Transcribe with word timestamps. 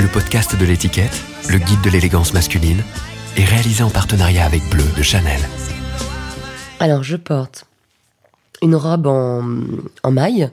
Le 0.00 0.12
podcast 0.12 0.56
de 0.58 0.64
l'étiquette, 0.64 1.22
le 1.48 1.58
guide 1.58 1.80
de 1.82 1.90
l'élégance 1.90 2.34
masculine, 2.34 2.82
est 3.36 3.44
réalisé 3.44 3.84
en 3.84 3.90
partenariat 3.90 4.44
avec 4.44 4.68
Bleu 4.70 4.82
de 4.96 5.02
Chanel. 5.04 5.38
Alors, 6.80 7.04
je 7.04 7.14
porte 7.14 7.64
une 8.60 8.74
robe 8.74 9.06
en, 9.06 9.44
en 10.02 10.10
maille, 10.10 10.50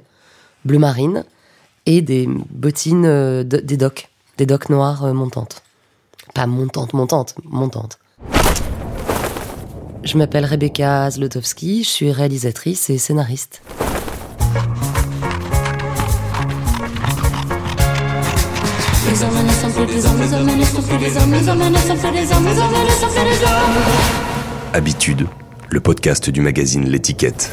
bleu 0.64 0.78
marine, 0.78 1.24
et 1.88 2.04
des 2.04 2.30
bottines, 2.52 3.08
euh, 3.08 3.44
de- 3.44 3.58
des 3.58 3.78
docks, 3.78 4.08
des 4.38 4.46
docks 4.46 4.70
noires 4.70 5.06
euh, 5.06 5.14
montantes. 5.14 5.64
Pas 6.36 6.46
montantes, 6.46 6.94
montantes, 6.94 7.34
montantes. 7.46 7.98
Je 10.04 10.20
m'appelle 10.20 10.46
Rebecca 10.46 11.10
Zlotowski, 11.10 11.84
je 11.84 11.90
suis 11.90 12.12
réalisatrice 12.12 12.92
et 12.92 13.00
scénariste. 13.00 13.64
Habitude, 24.74 25.26
le 25.70 25.80
podcast 25.80 26.30
du 26.30 26.42
magazine 26.42 26.84
L'étiquette. 26.90 27.50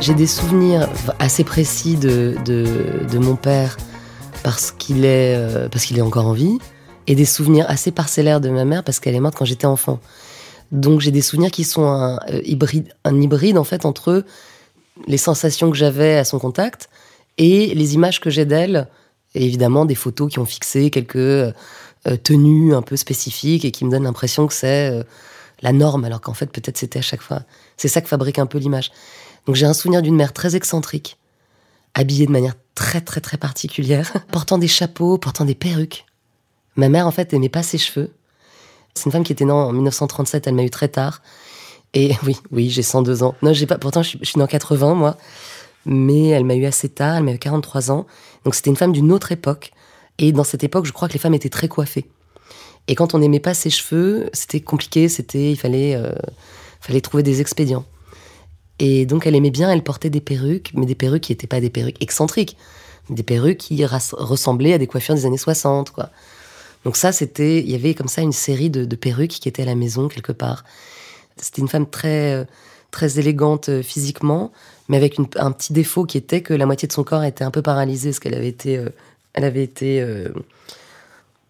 J'ai 0.00 0.14
des 0.14 0.26
souvenirs 0.26 0.88
assez 1.20 1.44
précis 1.44 1.94
de, 1.94 2.34
de, 2.44 3.06
de 3.08 3.18
mon 3.18 3.36
père 3.36 3.76
parce 4.42 4.72
qu'il 4.72 5.04
est, 5.04 5.36
euh, 5.36 5.68
parce 5.68 5.84
qu'il 5.84 5.96
est 5.98 6.02
encore 6.02 6.26
en 6.26 6.32
vie, 6.32 6.58
et 7.06 7.14
des 7.14 7.24
souvenirs 7.24 7.66
assez 7.68 7.92
parcellaires 7.92 8.40
de 8.40 8.48
ma 8.48 8.64
mère 8.64 8.82
parce 8.82 8.98
qu'elle 8.98 9.14
est 9.14 9.20
morte 9.20 9.36
quand 9.36 9.44
j'étais 9.44 9.66
enfant. 9.66 10.00
Donc 10.72 11.00
j'ai 11.00 11.12
des 11.12 11.22
souvenirs 11.22 11.52
qui 11.52 11.62
sont 11.62 11.84
un, 11.84 12.16
euh, 12.28 12.40
hybride, 12.44 12.88
un 13.04 13.20
hybride 13.20 13.56
en 13.56 13.64
fait 13.64 13.86
entre 13.86 14.24
les 15.06 15.18
sensations 15.18 15.70
que 15.70 15.76
j'avais 15.76 16.16
à 16.16 16.24
son 16.24 16.40
contact 16.40 16.88
et 17.38 17.72
les 17.72 17.94
images 17.94 18.18
que 18.18 18.30
j'ai 18.30 18.46
d'elle, 18.46 18.88
et 19.36 19.44
évidemment 19.44 19.84
des 19.84 19.94
photos 19.94 20.32
qui 20.32 20.38
ont 20.38 20.46
fixé 20.46 20.90
quelques 20.90 21.16
euh, 21.16 21.52
euh, 22.08 22.16
tenues 22.16 22.74
un 22.74 22.82
peu 22.82 22.96
spécifiques 22.96 23.64
et 23.64 23.70
qui 23.70 23.84
me 23.84 23.90
donnent 23.90 24.04
l'impression 24.04 24.46
que 24.46 24.54
c'est 24.54 24.90
euh, 24.90 25.04
la 25.60 25.72
norme, 25.72 26.04
alors 26.04 26.20
qu'en 26.20 26.34
fait 26.34 26.46
peut-être 26.46 26.78
c'était 26.78 26.98
à 26.98 27.02
chaque 27.02 27.20
fois. 27.20 27.42
C'est 27.76 27.88
ça 27.88 28.00
que 28.00 28.08
fabrique 28.08 28.38
un 28.38 28.46
peu 28.46 28.58
l'image. 28.58 28.90
Donc 29.46 29.54
j'ai 29.54 29.66
un 29.66 29.74
souvenir 29.74 30.02
d'une 30.02 30.16
mère 30.16 30.32
très 30.32 30.56
excentrique, 30.56 31.18
habillée 31.94 32.26
de 32.26 32.32
manière 32.32 32.54
très 32.74 33.02
très 33.02 33.20
très 33.20 33.36
particulière, 33.36 34.12
portant 34.32 34.58
des 34.58 34.68
chapeaux, 34.68 35.18
portant 35.18 35.44
des 35.44 35.54
perruques. 35.54 36.06
Ma 36.76 36.88
mère 36.88 37.06
en 37.06 37.10
fait 37.10 37.32
aimait 37.34 37.48
pas 37.50 37.62
ses 37.62 37.78
cheveux. 37.78 38.10
C'est 38.94 39.04
une 39.04 39.12
femme 39.12 39.24
qui 39.24 39.32
était 39.32 39.44
née 39.44 39.52
en 39.52 39.72
1937, 39.72 40.46
elle 40.46 40.54
m'a 40.54 40.64
eu 40.64 40.70
très 40.70 40.88
tard. 40.88 41.20
Et 41.92 42.12
oui, 42.24 42.38
oui, 42.50 42.70
j'ai 42.70 42.82
102 42.82 43.22
ans. 43.22 43.34
Non, 43.42 43.52
j'ai 43.52 43.66
pas. 43.66 43.76
Pourtant, 43.76 44.02
je 44.02 44.08
suis, 44.10 44.18
je 44.22 44.30
suis 44.30 44.40
en 44.40 44.46
80 44.46 44.94
moi, 44.94 45.18
mais 45.86 46.28
elle 46.28 46.44
m'a 46.44 46.54
eu 46.54 46.66
assez 46.66 46.88
tard. 46.88 47.16
Elle 47.16 47.22
m'a 47.22 47.32
eu 47.32 47.38
43 47.38 47.90
ans. 47.90 48.06
Donc 48.44 48.54
c'était 48.54 48.70
une 48.70 48.76
femme 48.76 48.92
d'une 48.92 49.12
autre 49.12 49.32
époque. 49.32 49.72
Et 50.18 50.32
dans 50.32 50.44
cette 50.44 50.64
époque, 50.64 50.84
je 50.84 50.92
crois 50.92 51.08
que 51.08 51.14
les 51.14 51.18
femmes 51.18 51.34
étaient 51.34 51.48
très 51.48 51.68
coiffées. 51.68 52.06
Et 52.88 52.94
quand 52.94 53.14
on 53.14 53.18
n'aimait 53.18 53.40
pas 53.40 53.54
ses 53.54 53.70
cheveux, 53.70 54.28
c'était 54.32 54.60
compliqué. 54.60 55.08
C'était, 55.08 55.52
il 55.52 55.56
fallait, 55.56 55.94
euh, 55.94 56.12
fallait 56.80 57.00
trouver 57.00 57.22
des 57.22 57.40
expédients. 57.40 57.84
Et 58.78 59.06
donc 59.06 59.26
elle 59.26 59.34
aimait 59.34 59.50
bien, 59.50 59.70
elle 59.70 59.82
portait 59.82 60.10
des 60.10 60.20
perruques, 60.20 60.72
mais 60.74 60.84
des 60.84 60.94
perruques 60.94 61.22
qui 61.22 61.32
n'étaient 61.32 61.46
pas 61.46 61.60
des 61.60 61.70
perruques 61.70 62.02
excentriques, 62.02 62.58
des 63.08 63.22
perruques 63.22 63.58
qui 63.58 63.84
ressemblaient 63.86 64.74
à 64.74 64.78
des 64.78 64.86
coiffures 64.86 65.14
des 65.14 65.24
années 65.24 65.38
60, 65.38 65.90
quoi. 65.90 66.10
Donc 66.84 66.96
ça, 66.96 67.10
c'était, 67.10 67.60
il 67.60 67.70
y 67.70 67.74
avait 67.74 67.94
comme 67.94 68.06
ça 68.06 68.20
une 68.20 68.32
série 68.32 68.70
de, 68.70 68.84
de 68.84 68.96
perruques 68.96 69.30
qui 69.40 69.48
étaient 69.48 69.62
à 69.62 69.66
la 69.66 69.74
maison 69.74 70.08
quelque 70.08 70.30
part. 70.30 70.62
C'était 71.36 71.60
une 71.62 71.68
femme 71.68 71.88
très, 71.88 72.34
euh, 72.34 72.44
très 72.90 73.18
élégante 73.18 73.68
euh, 73.68 73.82
physiquement, 73.82 74.52
mais 74.88 74.96
avec 74.96 75.18
un 75.36 75.52
petit 75.52 75.72
défaut 75.72 76.04
qui 76.04 76.16
était 76.18 76.42
que 76.42 76.54
la 76.54 76.66
moitié 76.66 76.86
de 76.86 76.92
son 76.92 77.04
corps 77.04 77.24
était 77.24 77.44
un 77.44 77.50
peu 77.50 77.62
paralysée 77.62 78.10
parce 78.10 78.20
qu'elle 78.20 78.34
avait 78.34 78.48
été, 78.48 78.76
euh, 78.76 78.88
elle 79.32 79.44
avait 79.44 79.62
été, 79.62 80.00
euh, 80.00 80.28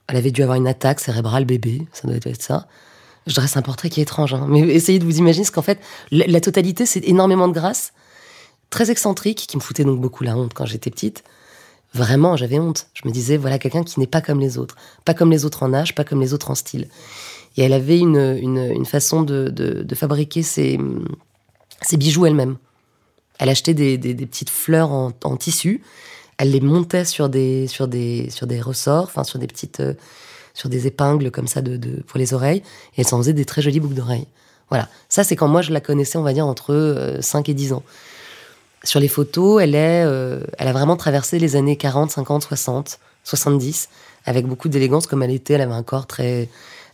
elle 0.06 0.16
avait 0.16 0.30
dû 0.30 0.42
avoir 0.42 0.56
une 0.56 0.68
attaque 0.68 1.00
cérébrale 1.00 1.44
bébé, 1.44 1.82
ça 1.92 2.08
doit 2.08 2.16
être 2.16 2.42
ça. 2.42 2.66
Je 3.26 3.34
dresse 3.34 3.56
un 3.56 3.62
portrait 3.62 3.90
qui 3.90 4.00
est 4.00 4.04
étrange, 4.04 4.34
hein, 4.34 4.46
mais 4.48 4.60
essayez 4.60 4.98
de 4.98 5.04
vous 5.04 5.18
imaginer 5.18 5.44
ce 5.44 5.50
qu'en 5.50 5.62
fait, 5.62 5.80
la, 6.12 6.40
totalité, 6.40 6.86
c'est 6.86 7.04
énormément 7.08 7.48
de 7.48 7.52
grâce, 7.52 7.92
très 8.70 8.90
excentrique, 8.90 9.46
qui 9.48 9.56
me 9.56 9.62
foutait 9.62 9.84
donc 9.84 10.00
beaucoup 10.00 10.22
la 10.22 10.36
honte 10.36 10.54
quand 10.54 10.64
j'étais 10.64 10.90
petite. 10.90 11.24
Vraiment, 11.92 12.36
j'avais 12.36 12.60
honte. 12.60 12.86
Je 12.94 13.02
me 13.08 13.12
disais, 13.12 13.36
voilà 13.36 13.58
quelqu'un 13.58 13.82
qui 13.82 13.98
n'est 13.98 14.06
pas 14.06 14.20
comme 14.20 14.38
les 14.38 14.58
autres. 14.58 14.76
Pas 15.04 15.14
comme 15.14 15.30
les 15.30 15.44
autres 15.44 15.64
en 15.64 15.74
âge, 15.74 15.94
pas 15.94 16.04
comme 16.04 16.20
les 16.20 16.34
autres 16.34 16.50
en 16.50 16.54
style. 16.54 16.88
Et 17.56 17.62
elle 17.62 17.72
avait 17.72 17.98
une, 17.98 18.38
une, 18.40 18.58
une 18.58 18.84
façon 18.84 19.22
de, 19.22 19.48
de, 19.48 19.82
de 19.82 19.94
fabriquer 19.94 20.42
ses, 20.42 20.78
ses 21.82 21.96
bijoux 21.96 22.26
elle-même. 22.26 22.58
Elle 23.38 23.48
achetait 23.48 23.74
des, 23.74 23.98
petites 23.98 24.50
fleurs 24.50 24.90
en, 24.90 25.36
tissu. 25.36 25.82
Elle 26.38 26.50
les 26.50 26.60
montait 26.60 27.04
sur 27.04 27.28
des, 27.28 27.68
ressorts, 28.62 29.10
sur 29.24 29.38
des 29.38 29.46
petites, 29.46 29.80
euh, 29.80 29.94
sur 30.54 30.68
des 30.68 30.86
épingles 30.86 31.30
comme 31.30 31.46
ça 31.46 31.62
de, 31.62 32.02
pour 32.02 32.18
les 32.18 32.34
oreilles. 32.34 32.62
Et 32.96 33.00
elle 33.00 33.06
s'en 33.06 33.18
faisait 33.18 33.32
des 33.32 33.44
très 33.44 33.62
jolies 33.62 33.80
boucles 33.80 33.94
d'oreilles. 33.94 34.26
Voilà. 34.68 34.88
Ça, 35.08 35.24
c'est 35.24 35.36
quand 35.36 35.48
moi 35.48 35.62
je 35.62 35.72
la 35.72 35.80
connaissais, 35.80 36.18
on 36.18 36.22
va 36.22 36.32
dire, 36.32 36.46
entre 36.46 36.74
euh, 36.74 37.20
5 37.20 37.48
et 37.48 37.54
10 37.54 37.72
ans. 37.72 37.82
Sur 38.84 39.00
les 39.00 39.08
photos, 39.08 39.62
elle, 39.62 39.74
est, 39.74 40.04
euh, 40.04 40.40
elle 40.58 40.68
a 40.68 40.72
vraiment 40.72 40.96
traversé 40.96 41.38
les 41.38 41.56
années 41.56 41.76
40, 41.76 42.10
50, 42.10 42.42
60, 42.42 42.98
70, 43.24 43.88
avec 44.24 44.46
beaucoup 44.46 44.68
d'élégance, 44.68 45.06
comme 45.06 45.22
elle 45.22 45.30
était. 45.30 45.54
Elle 45.54 45.62
avait 45.62 45.72
un 45.72 45.82
corps 45.82 46.06
très. 46.06 46.48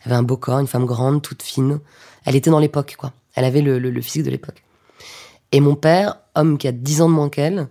Avait 0.04 0.16
un 0.16 0.22
beau 0.22 0.36
corps, 0.36 0.58
une 0.58 0.66
femme 0.66 0.86
grande, 0.86 1.22
toute 1.22 1.42
fine. 1.42 1.78
Elle 2.24 2.34
était 2.34 2.50
dans 2.50 2.58
l'époque, 2.58 2.96
quoi. 2.98 3.12
Elle 3.34 3.44
avait 3.44 3.62
le 3.62 4.00
physique 4.00 4.24
de 4.24 4.30
l'époque. 4.30 4.62
Et 5.52 5.60
mon 5.60 5.76
père, 5.76 6.16
homme 6.34 6.58
qui 6.58 6.66
a 6.66 6.72
10 6.72 7.02
ans 7.02 7.08
de 7.08 7.14
moins 7.14 7.28
qu'elle, 7.28 7.68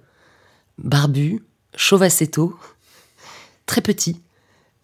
barbu, 0.78 1.44
chauve 1.76 2.04
assez 2.04 2.28
tôt, 2.28 2.56
très 3.66 3.82
petit, 3.82 4.22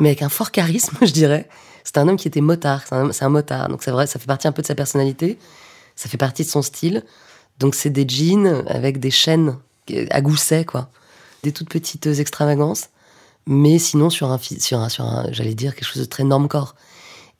mais 0.01 0.09
avec 0.09 0.21
un 0.21 0.29
fort 0.29 0.51
charisme, 0.51 0.97
je 1.01 1.11
dirais. 1.11 1.47
C'est 1.83 1.97
un 1.97 2.07
homme 2.07 2.17
qui 2.17 2.27
était 2.27 2.41
motard, 2.41 2.83
c'est 2.85 3.23
un, 3.23 3.29
motard, 3.29 3.69
donc 3.69 3.81
c'est 3.81 3.91
vrai, 3.91 4.07
ça 4.07 4.19
fait 4.19 4.25
partie 4.25 4.47
un 4.47 4.51
peu 4.51 4.61
de 4.61 4.67
sa 4.67 4.75
personnalité, 4.75 5.39
ça 5.95 6.09
fait 6.09 6.17
partie 6.17 6.43
de 6.43 6.49
son 6.49 6.61
style. 6.61 7.03
Donc 7.59 7.75
c'est 7.75 7.89
des 7.89 8.07
jeans 8.07 8.63
avec 8.67 8.99
des 8.99 9.09
chaînes 9.09 9.57
à 10.09 10.21
gousset, 10.21 10.65
quoi. 10.65 10.89
Des 11.43 11.53
toutes 11.53 11.69
petites 11.69 12.07
extravagances, 12.07 12.89
mais 13.45 13.79
sinon 13.79 14.09
sur 14.09 14.31
un, 14.31 14.37
sur 14.37 14.79
un, 14.79 14.89
sur 14.89 15.05
un 15.05 15.31
j'allais 15.31 15.55
dire, 15.55 15.75
quelque 15.75 15.87
chose 15.87 16.01
de 16.01 16.07
très 16.07 16.25
norme-corps. 16.25 16.75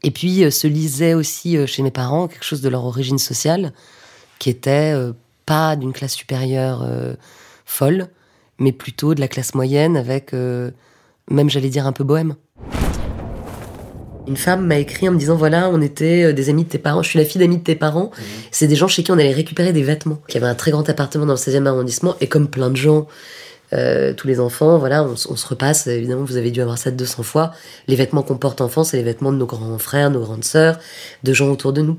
Et 0.04 0.12
puis 0.12 0.44
euh, 0.44 0.52
se 0.52 0.68
lisait 0.68 1.14
aussi 1.14 1.58
euh, 1.58 1.66
chez 1.66 1.82
mes 1.82 1.92
parents 1.92 2.28
quelque 2.28 2.46
chose 2.46 2.62
de 2.62 2.70
leur 2.70 2.86
origine 2.86 3.20
sociale, 3.20 3.74
qui 4.40 4.50
était 4.50 4.94
euh, 4.96 5.12
pas 5.48 5.76
d'une 5.76 5.94
classe 5.94 6.14
supérieure 6.14 6.84
euh, 6.84 7.16
folle, 7.66 8.10
mais 8.60 8.72
plutôt 8.72 9.16
de 9.16 9.20
la 9.20 9.28
classe 9.28 9.56
moyenne 9.56 9.98
avec, 9.98 10.34
euh, 10.34 10.70
même 11.32 11.50
j'allais 11.50 11.70
dire, 11.70 11.88
un 11.88 11.94
peu 11.94 12.04
bohème. 12.04 12.36
Une 14.28 14.36
femme 14.36 14.68
m'a 14.68 14.78
écrit 14.78 15.08
en 15.08 15.14
me 15.14 15.18
disant 15.18 15.38
voilà, 15.38 15.70
on 15.70 15.82
était 15.82 16.26
euh, 16.26 16.34
des 16.34 16.50
amis 16.50 16.66
de 16.66 16.70
tes 16.70 16.78
parents, 16.78 17.02
je 17.02 17.10
suis 17.10 17.20
la 17.20 17.24
fille 17.24 17.40
d'amis 17.40 17.58
de 17.58 17.64
tes 17.64 17.76
parents. 17.76 18.12
C'est 18.52 18.68
des 18.68 18.76
gens 18.76 18.90
chez 18.90 19.02
qui 19.02 19.12
on 19.12 19.16
allait 19.16 19.32
récupérer 19.32 19.72
des 19.72 19.84
vêtements. 19.84 20.22
Qui 20.28 20.38
avaient 20.38 20.48
un 20.48 20.56
très 20.56 20.72
grand 20.72 20.88
appartement 20.90 21.26
dans 21.26 21.34
le 21.34 21.40
16e 21.40 21.66
arrondissement 21.66 22.16
et 22.20 22.28
comme 22.28 22.50
plein 22.50 22.70
de 22.70 22.76
gens, 22.76 23.08
euh, 23.72 24.14
tous 24.14 24.28
les 24.28 24.42
enfants, 24.42 24.78
voilà, 24.78 25.04
on 25.06 25.16
se 25.16 25.48
repasse. 25.48 25.88
Évidemment, 25.88 26.26
vous 26.26 26.36
avez 26.36 26.52
dû 26.52 26.62
avoir 26.62 26.78
ça 26.78 26.92
200 26.92 27.24
fois. 27.24 27.54
Les 27.88 27.96
vêtements 27.96 28.22
qu'on 28.22 28.38
porte 28.38 28.60
enfant, 28.60 28.84
c'est 28.84 28.98
les 28.98 29.04
vêtements 29.04 29.32
de 29.32 29.38
nos 29.38 29.46
grands 29.46 29.78
frères, 29.78 30.10
nos 30.10 30.22
grandes 30.22 30.44
sœurs, 30.44 30.78
de 31.24 31.32
gens 31.34 31.50
autour 31.50 31.72
de 31.72 31.82
nous. 31.82 31.98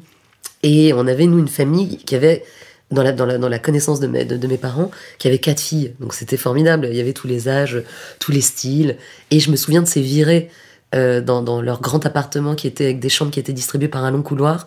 Et 0.62 0.92
on 0.92 1.06
avait, 1.06 1.26
nous, 1.26 1.38
une 1.38 1.48
famille 1.48 1.98
qui 1.98 2.14
avait, 2.14 2.44
dans 2.90 3.02
la, 3.02 3.12
dans 3.12 3.26
la, 3.26 3.38
dans 3.38 3.48
la 3.48 3.58
connaissance 3.58 4.00
de 4.00 4.06
mes, 4.06 4.24
de, 4.24 4.46
mes 4.46 4.56
parents, 4.56 4.90
qui 5.18 5.28
avait 5.28 5.38
quatre 5.38 5.60
filles. 5.60 5.94
Donc 6.00 6.14
c'était 6.14 6.36
formidable. 6.36 6.88
Il 6.90 6.96
y 6.96 7.00
avait 7.00 7.12
tous 7.12 7.26
les 7.26 7.48
âges, 7.48 7.82
tous 8.18 8.32
les 8.32 8.40
styles. 8.40 8.96
Et 9.30 9.40
je 9.40 9.50
me 9.50 9.56
souviens 9.56 9.82
de 9.82 9.88
ces 9.88 10.00
virées 10.00 10.50
euh, 10.94 11.20
dans, 11.20 11.42
dans 11.42 11.60
leur 11.60 11.80
grand 11.80 12.04
appartement 12.06 12.54
qui 12.54 12.66
était 12.66 12.84
avec 12.84 13.00
des 13.00 13.10
chambres 13.10 13.30
qui 13.30 13.40
étaient 13.40 13.52
distribuées 13.52 13.88
par 13.88 14.04
un 14.04 14.10
long 14.10 14.22
couloir. 14.22 14.66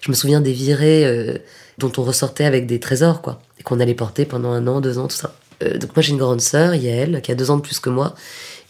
Je 0.00 0.10
me 0.10 0.16
souviens 0.16 0.40
des 0.40 0.52
virées 0.52 1.06
euh, 1.06 1.38
dont 1.78 1.92
on 1.96 2.02
ressortait 2.02 2.44
avec 2.44 2.66
des 2.66 2.80
trésors, 2.80 3.22
quoi. 3.22 3.40
Et 3.58 3.62
qu'on 3.62 3.78
allait 3.78 3.94
porter 3.94 4.24
pendant 4.24 4.50
un 4.50 4.66
an, 4.66 4.80
deux 4.80 4.98
ans, 4.98 5.06
tout 5.06 5.16
ça. 5.16 5.34
Euh, 5.62 5.78
donc 5.78 5.94
moi 5.94 6.02
j'ai 6.02 6.12
une 6.12 6.18
grande 6.18 6.40
sœur, 6.40 6.74
Yael, 6.74 7.20
qui 7.22 7.30
a 7.30 7.34
deux 7.34 7.50
ans 7.50 7.56
de 7.56 7.62
plus 7.62 7.78
que 7.78 7.90
moi. 7.90 8.14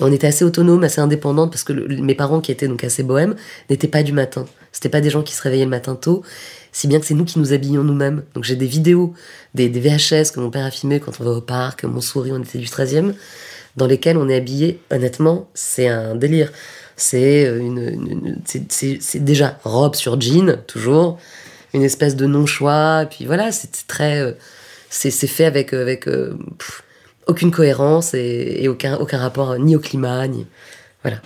On 0.01 0.13
était 0.13 0.27
assez 0.27 0.45
autonomes, 0.45 0.85
assez 0.85 1.01
indépendantes, 1.01 1.51
parce 1.51 1.65
que 1.65 1.73
mes 1.73 2.15
parents, 2.15 2.41
qui 2.41 2.53
étaient 2.53 2.69
donc 2.69 2.85
assez 2.85 3.03
bohèmes, 3.03 3.35
n'étaient 3.69 3.89
pas 3.89 4.03
du 4.03 4.13
matin. 4.13 4.47
C'était 4.73 4.89
pas 4.89 5.01
des 5.01 5.11
gens 5.11 5.23
qui 5.23 5.35
se 5.35 5.43
réveillaient 5.43 5.65
le 5.65 5.71
matin 5.71 5.97
tôt, 5.97 6.23
si 6.73 6.87
bien 6.87 7.01
que 7.01 7.07
c'est 7.07 7.15
nous 7.15 7.25
qui 7.25 7.39
nous 7.39 7.53
habillions 7.53 7.83
nous-mêmes. 7.83 8.23
Donc 8.35 8.45
j'ai 8.45 8.57
des 8.57 8.67
vidéos, 8.67 9.15
des, 9.55 9.69
VHS 9.69 10.33
que 10.33 10.41
mon 10.41 10.51
père 10.51 10.65
a 10.65 10.71
filmé 10.71 11.01
quand 11.01 11.13
on 11.21 11.25
va 11.25 11.31
au 11.33 11.41
parc, 11.41 11.85
mon 11.85 12.01
souris, 12.01 12.33
on 12.33 12.43
était 12.43 12.59
du 12.59 12.67
13e, 12.67 13.15
dans 13.77 13.87
lesquels 13.87 14.17
on 14.17 14.29
est 14.29 14.37
habillé. 14.37 14.81
Honnêtement, 14.91 15.49
c'est 15.55 15.89
un 15.89 16.15
délire. 16.15 16.53
C'est 16.97 17.47
euh, 17.47 17.59
une, 17.59 18.39
c'est- 18.69 19.19
déjà 19.19 19.59
robe 19.65 19.95
sur 19.97 20.21
jean, 20.21 20.59
toujours, 20.67 21.19
une 21.73 21.83
espèce 21.83 22.15
de 22.15 22.27
non-choix, 22.27 23.07
puis 23.11 23.25
voilà, 23.25 23.53
c'est 23.53 23.87
très, 23.87 24.21
euh, 24.21 24.33
c'est 24.91 25.11
fait 25.11 25.47
avec 25.47 25.73
avec 25.73 26.07
euh, 26.09 26.37
pff, 26.59 26.83
aucune 27.31 27.51
cohérence 27.51 28.13
et, 28.15 28.69
aucun 28.69 29.19
rapport 29.19 29.53
euh, 29.53 29.59
ni 29.59 29.77
au 29.77 29.81
climat 29.81 30.27
ni 30.27 30.47
voilà. 31.03 31.19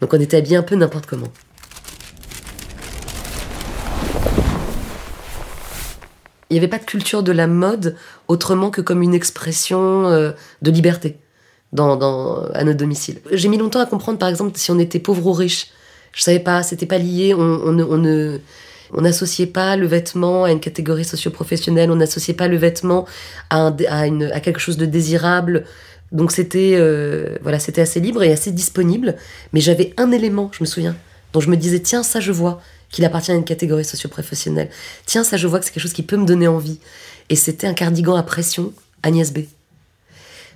Donc 0.00 0.12
on 0.12 0.20
était 0.20 0.36
habillé 0.36 0.56
un 0.56 0.62
peu 0.62 0.76
n'importe 0.76 1.06
comment. 1.06 1.32
Il 6.48 6.52
n'y 6.54 6.58
avait 6.58 6.68
pas 6.68 6.78
de 6.78 6.84
culture 6.84 7.24
de 7.24 7.32
la 7.32 7.48
mode 7.48 7.96
autrement 8.28 8.70
que 8.70 8.80
comme 8.80 9.02
une 9.02 9.14
expression 9.14 10.06
euh, 10.06 10.30
de 10.62 10.70
liberté. 10.70 11.18
à 11.76 12.64
notre 12.64 12.76
domicile. 12.76 13.20
J'ai 13.32 13.48
mis 13.48 13.58
longtemps 13.58 13.80
à 13.80 13.86
comprendre, 13.86 14.18
par 14.18 14.28
exemple, 14.28 14.52
si 14.56 14.70
on 14.70 14.78
était 14.78 15.00
pauvre 15.00 15.26
ou 15.26 15.32
riche. 15.32 15.68
Je 16.12 16.22
savais 16.22 16.38
pas, 16.38 16.62
c'était 16.62 16.86
pas 16.86 16.98
lié. 16.98 17.34
On 17.34 17.72
ne, 17.72 18.38
on 18.92 19.02
n'associait 19.02 19.46
pas 19.46 19.76
le 19.76 19.86
vêtement 19.86 20.44
à 20.44 20.52
une 20.52 20.60
catégorie 20.60 21.04
socio-professionnelle, 21.04 21.90
on 21.90 21.96
n'associait 21.96 22.34
pas 22.34 22.48
le 22.48 22.56
vêtement 22.56 23.06
à, 23.50 23.72
quelque 24.40 24.58
chose 24.60 24.76
de 24.76 24.86
désirable. 24.86 25.64
Donc 26.12 26.32
c'était 26.32 26.74
euh, 26.74 27.36
voilà, 27.42 27.58
c'était 27.58 27.80
assez 27.80 28.00
libre 28.00 28.22
et 28.22 28.32
assez 28.32 28.52
disponible. 28.52 29.16
Mais 29.52 29.60
j'avais 29.60 29.92
un 29.96 30.12
élément, 30.12 30.50
je 30.52 30.62
me 30.62 30.66
souviens, 30.66 30.96
dont 31.32 31.40
je 31.40 31.50
me 31.50 31.56
disais 31.56 31.80
tiens 31.80 32.02
ça 32.02 32.20
je 32.20 32.32
vois 32.32 32.60
qu'il 32.90 33.04
appartient 33.04 33.32
à 33.32 33.34
une 33.34 33.44
catégorie 33.44 33.84
socio-professionnelle. 33.84 34.70
Tiens 35.04 35.24
ça 35.24 35.36
je 35.36 35.46
vois 35.46 35.58
que 35.58 35.64
c'est 35.64 35.72
quelque 35.72 35.82
chose 35.82 35.92
qui 35.92 36.02
peut 36.04 36.16
me 36.16 36.26
donner 36.26 36.48
envie. 36.48 36.78
Et 37.28 37.36
c'était 37.36 37.66
un 37.66 37.74
cardigan 37.74 38.14
à 38.14 38.22
pression 38.22 38.72
Agnès 39.02 39.32
B. 39.32 39.40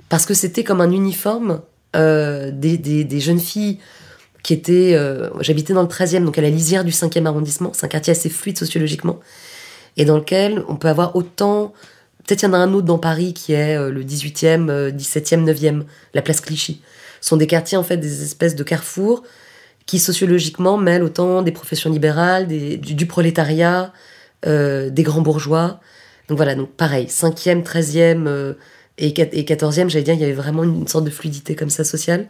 Parce 0.08 0.26
que 0.26 0.34
c'était 0.34 0.64
comme 0.64 0.80
un 0.80 0.90
uniforme 0.90 1.62
euh, 1.96 2.52
des 2.52 3.20
jeunes 3.20 3.40
filles 3.40 3.78
qui 4.42 4.52
était. 4.52 4.94
Euh, 4.94 5.30
j'habitais 5.40 5.72
dans 5.72 5.82
le 5.82 5.88
13e, 5.88 6.24
donc 6.24 6.38
à 6.38 6.42
la 6.42 6.50
lisière 6.50 6.84
du 6.84 6.92
5e 6.92 7.26
arrondissement. 7.26 7.72
C'est 7.74 7.84
un 7.84 7.88
quartier 7.88 8.12
assez 8.12 8.28
fluide 8.28 8.58
sociologiquement. 8.58 9.20
Et 9.96 10.04
dans 10.04 10.16
lequel 10.16 10.64
on 10.68 10.76
peut 10.76 10.88
avoir 10.88 11.16
autant. 11.16 11.72
Peut-être 12.26 12.42
il 12.42 12.46
y 12.46 12.48
en 12.48 12.52
a 12.52 12.58
un 12.58 12.72
autre 12.74 12.86
dans 12.86 12.98
Paris 12.98 13.34
qui 13.34 13.54
est 13.54 13.76
euh, 13.76 13.90
le 13.90 14.04
18e, 14.04 14.90
17e, 14.90 15.44
9e, 15.44 15.82
la 16.14 16.22
place 16.22 16.40
Clichy. 16.40 16.80
Ce 17.20 17.30
sont 17.30 17.36
des 17.36 17.46
quartiers, 17.46 17.76
en 17.76 17.82
fait, 17.82 17.96
des 17.96 18.22
espèces 18.22 18.54
de 18.54 18.62
carrefours 18.62 19.24
qui 19.86 19.98
sociologiquement 19.98 20.76
mêlent 20.76 21.02
autant 21.02 21.42
des 21.42 21.50
professions 21.50 21.90
libérales, 21.90 22.46
des, 22.46 22.76
du, 22.76 23.06
prolétariat, 23.06 23.92
euh, 24.46 24.90
des 24.90 25.02
grands 25.02 25.22
bourgeois. 25.22 25.80
Donc 26.28 26.36
voilà, 26.36 26.54
donc 26.54 26.70
pareil, 26.70 27.06
5e, 27.06 27.64
13e 27.64 28.54
et, 28.98 29.08
et 29.08 29.42
14e, 29.42 29.88
j'allais 29.88 30.04
dire, 30.04 30.14
il 30.14 30.20
y 30.20 30.24
avait 30.24 30.32
vraiment 30.32 30.62
une 30.62 30.86
sorte 30.86 31.04
de 31.04 31.10
fluidité 31.10 31.56
comme 31.56 31.70
ça 31.70 31.82
sociale. 31.82 32.28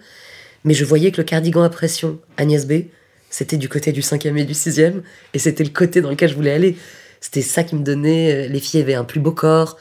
Mais 0.65 0.75
je 0.75 0.85
voyais 0.85 1.11
que 1.11 1.19
le 1.19 1.25
cardigan 1.25 1.62
à 1.62 1.71
pression 1.71 2.19
Agnès 2.37 2.67
B, 2.67 2.85
c'était 3.31 3.57
du 3.57 3.69
côté 3.69 3.93
du 3.93 4.01
5e 4.01 4.37
et 4.37 4.45
du 4.45 4.53
6e, 4.53 5.03
et 5.35 5.39
c'était 5.39 5.65
le 5.65 5.71
côté 5.71 6.01
dans 6.01 6.11
lequel 6.11 6.29
je 6.29 6.35
voulais 6.35 6.53
aller. 6.53 6.77
C'était 7.21 7.43
ça 7.43 7.65
qui 7.65 7.77
me 7.77 7.83
donnait. 7.83 8.47
Euh, 8.47 8.49
les 8.49 8.61
filles 8.61 8.81
avaient 8.81 8.95
un 8.95 9.05
plus 9.05 9.21
beau 9.21 9.33
corps, 9.33 9.77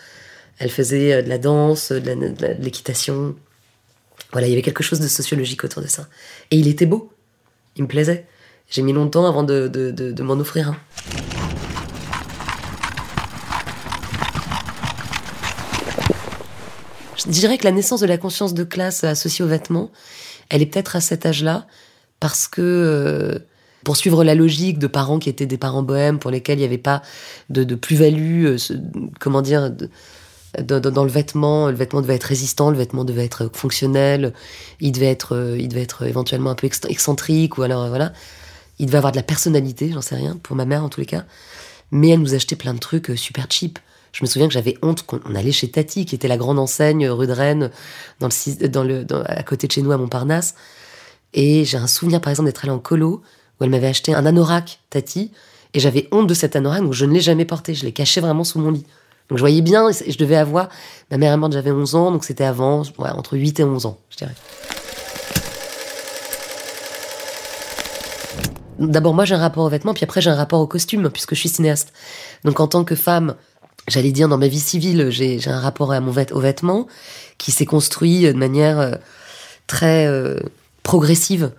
elles 0.59 0.69
faisaient 0.69 1.13
euh, 1.13 1.21
de 1.21 1.29
la 1.29 1.37
danse, 1.37 1.91
de 1.91 2.63
l'équitation. 2.63 3.35
Voilà, 4.31 4.47
il 4.47 4.51
y 4.51 4.53
avait 4.53 4.61
quelque 4.61 4.83
chose 4.83 4.99
de 4.99 5.07
sociologique 5.07 5.63
autour 5.63 5.81
de 5.81 5.87
ça. 5.87 6.07
Et 6.51 6.57
il 6.57 6.67
était 6.67 6.85
beau, 6.85 7.11
il 7.75 7.83
me 7.83 7.87
plaisait. 7.87 8.25
J'ai 8.69 8.83
mis 8.83 8.93
longtemps 8.93 9.25
avant 9.25 9.43
de, 9.43 9.67
de 9.67 10.23
m'en 10.23 10.33
offrir 10.33 10.69
un. 10.69 10.77
Je 17.17 17.29
dirais 17.29 17.57
que 17.57 17.65
la 17.65 17.71
naissance 17.71 17.99
de 17.99 18.05
la 18.05 18.17
conscience 18.17 18.53
de 18.53 18.63
classe 18.63 19.03
associée 19.03 19.43
aux 19.43 19.47
vêtements, 19.47 19.91
elle 20.49 20.61
est 20.61 20.65
peut-être 20.65 20.95
à 20.95 21.01
cet 21.01 21.25
âge-là 21.25 21.67
parce 22.19 22.47
que 22.47 22.61
euh, 22.61 23.39
pour 23.83 23.95
suivre 23.95 24.23
la 24.23 24.35
logique 24.35 24.79
de 24.79 24.87
parents 24.87 25.19
qui 25.19 25.29
étaient 25.29 25.45
des 25.45 25.57
parents 25.57 25.83
bohèmes 25.83 26.19
pour 26.19 26.31
lesquels 26.31 26.57
il 26.57 26.61
n'y 26.61 26.67
avait 26.67 26.77
pas 26.77 27.01
de, 27.49 27.63
plus-value, 27.75 28.45
euh, 28.45 28.57
comment 29.19 29.41
dire, 29.41 29.71
de, 29.71 30.79
dans 30.79 31.03
le 31.03 31.09
vêtement, 31.09 31.69
le 31.69 31.75
vêtement 31.75 32.01
devait 32.01 32.15
être 32.15 32.23
résistant, 32.23 32.71
le 32.71 32.77
vêtement 32.77 33.05
devait 33.05 33.25
être 33.25 33.49
fonctionnel, 33.53 34.33
il 34.79 34.91
devait 34.91 35.05
être, 35.05 35.35
euh, 35.35 35.57
il 35.57 35.69
devait 35.69 35.83
être 35.83 36.05
éventuellement 36.05 36.49
un 36.49 36.55
peu 36.55 36.67
excentrique 36.89 37.57
ou 37.57 37.61
alors 37.61 37.87
voilà, 37.87 38.11
il 38.79 38.87
devait 38.87 38.97
avoir 38.97 39.11
de 39.11 39.17
la 39.17 39.23
personnalité, 39.23 39.91
j'en 39.93 40.01
sais 40.01 40.15
rien, 40.15 40.37
pour 40.41 40.55
ma 40.55 40.65
mère 40.65 40.83
en 40.83 40.89
tous 40.89 40.99
les 40.99 41.05
cas. 41.05 41.25
Mais 41.91 42.09
elle 42.09 42.19
nous 42.19 42.35
achetait 42.35 42.55
plein 42.55 42.73
de 42.73 42.79
trucs 42.79 43.11
super 43.15 43.47
cheap. 43.49 43.79
Je 44.11 44.23
me 44.23 44.27
souviens 44.27 44.47
que 44.47 44.53
j'avais 44.53 44.75
honte 44.81 45.03
qu'on 45.03 45.35
allait 45.35 45.51
chez 45.51 45.69
Tati, 45.69 46.05
qui 46.05 46.15
était 46.15 46.27
la 46.27 46.37
grande 46.37 46.59
enseigne 46.59 47.07
rue 47.09 47.27
de 47.27 47.31
Rennes, 47.31 47.71
le, 48.21 49.05
à 49.25 49.43
côté 49.43 49.67
de 49.67 49.71
chez 49.71 49.81
nous 49.81 49.91
à 49.91 49.97
Montparnasse. 49.97 50.55
Et 51.33 51.65
j'ai 51.65 51.77
un 51.77 51.87
souvenir, 51.87 52.21
par 52.21 52.31
exemple, 52.31 52.47
d'être 52.47 52.63
allée 52.63 52.73
en 52.73 52.79
colo, 52.79 53.21
où 53.59 53.63
elle 53.63 53.69
m'avait 53.69 53.87
acheté 53.87 54.13
un 54.13 54.25
anorak 54.25 54.79
Tati, 54.89 55.31
et 55.73 55.79
j'avais 55.79 56.07
honte 56.11 56.27
de 56.27 56.33
cet 56.33 56.55
anorak, 56.55 56.81
donc 56.81 56.93
je 56.93 57.05
ne 57.05 57.13
l'ai 57.13 57.21
jamais 57.21 57.45
porté. 57.45 57.73
Je 57.73 57.85
l'ai 57.85 57.91
caché 57.91 58.21
vraiment 58.21 58.43
sous 58.43 58.59
mon 58.59 58.71
lit. 58.71 58.85
Donc 59.29 59.37
je 59.37 59.43
voyais 59.43 59.61
bien, 59.61 59.91
je 59.91 60.17
devais 60.17 60.35
avoir. 60.35 60.69
Ma 61.11 61.17
mère 61.17 61.33
est 61.33 61.37
morte, 61.37 61.53
j'avais 61.53 61.71
11 61.71 61.95
ans, 61.95 62.11
donc 62.11 62.23
c'était 62.23 62.43
avant, 62.43 62.81
entre 62.97 63.37
8 63.37 63.59
et 63.59 63.63
11 63.63 63.85
ans, 63.85 63.99
je 64.09 64.17
dirais. 64.17 64.33
D'abord, 68.79 69.13
moi, 69.13 69.25
j'ai 69.25 69.35
un 69.35 69.39
rapport 69.39 69.65
aux 69.65 69.69
vêtements, 69.69 69.93
puis 69.93 70.05
après, 70.05 70.21
j'ai 70.21 70.29
un 70.29 70.35
rapport 70.35 70.61
au 70.61 70.67
costume, 70.67 71.09
puisque 71.09 71.35
je 71.35 71.39
suis 71.41 71.49
cinéaste. 71.49 71.93
Donc, 72.45 72.59
en 72.61 72.67
tant 72.67 72.85
que 72.85 72.95
femme, 72.95 73.35
j'allais 73.87 74.11
dire 74.11 74.27
dans 74.27 74.37
ma 74.37 74.47
vie 74.47 74.59
civile, 74.59 75.09
j'ai 75.09 75.39
un 75.47 75.59
rapport 75.59 75.91
à 75.91 75.99
mon 75.99 76.11
vêt 76.11 76.31
au 76.31 76.39
vêtement 76.39 76.87
qui 77.37 77.51
s'est 77.51 77.65
construit 77.65 78.21
de 78.21 78.33
manière 78.33 78.79
euh, 78.79 78.91
très 79.67 80.05
euh, 80.05 80.39
progressive 80.83 81.51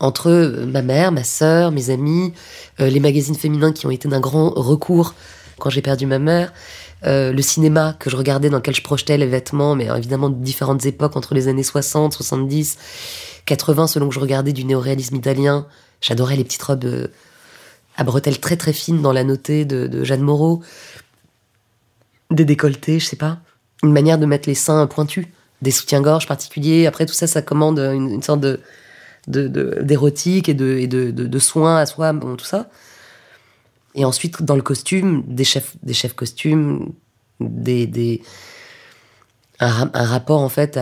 entre 0.00 0.28
euh, 0.28 0.66
ma 0.66 0.82
mère, 0.82 1.12
ma 1.12 1.24
sœur, 1.24 1.72
mes 1.72 1.90
amis, 1.90 2.32
les 2.78 3.00
magazines 3.00 3.34
féminins 3.34 3.72
qui 3.72 3.86
ont 3.86 3.90
été 3.90 4.08
d'un 4.08 4.20
grand 4.20 4.50
recours 4.50 5.14
quand 5.58 5.70
j'ai 5.70 5.82
perdu 5.82 6.06
ma 6.06 6.20
mère, 6.20 6.52
le 7.02 7.42
cinéma 7.42 7.96
que 7.98 8.10
je 8.10 8.16
regardais 8.16 8.48
dans 8.48 8.58
lequel 8.58 8.76
je 8.76 8.82
projetais 8.82 9.16
les 9.16 9.26
vêtements, 9.26 9.74
mais 9.74 9.86
évidemment 9.86 10.30
de 10.30 10.36
différentes 10.36 10.86
époques 10.86 11.16
entre 11.16 11.34
les 11.34 11.48
années 11.48 11.64
60, 11.64 12.12
70, 12.12 12.78
80 13.44 13.88
selon 13.88 14.08
que 14.08 14.14
je 14.14 14.20
regardais 14.20 14.52
du 14.52 14.64
néoréalisme 14.64 15.16
italien. 15.16 15.66
J'adorais 16.00 16.36
les 16.36 16.44
petites 16.44 16.62
robes 16.62 17.08
à 17.96 18.04
bretelles 18.04 18.38
très 18.38 18.56
très 18.56 18.72
fines 18.72 19.02
dans 19.02 19.12
la 19.12 19.24
notée 19.24 19.64
de 19.64 20.04
Jeanne 20.04 20.22
Moreau 20.22 20.62
des 22.30 22.44
décolletés, 22.44 22.98
je 22.98 23.06
sais 23.06 23.16
pas, 23.16 23.38
une 23.82 23.92
manière 23.92 24.18
de 24.18 24.26
mettre 24.26 24.48
les 24.48 24.54
seins 24.54 24.86
pointus, 24.86 25.26
des 25.62 25.70
soutiens-gorge 25.70 26.26
particuliers. 26.26 26.86
Après, 26.86 27.06
tout 27.06 27.14
ça, 27.14 27.26
ça 27.26 27.42
commande 27.42 27.78
une, 27.78 28.22
sorte 28.22 28.40
de 28.40 28.60
d'érotique 29.28 30.48
et, 30.48 30.54
de, 30.54 30.86
de, 30.86 31.38
soins 31.38 31.76
à 31.76 31.86
soi, 31.86 32.14
bon, 32.14 32.36
tout 32.36 32.46
ça. 32.46 32.70
Et 33.94 34.04
ensuite, 34.06 34.42
dans 34.42 34.56
le 34.56 34.62
costume, 34.62 35.22
des 35.26 35.44
chefs, 35.44 35.76
des 35.82 35.92
chefs 35.92 36.14
costumes, 36.14 36.92
des, 37.40 38.22
un, 39.60 39.90
rapport 39.92 40.40
en 40.40 40.48
fait 40.48 40.78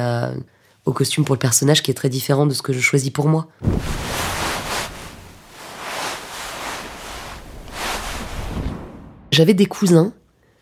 au 0.84 0.92
costume 0.92 1.24
pour 1.24 1.34
le 1.34 1.40
personnage 1.40 1.82
qui 1.82 1.90
est 1.90 1.94
très 1.94 2.08
différent 2.08 2.46
de 2.46 2.54
ce 2.54 2.62
que 2.62 2.72
je 2.72 2.80
choisis 2.80 3.10
pour 3.10 3.28
moi. 3.28 3.48
J'avais 9.32 9.54
des 9.54 9.66
cousins 9.66 10.12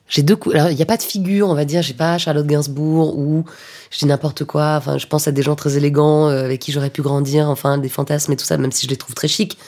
j'ai 0.09 0.23
deux 0.23 0.37
coups. 0.37 0.57
Il 0.71 0.77
n'y 0.77 0.83
a 0.83 0.87
pas 0.87 0.97
de 0.97 1.03
figure, 1.03 1.49
on 1.49 1.55
va 1.55 1.65
dire. 1.65 1.83
J'ai 1.83 1.95
pas 1.95 2.19
Charlotte 2.19 2.47
Gainsbourg 2.47 3.19
ou 3.19 3.45
je 3.91 3.99
dis 3.99 4.07
n'importe 4.07 4.45
quoi. 4.45 4.77
Enfin, 4.77 4.99
je 4.99 5.07
pense 5.07 5.27
à 5.29 5.33
des 5.33 5.43
gens 5.43 5.55
très 5.55 5.77
élégants 5.77 6.29
euh, 6.29 6.45
avec 6.45 6.61
qui 6.61 6.73
j'aurais 6.73 6.91
pu 6.91 7.03
grandir. 7.03 7.49
Enfin, 7.49 7.79
des 7.79 7.89
fantasmes 7.89 8.33
et 8.33 8.37
tout 8.37 8.45
ça, 8.45 8.59
même 8.59 8.73
si 8.73 8.87
je 8.87 8.91
les 8.91 8.97
trouve 8.97 9.15
très 9.15 9.29
chics. 9.29 9.59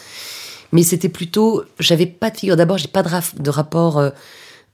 Mais 0.73 0.83
c'était 0.83 1.09
plutôt. 1.09 1.64
J'avais 1.78 2.07
pas 2.07 2.31
de 2.31 2.37
figure. 2.37 2.57
D'abord, 2.57 2.76
j'ai 2.78 2.88
pas 2.88 3.02
de, 3.02 3.43
de 3.43 3.50
rapport 3.50 3.99
euh, 3.99 4.11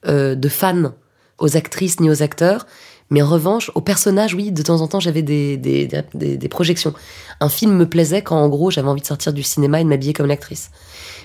euh, 0.09 0.35
de 0.35 0.49
fan 0.49 0.93
aux 1.39 1.57
actrices 1.57 2.01
ni 2.01 2.11
aux 2.11 2.23
acteurs. 2.23 2.67
Mais 3.11 3.21
en 3.21 3.29
revanche, 3.29 3.71
aux 3.75 3.83
personnages, 3.83 4.33
oui, 4.33 4.53
de 4.53 4.63
temps 4.63 4.81
en 4.81 4.89
temps, 4.89 5.01
j'avais 5.01 5.21
des, 5.21 5.59
des, 5.59 6.49
projections. 6.49 6.95
Un 7.41 7.51
film 7.51 7.77
me 7.77 7.87
plaisait 7.87 8.23
quand, 8.23 8.39
en 8.39 8.49
gros, 8.49 8.71
j'avais 8.71 8.89
envie 8.89 9.03
de 9.03 9.07
sortir 9.07 9.35
du 9.35 9.43
cinéma 9.43 9.81
et 9.81 9.85
de 9.85 9.89
m'habiller 9.91 10.15
comme 10.15 10.25
une 10.25 10.33
actrice. 10.33 10.71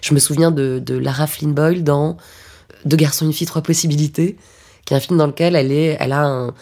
Je 0.01 0.13
me 0.13 0.19
souviens 0.19 0.51
de, 0.51 0.79
de 0.79 0.97
Lara 0.97 1.27
Flynn 1.27 1.53
Boyle 1.53 1.85
dans 1.85 2.17
deux 2.85 2.97
garçons, 2.97 3.25
une 3.25 3.33
fille, 3.33 3.47
trois 3.47 3.61
possibilités, 3.61 4.37
qui 4.85 4.93
est 4.93 4.97
un 4.97 4.99
film 4.99 5.17
dans 5.17 5.27
lequel 5.27 5.55
elle, 5.55 5.71
est, 5.71 5.97
elle 5.99 6.11
a 6.11 6.25
un, 6.25 6.53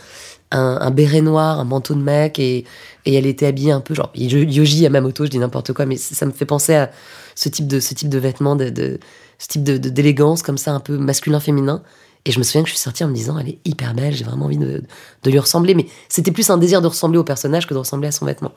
un, 0.51 0.91
béret 0.91 1.21
noir, 1.21 1.59
un 1.59 1.65
manteau 1.65 1.93
de 1.93 2.01
mec, 2.01 2.39
et, 2.39 2.65
et 3.05 3.13
elle 3.13 3.25
était 3.25 3.47
habillée 3.47 3.71
un 3.71 3.81
peu 3.81 3.93
genre 3.93 4.11
Yoji 4.15 4.79
Yamamoto, 4.79 5.25
je 5.25 5.29
dis 5.29 5.39
n'importe 5.39 5.73
quoi, 5.73 5.85
mais 5.85 5.97
ça 5.97 6.25
me 6.25 6.31
fait 6.31 6.45
penser 6.45 6.75
à 6.75 6.91
ce 7.35 7.49
type 7.49 7.67
de, 7.67 7.79
ce 7.79 7.93
type 7.93 8.09
de 8.09 8.17
vêtements, 8.17 8.55
de, 8.55 8.69
de 8.69 8.99
ce 9.37 9.47
type 9.47 9.63
de, 9.63 9.77
d'élégance 9.77 10.41
comme 10.41 10.57
ça, 10.57 10.73
un 10.73 10.79
peu 10.79 10.97
masculin-féminin. 10.97 11.81
Et 12.27 12.31
je 12.31 12.39
me 12.39 12.43
souviens 12.43 12.63
que 12.63 12.69
je 12.69 12.73
suis 12.73 12.81
sortie 12.81 13.03
en 13.03 13.07
me 13.07 13.13
disant, 13.13 13.37
elle 13.37 13.49
est 13.49 13.59
hyper 13.65 13.93
belle, 13.93 14.15
j'ai 14.15 14.23
vraiment 14.23 14.45
envie 14.45 14.57
de, 14.57 14.83
de 15.23 15.29
lui 15.29 15.37
ressembler. 15.37 15.75
Mais 15.75 15.85
c'était 16.09 16.31
plus 16.31 16.49
un 16.49 16.57
désir 16.57 16.81
de 16.81 16.87
ressembler 16.87 17.19
au 17.19 17.23
personnage 17.23 17.67
que 17.67 17.73
de 17.75 17.79
ressembler 17.79 18.07
à 18.07 18.11
son 18.11 18.25
vêtement. 18.25 18.51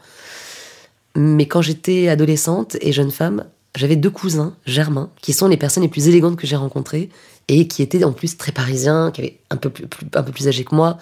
Mais 1.14 1.46
quand 1.46 1.60
j'étais 1.60 2.08
adolescente 2.08 2.76
et 2.80 2.92
jeune 2.92 3.10
femme, 3.10 3.44
j'avais 3.78 3.96
deux 3.96 4.10
cousins 4.10 4.54
germains, 4.66 5.10
qui 5.22 5.32
sont 5.32 5.46
les 5.46 5.56
personnes 5.56 5.84
les 5.84 5.88
plus 5.88 6.08
élégantes 6.08 6.36
que 6.36 6.46
j'ai 6.46 6.56
rencontrées, 6.56 7.10
et 7.46 7.68
qui 7.68 7.80
étaient 7.82 8.02
en 8.04 8.12
plus 8.12 8.36
très 8.36 8.52
parisiens, 8.52 9.10
qui 9.12 9.20
avaient 9.20 9.38
un 9.50 9.56
peu 9.56 9.70
plus, 9.70 9.86
un 10.14 10.22
peu 10.22 10.32
plus 10.32 10.48
âgés 10.48 10.64
que 10.64 10.74
moi, 10.74 10.98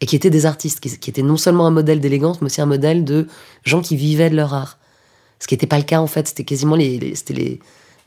et 0.00 0.06
qui 0.06 0.14
étaient 0.14 0.30
des 0.30 0.46
artistes, 0.46 0.80
qui, 0.80 1.10
étaient 1.10 1.22
non 1.22 1.36
seulement 1.36 1.66
un 1.66 1.70
modèle 1.70 2.00
d'élégance, 2.00 2.40
mais 2.40 2.46
aussi 2.46 2.60
un 2.60 2.66
modèle 2.66 3.04
de 3.04 3.26
gens 3.64 3.80
qui 3.80 3.96
vivaient 3.96 4.30
de 4.30 4.36
leur 4.36 4.52
art. 4.52 4.78
Ce 5.40 5.46
qui 5.46 5.54
n'était 5.54 5.66
pas 5.66 5.78
le 5.78 5.84
cas 5.84 6.00
en 6.00 6.06
fait, 6.06 6.28
c'était 6.28 6.44
quasiment 6.44 6.76
les, 6.76 7.14
c'était 7.14 7.34
les, 7.34 7.60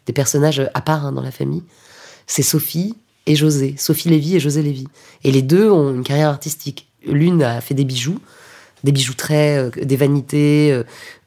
des 0.05 0.13
personnages 0.13 0.69
à 0.73 0.81
part 0.81 1.05
hein, 1.05 1.11
dans 1.11 1.21
la 1.21 1.31
famille. 1.31 1.63
C'est 2.27 2.43
Sophie 2.43 2.95
et 3.25 3.35
José, 3.35 3.75
Sophie 3.77 4.09
Lévy 4.09 4.35
et 4.35 4.39
José 4.39 4.61
Lévy. 4.61 4.87
Et 5.23 5.31
les 5.31 5.41
deux 5.41 5.69
ont 5.69 5.93
une 5.93 6.03
carrière 6.03 6.29
artistique. 6.29 6.87
L'une 7.05 7.41
a 7.41 7.59
fait 7.59 7.73
des 7.73 7.85
bijoux, 7.85 8.19
des 8.83 8.91
bijoux 8.91 9.13
très, 9.13 9.69
des 9.81 9.95
vanités, 9.95 10.81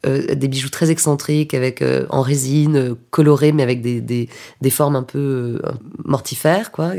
des 0.05 0.49
bijoux 0.49 0.71
très 0.71 0.91
excentriques 0.91 1.55
avec 1.55 1.85
en 2.11 2.21
résine, 2.21 2.97
colorés 3.11 3.53
mais 3.53 3.63
avec 3.63 3.81
des, 3.81 4.01
des, 4.01 4.71
formes 4.71 4.97
un 4.97 5.03
peu 5.03 5.61
mortifères, 6.05 6.73
quoi. 6.73 6.93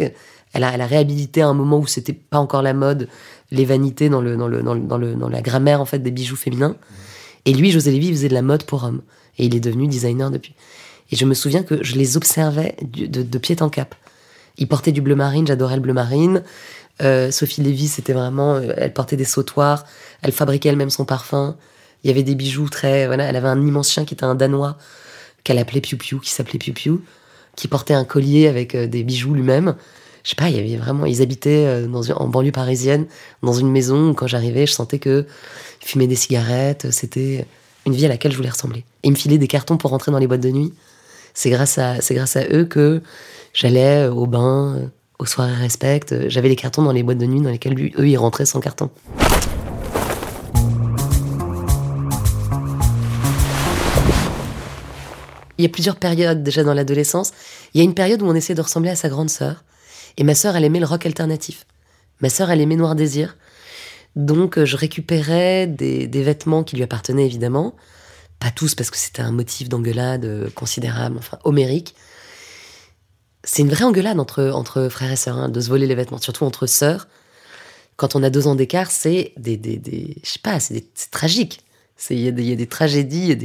Elle 0.53 0.63
a, 0.63 0.73
elle 0.73 0.81
a 0.81 0.85
réhabilité 0.85 1.41
à 1.41 1.47
un 1.47 1.53
moment 1.53 1.79
où 1.79 1.87
c'était 1.87 2.13
pas 2.13 2.39
encore 2.39 2.61
la 2.61 2.73
mode 2.73 3.09
les 3.51 3.65
vanités 3.65 4.07
dans 4.09 4.21
le 4.21 4.37
dans 4.37 4.47
le 4.47 4.61
dans, 4.63 4.97
le, 4.97 5.13
dans, 5.13 5.29
la 5.29 5.41
grammaire 5.41 5.81
en 5.81 5.85
fait 5.85 5.99
des 5.99 6.11
bijoux 6.11 6.37
féminins. 6.37 6.75
Et 7.45 7.53
lui, 7.53 7.71
José 7.71 7.91
Lévy, 7.91 8.09
faisait 8.11 8.29
de 8.29 8.33
la 8.33 8.41
mode 8.41 8.63
pour 8.63 8.83
hommes 8.83 9.01
et 9.37 9.45
il 9.45 9.55
est 9.55 9.59
devenu 9.59 9.87
designer 9.87 10.31
depuis. 10.31 10.55
Et 11.11 11.15
je 11.15 11.25
me 11.25 11.33
souviens 11.33 11.63
que 11.63 11.83
je 11.83 11.95
les 11.95 12.17
observais 12.17 12.75
de, 12.81 13.21
de 13.21 13.37
pied 13.37 13.55
en 13.61 13.69
cap. 13.69 13.95
Il 14.57 14.67
portait 14.67 14.91
du 14.91 15.01
bleu 15.01 15.15
marine, 15.15 15.45
j'adorais 15.45 15.75
le 15.75 15.81
bleu 15.81 15.93
marine. 15.93 16.41
Euh, 17.01 17.29
Sophie 17.29 17.61
Lévy, 17.61 17.87
c'était 17.87 18.13
vraiment, 18.13 18.55
euh, 18.55 18.73
elle 18.77 18.93
portait 18.93 19.17
des 19.17 19.25
sautoirs, 19.25 19.85
elle 20.25 20.31
fabriquait 20.31 20.69
elle-même 20.69 20.89
son 20.89 21.05
parfum. 21.05 21.55
Il 22.03 22.07
y 22.07 22.11
avait 22.11 22.23
des 22.23 22.33
bijoux 22.33 22.67
très, 22.67 23.05
voilà, 23.05 23.25
elle 23.25 23.35
avait 23.35 23.47
un 23.47 23.61
immense 23.61 23.91
chien 23.91 24.05
qui 24.05 24.15
était 24.15 24.23
un 24.23 24.33
danois 24.33 24.77
qu'elle 25.43 25.59
appelait 25.59 25.81
Piu 25.81 25.97
Piu, 25.97 26.19
qui 26.19 26.31
s'appelait 26.31 26.57
Piu 26.57 26.73
Piu, 26.73 26.93
qui 27.55 27.67
portait 27.67 27.93
un 27.93 28.05
collier 28.05 28.47
avec 28.47 28.73
euh, 28.73 28.87
des 28.87 29.03
bijoux 29.03 29.35
lui-même. 29.35 29.75
Je 30.23 30.31
sais 30.31 30.35
pas, 30.35 30.49
il 30.49 30.55
y 30.55 30.59
avait 30.59 30.77
vraiment, 30.77 31.05
ils 31.05 31.21
habitaient 31.21 31.83
dans 31.83 32.09
en 32.09 32.27
banlieue 32.27 32.51
parisienne, 32.51 33.05
dans 33.43 33.53
une 33.53 33.69
maison 33.69 34.09
où 34.09 34.13
quand 34.15 34.25
j'arrivais, 34.25 34.65
je 34.65 34.71
sentais 34.71 34.97
que 34.97 35.27
fumaient 35.79 36.07
des 36.07 36.15
cigarettes, 36.15 36.87
c'était 36.89 37.45
une 37.85 37.93
vie 37.93 38.05
à 38.05 38.09
laquelle 38.09 38.31
je 38.31 38.37
voulais 38.37 38.49
ressembler. 38.49 38.83
Ils 39.03 39.11
me 39.11 39.15
filaient 39.15 39.37
des 39.37 39.47
cartons 39.47 39.77
pour 39.77 39.91
rentrer 39.91 40.11
dans 40.11 40.17
les 40.17 40.25
boîtes 40.25 40.41
de 40.41 40.49
nuit. 40.49 40.73
C'est 41.35 41.51
grâce 41.51 41.77
à, 41.77 41.99
eux 42.51 42.65
que 42.65 43.03
j'allais 43.53 44.07
au 44.07 44.25
bain, 44.25 44.89
aux 45.19 45.27
soirées 45.27 45.53
respect. 45.53 46.01
J'avais 46.27 46.49
les 46.49 46.55
cartons 46.55 46.81
dans 46.81 46.91
les 46.91 47.03
boîtes 47.03 47.19
de 47.19 47.27
nuit 47.27 47.41
dans 47.41 47.51
lesquelles 47.51 47.79
eux, 47.99 48.07
ils 48.07 48.17
rentraient 48.17 48.47
sans 48.47 48.61
carton. 48.61 48.89
Il 55.57 55.63
y 55.63 55.65
a 55.65 55.69
plusieurs 55.69 55.95
périodes 55.95 56.43
déjà 56.43 56.63
dans 56.63 56.73
l'adolescence. 56.73 57.31
Il 57.73 57.79
y 57.79 57.81
a 57.81 57.83
une 57.83 57.93
période 57.93 58.21
où 58.21 58.25
on 58.25 58.35
essaie 58.35 58.55
de 58.55 58.61
ressembler 58.61 58.89
à 58.89 58.95
sa 58.95 59.09
grande 59.09 59.29
sœur. 59.29 59.63
Et 60.17 60.23
ma 60.23 60.35
sœur, 60.35 60.55
elle 60.55 60.63
aimait 60.63 60.79
le 60.79 60.85
rock 60.85 61.05
alternatif. 61.05 61.65
Ma 62.21 62.29
sœur, 62.29 62.51
elle 62.51 62.61
aimait 62.61 62.75
Noir 62.75 62.95
Désir. 62.95 63.37
Donc, 64.15 64.63
je 64.63 64.77
récupérais 64.77 65.67
des, 65.67 66.07
vêtements 66.07 66.63
qui 66.63 66.75
lui 66.75 66.83
appartenaient 66.83 67.25
évidemment. 67.25 67.75
Pas 68.39 68.51
tous, 68.51 68.75
parce 68.75 68.89
que 68.89 68.97
c'était 68.97 69.21
un 69.21 69.31
motif 69.31 69.69
d'engueulade 69.69 70.49
considérable, 70.55 71.17
enfin 71.17 71.37
homérique 71.43 71.95
c'est 73.45 73.61
une 73.61 73.69
vraie 73.69 73.85
engueulade 73.85 74.19
entre, 74.19 74.49
entre 74.53 74.89
frères 74.89 75.11
et 75.11 75.15
sœurs, 75.15 75.37
hein, 75.37 75.49
de 75.49 75.61
se 75.61 75.69
voler 75.69 75.87
les 75.87 75.95
vêtements, 75.95 76.17
surtout 76.17 76.43
entre 76.43 76.65
sœurs. 76.65 77.07
Quand 77.95 78.15
on 78.15 78.23
a 78.23 78.29
deux 78.29 78.47
ans 78.47 78.55
d'écart, 78.55 78.91
c'est 78.91 79.33
des, 79.37 79.55
des, 79.55 80.17
je 80.23 80.29
sais 80.29 80.39
pas, 80.39 80.59
c'est 80.59 80.83
tragique. 81.11 81.61
Il 82.09 82.19
y, 82.19 82.51
a 82.51 82.55
des 82.55 82.67
tragédies, 82.67 83.37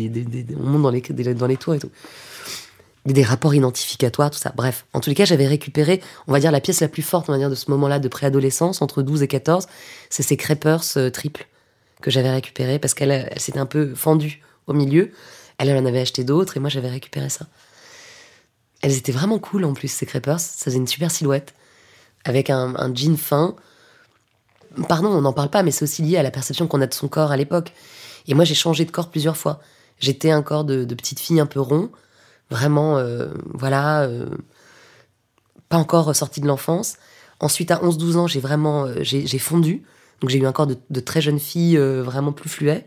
on 0.58 0.64
monte 0.64 0.82
dans 0.82 0.90
les, 0.90 1.00
dans 1.34 1.56
tours 1.56 1.74
et 1.74 1.78
tout. 1.78 1.90
Y 3.06 3.12
des 3.12 3.22
rapports 3.22 3.54
identificatoires, 3.54 4.30
tout 4.30 4.38
ça. 4.38 4.52
Bref, 4.54 4.84
en 4.92 5.00
tous 5.00 5.08
les 5.08 5.16
cas, 5.16 5.24
j'avais 5.24 5.46
récupéré, 5.46 6.02
on 6.26 6.32
va 6.32 6.40
dire, 6.40 6.52
la 6.52 6.60
pièce 6.60 6.80
la 6.80 6.88
plus 6.88 7.02
forte, 7.02 7.30
de 7.30 7.54
ce 7.54 7.70
moment-là 7.70 7.98
de 7.98 8.08
préadolescence, 8.08 8.82
entre 8.82 9.02
12 9.02 9.22
et 9.22 9.28
14, 9.28 9.66
c'est 10.10 10.22
ces 10.22 10.36
crêpeurs 10.36 10.82
euh, 10.96 11.10
triples 11.10 11.46
que 12.02 12.10
j'avais 12.10 12.30
récupéré 12.30 12.78
parce 12.78 12.94
qu'elle 12.94 13.10
elle, 13.10 13.40
s'était 13.40 13.58
un 13.58 13.66
peu 13.66 13.94
fendue 13.94 14.42
au 14.66 14.72
milieu. 14.72 15.12
Elle, 15.58 15.68
elle 15.68 15.78
en 15.78 15.86
avait 15.86 16.00
acheté 16.00 16.24
d'autres 16.24 16.56
et 16.56 16.60
moi, 16.60 16.68
j'avais 16.70 16.90
récupéré 16.90 17.28
ça. 17.28 17.46
Elles 18.82 18.96
étaient 18.96 19.12
vraiment 19.12 19.38
cool 19.38 19.64
en 19.64 19.74
plus, 19.74 19.88
ces 19.88 20.06
crêpeurs. 20.06 20.40
Ça 20.40 20.64
faisait 20.64 20.78
une 20.78 20.86
super 20.86 21.10
silhouette. 21.10 21.54
Avec 22.24 22.50
un, 22.50 22.94
jean 22.94 23.16
fin. 23.16 23.56
Pardon, 24.88 25.08
on 25.08 25.22
n'en 25.22 25.32
parle 25.32 25.50
pas, 25.50 25.62
mais 25.62 25.70
c'est 25.70 25.84
aussi 25.84 26.02
lié 26.02 26.18
à 26.18 26.22
la 26.22 26.30
perception 26.30 26.66
qu'on 26.66 26.80
a 26.80 26.86
de 26.86 26.94
son 26.94 27.08
corps 27.08 27.30
à 27.30 27.36
l'époque. 27.36 27.72
Et 28.26 28.34
moi, 28.34 28.44
j'ai 28.44 28.54
changé 28.54 28.84
de 28.84 28.90
corps 28.90 29.10
plusieurs 29.10 29.36
fois. 29.36 29.60
J'étais 30.00 30.30
un 30.30 30.42
corps 30.42 30.64
de, 30.64 30.84
petite 30.94 31.20
fille 31.20 31.40
un 31.40 31.46
peu 31.46 31.60
rond. 31.60 31.90
Vraiment, 32.50 32.98
euh, 32.98 33.28
voilà. 33.52 34.02
Euh, 34.02 34.26
pas 35.68 35.76
encore 35.76 36.14
sorti 36.16 36.40
de 36.40 36.46
l'enfance. 36.46 36.96
Ensuite, 37.38 37.70
à 37.70 37.76
11-12 37.76 38.16
ans, 38.16 38.26
j'ai 38.26 38.40
vraiment 38.40 38.86
euh, 38.86 38.96
j'ai 39.02 39.38
fondu. 39.38 39.84
Donc, 40.20 40.30
j'ai 40.30 40.38
eu 40.38 40.46
un 40.46 40.52
corps 40.52 40.66
de, 40.66 41.00
très 41.00 41.20
jeune 41.20 41.38
fille 41.38 41.76
vraiment 41.76 42.32
plus 42.32 42.50
fluet. 42.50 42.86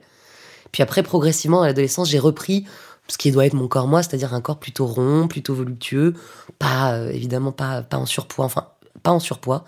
Puis 0.71 0.83
après, 0.83 1.01
progressivement, 1.01 1.61
à 1.61 1.67
l'adolescence, 1.67 2.09
j'ai 2.09 2.19
repris 2.19 2.65
ce 3.07 3.17
qui 3.17 3.31
doit 3.31 3.45
être 3.45 3.53
mon 3.53 3.67
corps 3.67 3.87
moi, 3.87 4.03
c'est-à-dire 4.03 4.33
un 4.33 4.41
corps 4.41 4.59
plutôt 4.59 4.85
rond, 4.85 5.27
plutôt 5.27 5.53
voluptueux, 5.55 6.13
pas 6.57 6.99
évidemment 7.11 7.51
pas 7.51 7.85
en 7.91 8.05
surpoids, 8.05 8.45
enfin 8.45 8.67
pas 9.01 9.11
en 9.11 9.19
surpoids, 9.19 9.65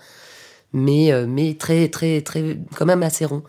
mais 0.72 1.12
mais 1.26 1.54
très 1.54 1.88
très 1.88 2.22
très 2.22 2.58
quand 2.76 2.86
même 2.86 3.02
assez 3.02 3.24
rond. 3.24 3.42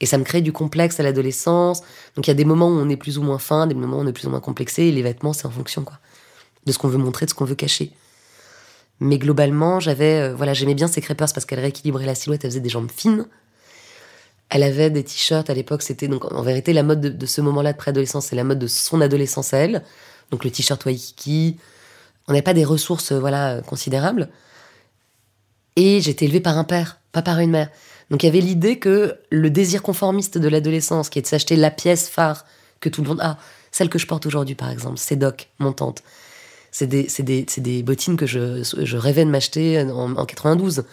Et 0.00 0.06
ça 0.06 0.18
me 0.18 0.24
crée 0.24 0.40
du 0.40 0.52
complexe 0.52 1.00
à 1.00 1.02
l'adolescence. 1.02 1.82
Donc 2.16 2.26
il 2.26 2.30
y 2.30 2.32
a 2.32 2.34
des 2.34 2.44
moments 2.44 2.68
où 2.68 2.78
on 2.78 2.88
est 2.88 2.96
plus 2.96 3.18
ou 3.18 3.22
moins 3.22 3.38
fin, 3.38 3.66
des 3.66 3.74
moments 3.74 3.98
où 3.98 4.00
on 4.00 4.06
est 4.06 4.12
plus 4.12 4.26
ou 4.26 4.30
moins 4.30 4.40
complexé. 4.40 4.90
Les 4.90 5.02
vêtements, 5.02 5.32
c'est 5.32 5.46
en 5.46 5.50
fonction 5.50 5.84
quoi, 5.84 5.98
de 6.66 6.72
ce 6.72 6.78
qu'on 6.78 6.88
veut 6.88 6.98
montrer, 6.98 7.26
de 7.26 7.30
ce 7.30 7.34
qu'on 7.34 7.44
veut 7.44 7.54
cacher. 7.54 7.92
Mais 9.00 9.18
globalement, 9.18 9.80
j'avais, 9.80 10.20
euh, 10.20 10.34
voilà, 10.34 10.54
j'aimais 10.54 10.74
bien 10.74 10.88
ces 10.88 11.00
crêpeurs 11.00 11.28
parce 11.32 11.44
qu'elles 11.44 11.60
rééquilibraient 11.60 12.06
la 12.06 12.14
silhouette, 12.14 12.44
elles 12.44 12.50
faisaient 12.50 12.60
des 12.60 12.68
jambes 12.68 12.90
fines. 12.94 13.26
Elle 14.50 14.62
avait 14.62 14.90
des 14.90 15.02
t-shirts 15.02 15.50
à 15.50 15.54
l'époque, 15.54 15.82
c'était 15.82 16.06
donc 16.06 16.30
en 16.32 16.42
vérité 16.42 16.72
la 16.72 16.82
mode 16.82 17.00
de, 17.00 17.26
ce 17.26 17.40
moment-là 17.40 17.72
de 17.72 17.78
préadolescence, 17.78 18.26
c'est 18.26 18.36
la 18.36 18.44
mode 18.44 18.58
de 18.58 18.66
son 18.66 19.00
adolescence 19.00 19.52
à 19.52 19.58
elle. 19.58 19.82
Donc 20.30 20.44
le 20.44 20.50
t-shirt 20.50 20.84
Waikiki. 20.84 21.56
On 22.28 22.32
n'avait 22.32 22.42
pas 22.42 22.54
des 22.54 22.64
ressources 22.64 23.12
euh, 23.12 23.18
voilà 23.18 23.60
considérables. 23.66 24.28
Et 25.76 26.00
j'étais 26.00 26.26
élevée 26.26 26.40
par 26.40 26.56
un 26.56 26.64
père, 26.64 27.00
pas 27.10 27.22
par 27.22 27.40
une 27.40 27.50
mère. 27.50 27.68
Donc 28.10 28.22
il 28.22 28.26
y 28.26 28.28
avait 28.28 28.40
l'idée 28.40 28.78
que 28.78 29.16
le 29.30 29.50
désir 29.50 29.82
conformiste 29.82 30.38
de 30.38 30.48
l'adolescence, 30.48 31.08
qui 31.08 31.18
est 31.18 31.22
de 31.22 31.26
s'acheter 31.26 31.56
la 31.56 31.70
pièce 31.70 32.08
phare 32.08 32.44
que 32.80 32.88
tout 32.88 33.02
le 33.02 33.08
monde 33.08 33.20
a, 33.20 33.38
celle 33.72 33.88
que 33.88 33.98
je 33.98 34.06
porte 34.06 34.26
aujourd'hui 34.26 34.54
par 34.54 34.70
exemple, 34.70 34.98
c'est 34.98 35.16
Doc, 35.16 35.48
mon 35.58 35.72
tante. 35.72 36.02
C'est 36.70 36.86
des, 36.86 37.82
bottines 37.84 38.16
que 38.16 38.26
je, 38.26 38.96
rêvais 38.96 39.24
de 39.24 39.30
m'acheter 39.30 39.80
en, 39.82 40.16
en 40.16 40.26
92. 40.26 40.84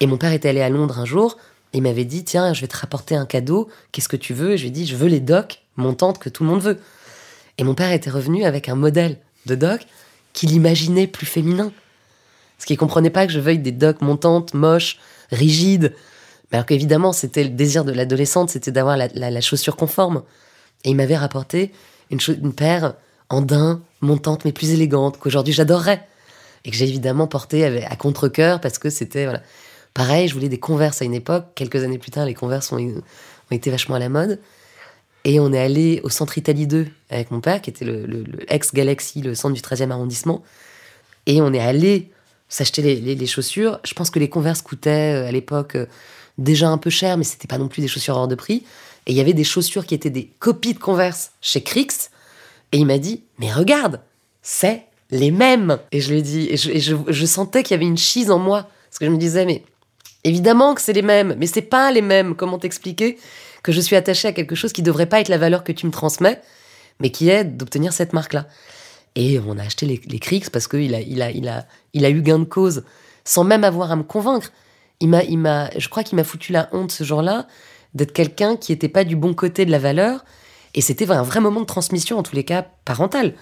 Et 0.00 0.06
mon 0.06 0.16
père 0.16 0.32
était 0.32 0.48
allé 0.48 0.60
à 0.60 0.68
Londres 0.68 0.98
un 0.98 1.04
jour, 1.04 1.36
il 1.76 1.82
m'avait 1.82 2.04
dit 2.04 2.24
Tiens, 2.24 2.54
je 2.54 2.62
vais 2.62 2.68
te 2.68 2.76
rapporter 2.76 3.14
un 3.14 3.26
cadeau, 3.26 3.68
qu'est-ce 3.92 4.08
que 4.08 4.16
tu 4.16 4.32
veux? 4.32 4.52
Et 4.52 4.56
je 4.56 4.62
lui 4.62 4.68
ai 4.68 4.72
dit 4.72 4.86
Je 4.86 4.96
veux 4.96 5.08
les 5.08 5.20
docks 5.20 5.60
montantes 5.76 6.18
que 6.18 6.28
tout 6.28 6.42
le 6.42 6.48
monde 6.48 6.62
veut. 6.62 6.78
Et 7.58 7.64
mon 7.64 7.74
père 7.74 7.92
était 7.92 8.10
revenu 8.10 8.44
avec 8.44 8.68
un 8.68 8.74
modèle 8.74 9.18
de 9.44 9.54
doc 9.54 9.86
qu'il 10.32 10.52
imaginait 10.52 11.06
plus 11.06 11.26
féminin. 11.26 11.72
Parce 12.56 12.66
qu'il 12.66 12.78
comprenait 12.78 13.10
pas 13.10 13.26
que 13.26 13.32
je 13.32 13.40
veuille 13.40 13.58
des 13.58 13.72
docks 13.72 14.00
montantes, 14.00 14.54
moches, 14.54 14.98
rigides. 15.30 15.94
Alors 16.52 16.66
qu'évidemment, 16.66 17.12
c'était 17.12 17.44
le 17.44 17.50
désir 17.50 17.84
de 17.84 17.92
l'adolescente, 17.92 18.50
c'était 18.50 18.70
d'avoir 18.70 18.96
la, 18.96 19.40
chaussure 19.40 19.76
conforme. 19.76 20.22
Et 20.84 20.90
il 20.90 20.96
m'avait 20.96 21.16
rapporté 21.16 21.72
une, 22.10 22.52
paire 22.52 22.94
en 23.28 23.42
daim, 23.42 23.82
montante, 24.00 24.44
mais 24.44 24.52
plus 24.52 24.70
élégante, 24.70 25.18
qu'aujourd'hui 25.18 25.52
j'adorerais. 25.52 26.06
Et 26.64 26.70
que 26.70 26.76
j'ai 26.76 26.86
évidemment 26.86 27.26
porté 27.26 27.84
à 27.84 27.96
contre-coeur 27.96 28.60
parce 28.60 28.78
que 28.78 28.90
c'était. 28.90 29.24
Voilà. 29.24 29.42
Pareil, 29.94 30.28
je 30.28 30.34
voulais 30.34 30.48
des 30.48 30.58
converses 30.58 31.00
à 31.00 31.04
une 31.04 31.14
époque. 31.14 31.46
Quelques 31.54 31.82
années 31.82 31.98
plus 31.98 32.10
tard, 32.10 32.26
les 32.26 32.34
converses 32.34 32.70
ont, 32.72 33.02
été 33.50 33.70
vachement 33.70 33.94
à 33.94 33.98
la 33.98 34.08
mode. 34.08 34.40
Et 35.24 35.40
on 35.40 35.52
est 35.52 35.58
allé 35.58 36.00
au 36.04 36.10
centre 36.10 36.36
Italie 36.38 36.66
2 36.66 36.86
avec 37.08 37.30
mon 37.30 37.40
père, 37.40 37.62
qui 37.62 37.70
était 37.70 37.84
le, 37.84 38.24
ex-Galaxy, 38.48 39.22
le 39.22 39.34
centre 39.34 39.54
du 39.54 39.60
13e 39.60 39.90
arrondissement. 39.90 40.42
Et 41.26 41.40
on 41.40 41.52
est 41.52 41.60
allé 41.60 42.10
s'acheter 42.48 42.82
les, 42.82 43.26
chaussures. 43.26 43.80
Je 43.84 43.94
pense 43.94 44.10
que 44.10 44.18
les 44.18 44.28
converses 44.28 44.62
coûtaient 44.62 45.14
euh, 45.14 45.28
à 45.28 45.32
l'époque 45.32 45.76
euh, 45.76 45.86
déjà 46.38 46.68
un 46.68 46.78
peu 46.78 46.90
cher, 46.90 47.16
mais 47.16 47.24
c'était 47.24 47.48
pas 47.48 47.58
non 47.58 47.68
plus 47.68 47.82
des 47.82 47.88
chaussures 47.88 48.16
hors 48.16 48.28
de 48.28 48.34
prix. 48.34 48.64
Et 49.06 49.12
il 49.12 49.16
y 49.16 49.20
avait 49.20 49.32
des 49.32 49.44
chaussures 49.44 49.86
qui 49.86 49.94
étaient 49.94 50.10
des 50.10 50.26
copies 50.38 50.74
de 50.74 50.78
converse 50.78 51.30
chez 51.40 51.62
Crix. 51.62 52.10
Et 52.72 52.78
il 52.78 52.86
m'a 52.86 52.98
dit, 52.98 53.22
mais 53.38 53.52
regarde, 53.52 54.00
c'est 54.42 54.84
les 55.10 55.30
mêmes. 55.30 55.78
Et 55.92 56.00
je 56.00 56.10
lui 56.10 56.18
ai 56.18 56.22
dit, 56.22 56.48
et 56.50 56.56
je, 56.56 57.26
sentais 57.26 57.62
qu'il 57.62 57.74
y 57.74 57.78
avait 57.78 57.86
une 57.86 57.98
chise 57.98 58.30
en 58.30 58.38
moi. 58.38 58.68
Parce 58.88 58.98
que 58.98 59.06
je 59.06 59.10
me 59.10 59.18
disais, 59.18 59.44
mais 59.44 59.62
Évidemment 60.24 60.74
que 60.74 60.80
c'est 60.80 60.92
les 60.92 61.02
mêmes, 61.02 61.36
mais 61.38 61.46
c'est 61.46 61.62
pas 61.62 61.92
les 61.92 62.02
mêmes. 62.02 62.34
Comment 62.34 62.58
t'expliquer 62.58 63.16
que 63.62 63.70
je 63.70 63.80
suis 63.80 63.94
attachée 63.94 64.26
à 64.26 64.32
quelque 64.32 64.56
chose 64.56 64.72
qui 64.72 64.82
devrait 64.82 65.06
pas 65.06 65.20
être 65.20 65.28
la 65.28 65.38
valeur 65.38 65.62
que 65.62 65.70
tu 65.70 65.86
me 65.86 65.92
transmets, 65.92 66.40
mais 66.98 67.10
qui 67.10 67.28
est 67.28 67.44
d'obtenir 67.44 67.92
cette 67.92 68.12
marque-là. 68.12 68.48
Et 69.14 69.38
on 69.38 69.56
a 69.56 69.62
acheté 69.62 69.86
les, 69.86 70.00
les 70.04 70.18
Crix 70.18 70.50
parce 70.52 70.66
qu'il 70.66 70.90
il 70.90 72.04
a 72.04 72.10
eu 72.10 72.22
gain 72.22 72.40
de 72.40 72.44
cause, 72.44 72.82
sans 73.24 73.44
même 73.44 73.62
avoir 73.62 73.92
à 73.92 73.96
me 73.96 74.02
convaincre. 74.02 74.50
Il 75.00 75.08
m'a, 75.08 75.22
il 75.24 75.38
m'a, 75.38 75.70
je 75.76 75.88
crois 75.88 76.02
qu'il 76.02 76.16
m'a 76.16 76.24
foutu 76.24 76.52
la 76.52 76.68
honte 76.72 76.90
ce 76.90 77.04
jour-là 77.04 77.46
d'être 77.94 78.12
quelqu'un 78.12 78.56
qui 78.56 78.72
n'était 78.72 78.88
pas 78.88 79.04
du 79.04 79.16
bon 79.16 79.34
côté 79.34 79.64
de 79.64 79.70
la 79.70 79.78
valeur. 79.78 80.24
Et 80.74 80.80
c'était 80.80 81.10
un 81.10 81.22
vrai 81.22 81.40
moment 81.40 81.60
de 81.60 81.66
transmission, 81.66 82.18
en 82.18 82.22
tous 82.22 82.36
les 82.36 82.44
cas 82.44 82.66
parental, 82.84 83.34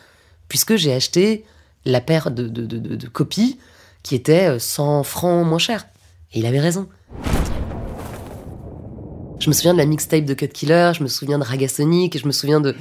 puisque 0.49 0.77
j'ai 0.77 0.93
acheté 0.93 1.45
la 1.85 2.01
paire 2.01 2.31
de, 2.31 2.47
de, 2.47 2.65
de, 2.65 3.09
copies 3.09 3.59
qui 4.03 4.15
était 4.15 4.59
100 4.59 5.03
francs 5.03 5.47
moins 5.47 5.59
cher. 5.59 5.87
Et 6.33 6.39
il 6.39 6.47
avait 6.47 6.61
raison. 6.61 6.89
Je 9.41 9.49
me 9.49 9.53
souviens 9.53 9.75
de 9.75 9.79
la 9.79 9.87
mixtape 9.87 10.25
de 10.25 10.35
Cut 10.35 10.49
Killer, 10.49 10.93
je 10.97 11.03
me 11.03 11.09
souviens 11.09 11.39
de 11.39 11.45
Ragasonic, 11.45 12.17
je 12.17 12.27
me 12.27 12.33
souviens 12.33 12.61
de, 12.61 12.75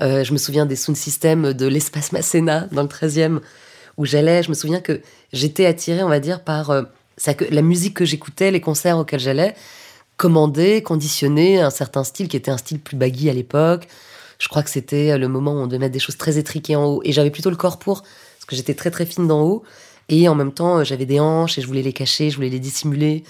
euh, 0.00 0.24
je 0.24 0.32
me 0.32 0.38
souviens 0.38 0.66
des 0.66 0.76
sound 0.76 0.96
systems 0.96 1.52
de 1.54 1.66
l'espace 1.66 2.12
Masséna 2.12 2.66
dans 2.72 2.82
le 2.82 2.88
13e 2.88 3.40
où 3.96 4.04
j'allais. 4.04 4.42
Je 4.42 4.48
me 4.48 4.54
souviens 4.54 4.80
que 4.80 5.00
j'étais 5.32 5.66
attirée, 5.66 6.02
on 6.02 6.08
va 6.08 6.20
dire, 6.20 6.42
par 6.42 6.70
euh, 6.70 6.82
que, 7.16 7.44
la 7.52 7.62
musique 7.62 7.94
que 7.94 8.04
j'écoutais, 8.04 8.50
les 8.50 8.60
concerts 8.60 8.98
auxquels 8.98 9.20
j'allais. 9.20 9.54
commandé, 10.16 10.82
conditionné 10.82 11.60
un 11.60 11.70
certain 11.70 12.04
style 12.04 12.28
qui 12.28 12.36
était 12.36 12.50
un 12.50 12.56
style 12.56 12.78
plus 12.80 12.96
baggy 12.96 13.28
à 13.30 13.32
l'époque. 13.32 13.88
Je 14.38 14.48
crois 14.48 14.62
que 14.62 14.70
c'était 14.70 15.16
le 15.18 15.28
moment 15.28 15.52
où 15.52 15.56
on 15.56 15.66
devait 15.66 15.78
mettre 15.78 15.92
des 15.92 15.98
choses 15.98 16.16
très 16.16 16.38
étriquées 16.38 16.76
en 16.76 16.84
haut. 16.84 17.00
Et 17.04 17.12
j'avais 17.12 17.30
plutôt 17.30 17.50
le 17.50 17.56
corps 17.56 17.78
pour, 17.78 18.02
parce 18.02 18.44
que 18.46 18.56
j'étais 18.56 18.74
très 18.74 18.90
très 18.90 19.06
fine 19.06 19.26
d'en 19.26 19.42
haut. 19.42 19.64
Et 20.08 20.28
en 20.28 20.34
même 20.34 20.52
temps, 20.52 20.84
j'avais 20.84 21.06
des 21.06 21.18
hanches 21.18 21.58
et 21.58 21.62
je 21.62 21.66
voulais 21.66 21.82
les 21.82 21.92
cacher, 21.92 22.30
je 22.30 22.36
voulais 22.36 22.50
les 22.50 22.60
dissimuler. 22.60 23.24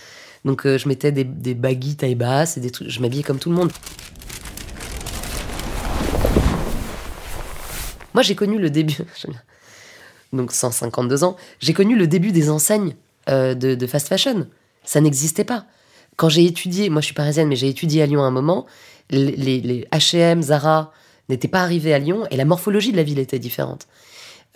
Donc 0.44 0.66
je 0.66 0.88
mettais 0.88 1.12
des, 1.12 1.24
des 1.24 1.54
baggy 1.54 1.96
taille 1.96 2.16
basse 2.16 2.56
et 2.56 2.60
des 2.60 2.70
trucs. 2.70 2.90
Je 2.90 3.00
m'habillais 3.00 3.22
comme 3.22 3.38
tout 3.38 3.48
le 3.48 3.56
monde. 3.56 3.72
Moi, 8.14 8.22
j'ai 8.22 8.36
connu 8.36 8.58
le 8.58 8.70
début. 8.70 8.96
Donc 10.32 10.52
152 10.52 11.24
ans, 11.24 11.36
j'ai 11.60 11.74
connu 11.74 11.96
le 11.96 12.06
début 12.06 12.32
des 12.32 12.48
enseignes 12.48 12.94
de, 13.28 13.54
de 13.54 13.86
fast 13.86 14.08
fashion. 14.08 14.46
Ça 14.84 15.00
n'existait 15.00 15.44
pas. 15.44 15.66
Quand 16.16 16.28
j'ai 16.28 16.44
étudié, 16.44 16.90
moi 16.90 17.00
je 17.00 17.06
suis 17.06 17.14
parisienne, 17.14 17.48
mais 17.48 17.56
j'ai 17.56 17.68
étudié 17.68 18.02
à 18.02 18.06
Lyon 18.06 18.22
à 18.22 18.26
un 18.26 18.30
moment, 18.30 18.66
les, 19.10 19.86
H&M, 19.92 20.42
Zara 20.42 20.92
n'étaient 21.28 21.48
pas 21.48 21.62
arrivés 21.62 21.94
à 21.94 21.98
Lyon 21.98 22.26
et 22.30 22.36
la 22.36 22.44
morphologie 22.44 22.92
de 22.92 22.96
la 22.96 23.02
ville 23.02 23.18
était 23.18 23.38
différente. 23.38 23.86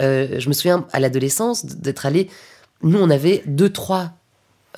Euh, 0.00 0.38
je 0.38 0.48
me 0.48 0.54
souviens 0.54 0.86
à 0.92 1.00
l'adolescence 1.00 1.64
d'être 1.64 2.06
allé. 2.06 2.30
Nous, 2.82 2.98
on 2.98 3.10
avait 3.10 3.42
deux, 3.46 3.70
trois 3.70 4.12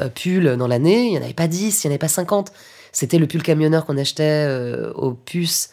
euh, 0.01 0.09
pulls 0.09 0.57
dans 0.57 0.67
l'année. 0.67 1.05
Il 1.05 1.11
n'y 1.11 1.19
en 1.19 1.23
avait 1.23 1.35
pas 1.35 1.49
dix, 1.49 1.85
il 1.85 1.87
n'y 1.87 1.91
en 1.91 1.93
avait 1.93 1.99
pas 1.99 2.09
cinquante. 2.09 2.53
C'était 2.93 3.19
le 3.19 3.27
pull 3.27 3.43
camionneur 3.43 3.85
qu'on 3.85 3.99
achetait 3.99 4.47
euh, 4.49 4.93
aux 4.95 5.13
puces 5.13 5.71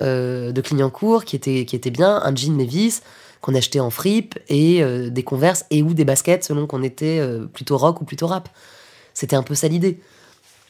de 0.00 0.60
Clignancourt, 0.60 1.24
qui 1.24 1.36
était, 1.36 1.64
qui 1.64 1.76
était 1.76 1.92
bien, 1.92 2.20
un 2.24 2.34
jean 2.34 2.58
Levi's 2.58 3.02
qu'on 3.42 3.54
achetait 3.54 3.80
en 3.80 3.90
fripe 3.90 4.38
et 4.48 4.82
des 5.10 5.22
converses 5.22 5.66
et 5.70 5.82
ou 5.82 5.92
des 5.92 6.04
baskets 6.04 6.44
selon 6.44 6.66
qu'on 6.66 6.82
était 6.82 7.20
plutôt 7.52 7.76
rock 7.76 8.00
ou 8.00 8.04
plutôt 8.04 8.28
rap. 8.28 8.48
C'était 9.12 9.36
un 9.36 9.42
peu 9.42 9.54
ça 9.54 9.68
l'idée. 9.68 9.98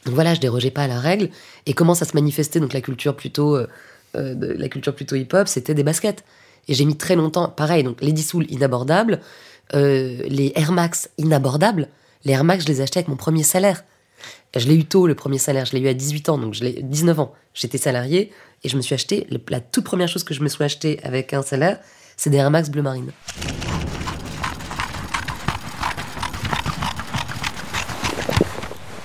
Donc 0.05 0.15
voilà, 0.15 0.33
je 0.33 0.39
dérogeais 0.39 0.71
pas 0.71 0.83
à 0.83 0.87
la 0.87 0.99
règle. 0.99 1.29
Et 1.65 1.73
comment 1.73 1.95
ça 1.95 2.05
se 2.05 2.13
manifestait 2.13 2.59
donc 2.59 2.73
la 2.73 2.81
culture 2.81 3.15
plutôt, 3.15 3.55
euh, 3.55 3.67
euh, 4.15 4.55
la 4.57 4.69
culture 4.69 4.93
plutôt 4.93 5.15
hip-hop, 5.15 5.47
c'était 5.47 5.73
des 5.73 5.83
baskets. 5.83 6.23
Et 6.67 6.73
j'ai 6.73 6.85
mis 6.85 6.97
très 6.97 7.15
longtemps, 7.15 7.49
pareil, 7.49 7.83
donc 7.83 8.01
les 8.01 8.13
Dissoul 8.13 8.45
inabordables, 8.49 9.19
euh, 9.73 10.21
les 10.27 10.53
Air 10.55 10.71
Max 10.71 11.09
inabordables. 11.17 11.89
Les 12.25 12.33
Air 12.33 12.43
Max, 12.43 12.63
je 12.63 12.69
les 12.69 12.81
achetais 12.81 12.99
avec 12.99 13.09
mon 13.09 13.17
premier 13.17 13.43
salaire. 13.43 13.83
Je 14.55 14.67
l'ai 14.67 14.75
eu 14.75 14.85
tôt, 14.85 15.07
le 15.07 15.15
premier 15.15 15.39
salaire. 15.39 15.65
Je 15.65 15.73
l'ai 15.73 15.81
eu 15.81 15.87
à 15.87 15.93
18 15.93 16.29
ans, 16.29 16.37
donc 16.37 16.53
je 16.53 16.63
l'ai 16.63 16.81
19 16.83 17.19
ans. 17.19 17.33
J'étais 17.53 17.77
salarié 17.77 18.31
et 18.63 18.69
je 18.69 18.77
me 18.77 18.81
suis 18.81 18.93
acheté, 18.93 19.27
la 19.49 19.59
toute 19.59 19.83
première 19.83 20.07
chose 20.07 20.23
que 20.23 20.33
je 20.33 20.41
me 20.41 20.47
suis 20.47 20.63
acheté 20.63 20.99
avec 21.03 21.33
un 21.33 21.41
salaire, 21.41 21.79
c'est 22.17 22.29
des 22.29 22.37
Air 22.37 22.51
Max 22.51 22.69
bleu 22.69 22.81
marine. 22.81 23.11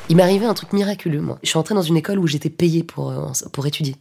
Il 0.09 0.17
m'arrivait 0.17 0.47
un 0.47 0.55
truc 0.55 0.73
miraculeux, 0.73 1.21
moi. 1.21 1.39
Je 1.43 1.49
suis 1.49 1.59
entrée 1.59 1.75
dans 1.75 1.83
une 1.83 1.97
école 1.97 2.19
où 2.19 2.27
j'étais 2.27 2.51
payée 2.51 2.83
pour, 2.83 3.11
euh, 3.11 3.31
pour 3.53 3.67
étudier. 3.67 3.97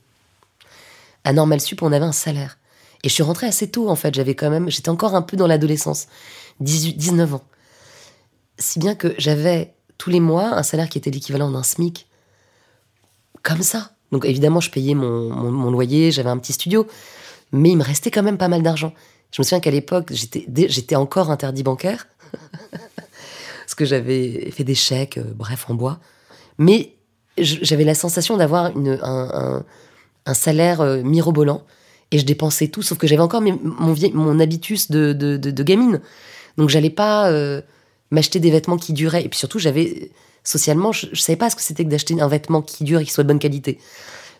À 1.24 1.34
Normal 1.34 1.60
Sup, 1.60 1.82
on 1.82 1.92
avait 1.92 2.06
un 2.06 2.14
salaire. 2.14 2.58
Et 3.04 3.10
je 3.10 3.14
suis 3.14 3.24
rentrée 3.24 3.48
assez 3.48 3.70
tôt, 3.70 3.90
en 3.90 3.96
fait. 3.96 4.16
J'avais 4.16 4.34
quand 4.34 4.50
même, 4.50 4.70
j'étais 4.70 4.90
encore 4.90 5.16
un 5.16 5.22
peu 5.22 5.36
dans 5.36 5.48
l'adolescence. 5.48 6.08
18, 6.62 6.94
19 6.96 7.34
ans. 7.36 7.44
Si 8.58 8.80
bien 8.80 8.96
que 8.96 9.14
j'avais 9.18 9.74
tous 9.98 10.10
les 10.10 10.20
mois 10.20 10.58
un 10.58 10.64
salaire 10.64 10.90
qui 10.90 10.98
était 10.98 11.12
l'équivalent 11.12 11.52
d'un 11.52 11.64
SMIC. 11.64 12.08
Comme 13.44 13.62
ça. 13.62 13.92
Donc 14.12 14.26
évidemment, 14.26 14.60
je 14.60 14.72
payais 14.72 14.94
mon, 14.94 15.30
mon, 15.30 15.72
loyer, 15.72 16.12
j'avais 16.12 16.30
un 16.30 16.38
petit 16.38 16.54
studio. 16.54 16.88
Mais 17.52 17.70
il 17.70 17.78
me 17.78 17.84
restait 17.84 18.12
quand 18.12 18.24
même 18.24 18.38
pas 18.38 18.48
mal 18.48 18.64
d'argent. 18.64 18.94
Je 19.32 19.42
me 19.42 19.44
souviens 19.44 19.60
qu'à 19.60 19.72
l'époque, 19.72 20.12
j'étais, 20.12 20.96
encore 20.96 21.32
interdit 21.32 21.64
bancaire. 21.64 22.08
que 23.78 23.86
j'avais 23.86 24.52
fait 24.52 24.66
des 24.66 24.76
chèques, 24.76 25.18
euh, 25.18 25.34
bref, 25.34 25.70
en 25.70 25.76
bois. 25.76 26.00
Mais 26.58 26.96
j'avais 27.38 27.84
la 27.86 27.96
sensation 27.96 28.36
d'avoir 28.36 28.72
un, 28.76 29.64
salaire 30.34 30.82
euh, 30.82 31.04
mirobolant 31.04 31.64
et 32.12 32.18
je 32.18 32.26
dépensais 32.26 32.68
tout, 32.68 32.82
sauf 32.82 32.98
que 32.98 33.08
j'avais 33.08 33.22
encore 33.22 33.42
mon, 33.42 33.60
mon 34.14 34.40
habitus 34.40 34.90
de, 34.90 35.62
gamine. 35.62 36.02
Donc 36.58 36.70
j'allais 36.70 36.90
pas 36.90 37.30
euh, 37.30 37.62
m'acheter 38.12 38.40
des 38.40 38.50
vêtements 38.50 38.78
qui 38.78 38.92
duraient. 38.92 39.24
Et 39.24 39.30
puis 39.30 39.38
surtout, 39.38 39.60
j'avais 39.60 40.12
socialement, 40.44 40.92
je, 40.92 41.14
savais 41.14 41.38
pas 41.38 41.50
ce 41.50 41.56
que 41.56 41.62
c'était 41.62 41.86
que 41.86 41.90
d'acheter 41.90 42.20
un 42.20 42.28
vêtement 42.28 42.62
qui 42.62 42.84
dure 42.84 43.00
et 43.00 43.06
qui 43.06 43.12
soit 43.12 43.24
de 43.24 43.28
bonne 43.28 43.40
qualité. 43.40 43.78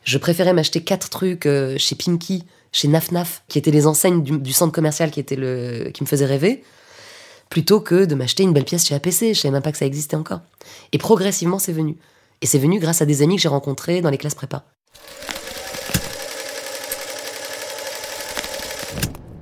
Je 0.04 0.18
préférais 0.18 0.54
m'acheter 0.54 0.84
quatre 0.84 1.10
trucs 1.10 1.48
chez 1.78 1.96
Pinky, 1.96 2.46
chez 2.78 2.88
Naf 2.88 3.12
Naf, 3.12 3.42
qui 3.48 3.58
étaient 3.58 3.72
les 3.72 3.88
enseignes 3.88 4.22
du, 4.22 4.54
centre 4.54 4.72
commercial 4.72 5.10
qui, 5.10 5.26
le, 5.32 5.90
qui 5.90 6.04
me 6.04 6.08
faisait 6.08 6.28
rêver 6.28 6.64
plutôt 7.50 7.80
que 7.80 8.06
de 8.06 8.14
m'acheter 8.14 8.44
une 8.44 8.54
belle 8.54 8.66
pièce 8.66 8.86
chez 8.86 8.94
APC. 8.94 9.34
Je 9.34 9.40
savais 9.40 9.52
même 9.52 9.64
pas 9.64 9.72
que 9.72 9.80
ça 9.80 9.88
existait 9.88 10.16
encore. 10.16 10.42
Et 10.92 11.00
progressivement, 11.00 11.58
c'est 11.58 11.72
venu. 11.72 11.98
Et 12.42 12.46
c'est 12.46 12.60
venu 12.60 12.80
grâce 12.80 13.02
à 13.02 13.08
des 13.08 13.24
amis 13.24 13.38
que 13.38 13.42
j'ai 13.42 13.48
rencontrés 13.48 14.02
dans 14.02 14.12
les 14.12 14.20
classes 14.20 14.36
prépa. 14.36 14.64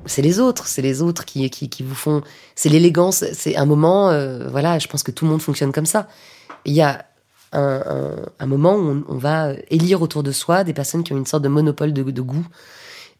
C'est 0.05 0.21
les 0.21 0.39
autres, 0.39 0.67
c'est 0.67 0.81
les 0.81 1.01
autres 1.01 1.25
qui, 1.25 1.49
qui, 1.49 1.83
vous 1.83 1.95
font. 1.95 2.21
C'est 2.55 2.69
l'élégance, 2.69 3.25
c'est 3.33 3.57
un 3.57 3.65
moment, 3.65 4.11
euh, 4.11 4.47
voilà, 4.47 4.79
je 4.79 4.87
pense 4.87 5.03
que 5.03 5.11
tout 5.11 5.25
le 5.25 5.31
monde 5.31 5.41
fonctionne 5.41 5.73
comme 5.73 5.85
ça. 5.85 6.07
Il 6.63 6.71
y 6.71 6.81
a 6.81 7.05
un, 7.51 8.45
moment 8.45 8.75
où 8.75 9.03
on, 9.09 9.17
va 9.17 9.51
élire 9.69 10.01
autour 10.01 10.23
de 10.23 10.31
soi 10.31 10.63
des 10.63 10.73
personnes 10.73 11.03
qui 11.03 11.11
ont 11.11 11.17
une 11.17 11.25
sorte 11.25 11.43
de 11.43 11.49
monopole 11.49 11.91
de, 11.91 12.21
goût 12.21 12.45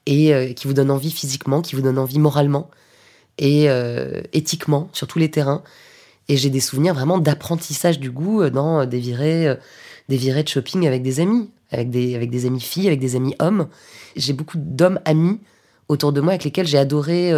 et 0.05 0.33
euh, 0.33 0.53
qui 0.53 0.67
vous 0.67 0.73
donnent 0.73 0.91
envie 0.91 1.11
physiquement, 1.11 1.61
qui 1.61 1.75
vous 1.75 1.81
donnent 1.81 1.99
envie 1.99 2.19
moralement 2.19 2.69
et 3.37 3.69
euh, 3.69 4.21
éthiquement 4.33 4.89
sur 4.93 5.07
tous 5.07 5.19
les 5.19 5.29
terrains. 5.29 5.63
Et 6.27 6.37
j'ai 6.37 6.49
des 6.49 6.59
souvenirs 6.59 6.93
vraiment 6.93 7.17
d'apprentissage 7.17 7.99
du 7.99 8.11
goût 8.11 8.41
euh, 8.41 8.49
dans 8.49 8.85
des 8.85 8.99
virées, 8.99 9.47
euh, 9.47 9.55
des 10.09 10.17
virées 10.17 10.43
de 10.43 10.49
shopping 10.49 10.87
avec 10.87 11.03
des 11.03 11.19
amis, 11.19 11.51
avec 11.71 11.89
des, 11.89 12.15
avec 12.15 12.29
des 12.29 12.45
amis 12.45 12.61
filles, 12.61 12.87
avec 12.87 12.99
des 12.99 13.15
amis 13.15 13.35
hommes. 13.39 13.67
J'ai 14.15 14.33
beaucoup 14.33 14.57
d'hommes 14.57 14.99
amis 15.05 15.39
autour 15.87 16.13
de 16.13 16.21
moi 16.21 16.31
avec 16.31 16.43
lesquels 16.43 16.67
j'ai 16.67 16.77
adoré 16.77 17.31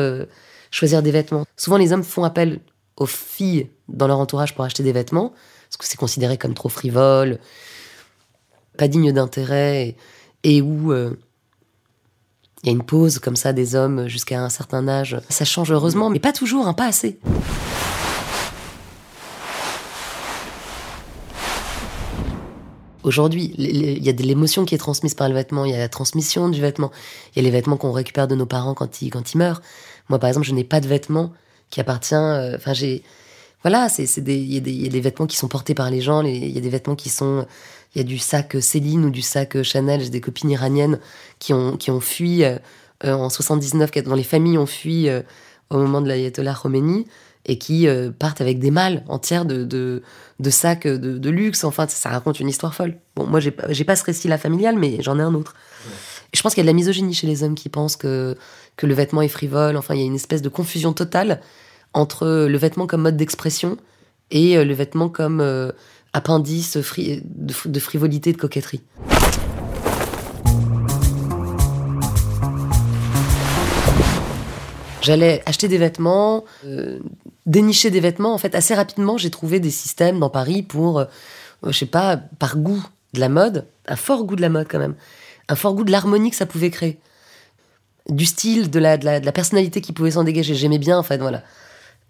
choisir 0.71 1.01
des 1.01 1.11
vêtements. 1.11 1.45
Souvent, 1.57 1.77
les 1.77 1.91
hommes 1.91 2.03
font 2.03 2.23
appel 2.23 2.59
aux 2.95 3.05
filles 3.05 3.69
dans 3.89 4.07
leur 4.07 4.19
entourage 4.19 4.55
pour 4.55 4.63
acheter 4.63 4.83
des 4.83 4.91
vêtements, 4.91 5.33
parce 5.67 5.77
que 5.77 5.85
c'est 5.85 5.97
considéré 5.97 6.37
comme 6.37 6.53
trop 6.53 6.69
frivole, 6.69 7.39
pas 8.77 8.87
digne 8.87 9.11
d'intérêt, 9.11 9.95
et, 10.43 10.61
où 10.61 10.93
il 12.67 12.71
y 12.71 12.73
a 12.73 12.75
une 12.75 12.83
pause 12.83 13.19
comme 13.19 13.37
ça 13.37 13.53
des 13.53 13.75
hommes 13.75 14.09
jusqu'à 14.09 14.43
un 14.43 14.49
certain 14.49 14.89
âge. 14.89 15.17
Ça 15.29 15.45
change 15.45 15.71
heureusement, 15.71 16.09
mais 16.09 16.19
pas 16.19 16.33
toujours, 16.33 16.67
hein, 16.67 16.73
pas 16.73 16.87
assez. 16.87 17.17
Aujourd'hui, 23.03 23.53
il 23.57 24.03
y 24.03 24.09
a 24.09 24.13
de 24.13 24.23
l'émotion 24.23 24.65
qui 24.65 24.75
est 24.75 24.79
transmise 24.79 25.13
par 25.13 25.29
le 25.29 25.35
vêtement, 25.35 25.63
il 25.63 25.71
y 25.71 25.75
a 25.75 25.77
la 25.77 25.87
transmission 25.87 26.49
du 26.49 26.59
vêtement, 26.59 26.91
il 27.33 27.37
y 27.37 27.39
a 27.39 27.43
les 27.43 27.51
vêtements 27.51 27.77
qu'on 27.77 27.93
récupère 27.93 28.27
de 28.27 28.35
nos 28.35 28.45
parents 28.45 28.73
quand 28.73 29.01
ils, 29.01 29.11
quand 29.11 29.33
ils 29.33 29.37
meurent. 29.37 29.61
Moi, 30.09 30.19
par 30.19 30.27
exemple, 30.27 30.45
je 30.45 30.53
n'ai 30.53 30.65
pas 30.65 30.81
de 30.81 30.89
vêtements 30.89 31.31
qui 31.69 31.79
appartient. 31.79 32.15
Euh, 32.15 32.57
enfin, 32.57 32.73
j'ai. 32.73 33.01
Voilà, 33.63 33.87
il 33.97 34.03
y, 34.03 34.57
y, 34.57 34.87
a 34.87 34.89
des 34.89 35.01
vêtements 35.01 35.25
qui 35.25 35.37
sont 35.37 35.47
portés 35.47 35.73
par 35.73 35.89
les 35.89 35.99
gens, 36.01 36.21
il 36.21 36.51
y 36.51 36.57
a 36.57 36.61
des 36.61 36.69
vêtements 36.69 36.95
qui 36.95 37.09
sont 37.09 37.45
il 37.95 37.99
y 37.99 38.01
a 38.01 38.03
du 38.03 38.17
sac 38.17 38.57
Céline 38.61 39.05
ou 39.05 39.09
du 39.09 39.21
sac 39.21 39.61
Chanel. 39.63 40.01
J'ai 40.01 40.09
des 40.09 40.21
copines 40.21 40.49
iraniennes 40.49 40.99
qui 41.39 41.53
ont, 41.53 41.77
qui 41.77 41.91
ont 41.91 41.99
fui 41.99 42.43
euh, 43.05 43.13
en 43.13 43.29
79, 43.29 43.91
dont 44.03 44.15
les 44.15 44.23
familles 44.23 44.57
ont 44.57 44.65
fui 44.65 45.07
euh, 45.07 45.21
au 45.69 45.77
moment 45.77 46.01
de 46.01 46.07
l'ayatollah 46.07 46.55
Khomeini 46.59 47.05
et 47.45 47.59
qui 47.59 47.87
euh, 47.87 48.09
partent 48.09 48.41
avec 48.41 48.59
des 48.59 48.71
malles 48.71 49.03
entières 49.07 49.45
de, 49.45 49.63
de, 49.63 50.01
de 50.39 50.49
sacs 50.49 50.87
de, 50.87 51.29
luxe. 51.29 51.63
Enfin, 51.63 51.87
ça, 51.87 52.09
raconte 52.09 52.39
une 52.39 52.49
histoire 52.49 52.73
folle. 52.73 52.97
Bon, 53.15 53.27
moi, 53.27 53.39
j'ai 53.39 53.51
pas 53.51 53.95
ce 53.95 54.03
récit-là 54.03 54.37
familial, 54.37 54.75
mais 54.77 54.97
j'en 55.01 55.19
ai 55.19 55.21
un 55.21 55.33
autre. 55.35 55.55
je 56.33 56.41
pense 56.41 56.55
qu'il 56.55 56.61
y 56.61 56.65
a 56.65 56.69
de 56.69 56.73
la 56.73 56.75
misogynie 56.75 57.13
chez 57.13 57.27
les 57.27 57.43
hommes 57.43 57.55
qui 57.55 57.69
pensent 57.69 57.95
que, 57.95 58.35
que 58.75 58.87
le 58.87 58.95
vêtement 58.95 59.21
est 59.21 59.27
frivole. 59.27 59.77
Enfin, 59.77 59.93
il 59.93 59.99
y 60.01 60.03
a 60.03 60.07
une 60.07 60.15
espèce 60.15 60.41
de 60.41 60.49
confusion 60.49 60.91
totale 60.91 61.39
entre 61.93 62.47
le 62.47 62.57
vêtement 62.57 62.87
comme 62.87 63.03
mode 63.03 63.15
d'expression 63.15 63.77
et 64.29 64.61
le 64.61 64.73
vêtement 64.73 65.07
comme 65.07 65.71
appendice 66.17 66.77
de, 66.77 67.79
frivolité, 67.79 68.33
de 68.33 68.37
coquetterie. 68.37 68.81
J'allais 75.01 75.43
acheter 75.45 75.67
des 75.67 75.77
vêtements, 75.77 76.43
euh, 76.65 76.99
dénicher 77.45 77.91
des 77.91 77.99
vêtements. 77.99 78.33
En 78.33 78.39
fait, 78.39 78.55
assez 78.55 78.73
rapidement, 78.73 79.17
j'ai 79.17 79.29
trouvé 79.29 79.59
des 79.59 79.69
systèmes 79.69 80.19
dans 80.19 80.31
Paris 80.31 80.63
pour, 80.63 80.99
euh, 80.99 81.05
je 81.63 81.71
sais 81.71 81.85
pas, 81.85 82.17
par 82.17 82.57
goût 82.57 82.83
de 83.13 83.19
la 83.19 83.29
mode, 83.29 83.65
un 83.87 83.95
fort 83.95 84.23
goût 84.23 84.35
de 84.35 84.41
la 84.41 84.49
mode 84.49 84.67
quand 84.67 84.79
même, 84.79 84.95
un 85.49 85.55
fort 85.55 85.75
goût 85.75 85.83
de 85.83 85.91
l'harmonie 85.91 86.31
que 86.31 86.35
ça 86.35 86.47
pouvait 86.47 86.71
créer, 86.71 86.97
du 88.09 88.25
style, 88.25 88.71
de 88.71 88.79
la, 88.79 88.97
de 88.97 89.05
la, 89.05 89.19
de 89.19 89.25
la 89.25 89.31
personnalité 89.31 89.81
qui 89.81 89.93
pouvait 89.93 90.11
s'en 90.11 90.23
dégager. 90.23 90.55
J'aimais 90.55 90.79
bien, 90.79 90.97
en 90.97 91.03
fait, 91.03 91.19
voilà, 91.19 91.43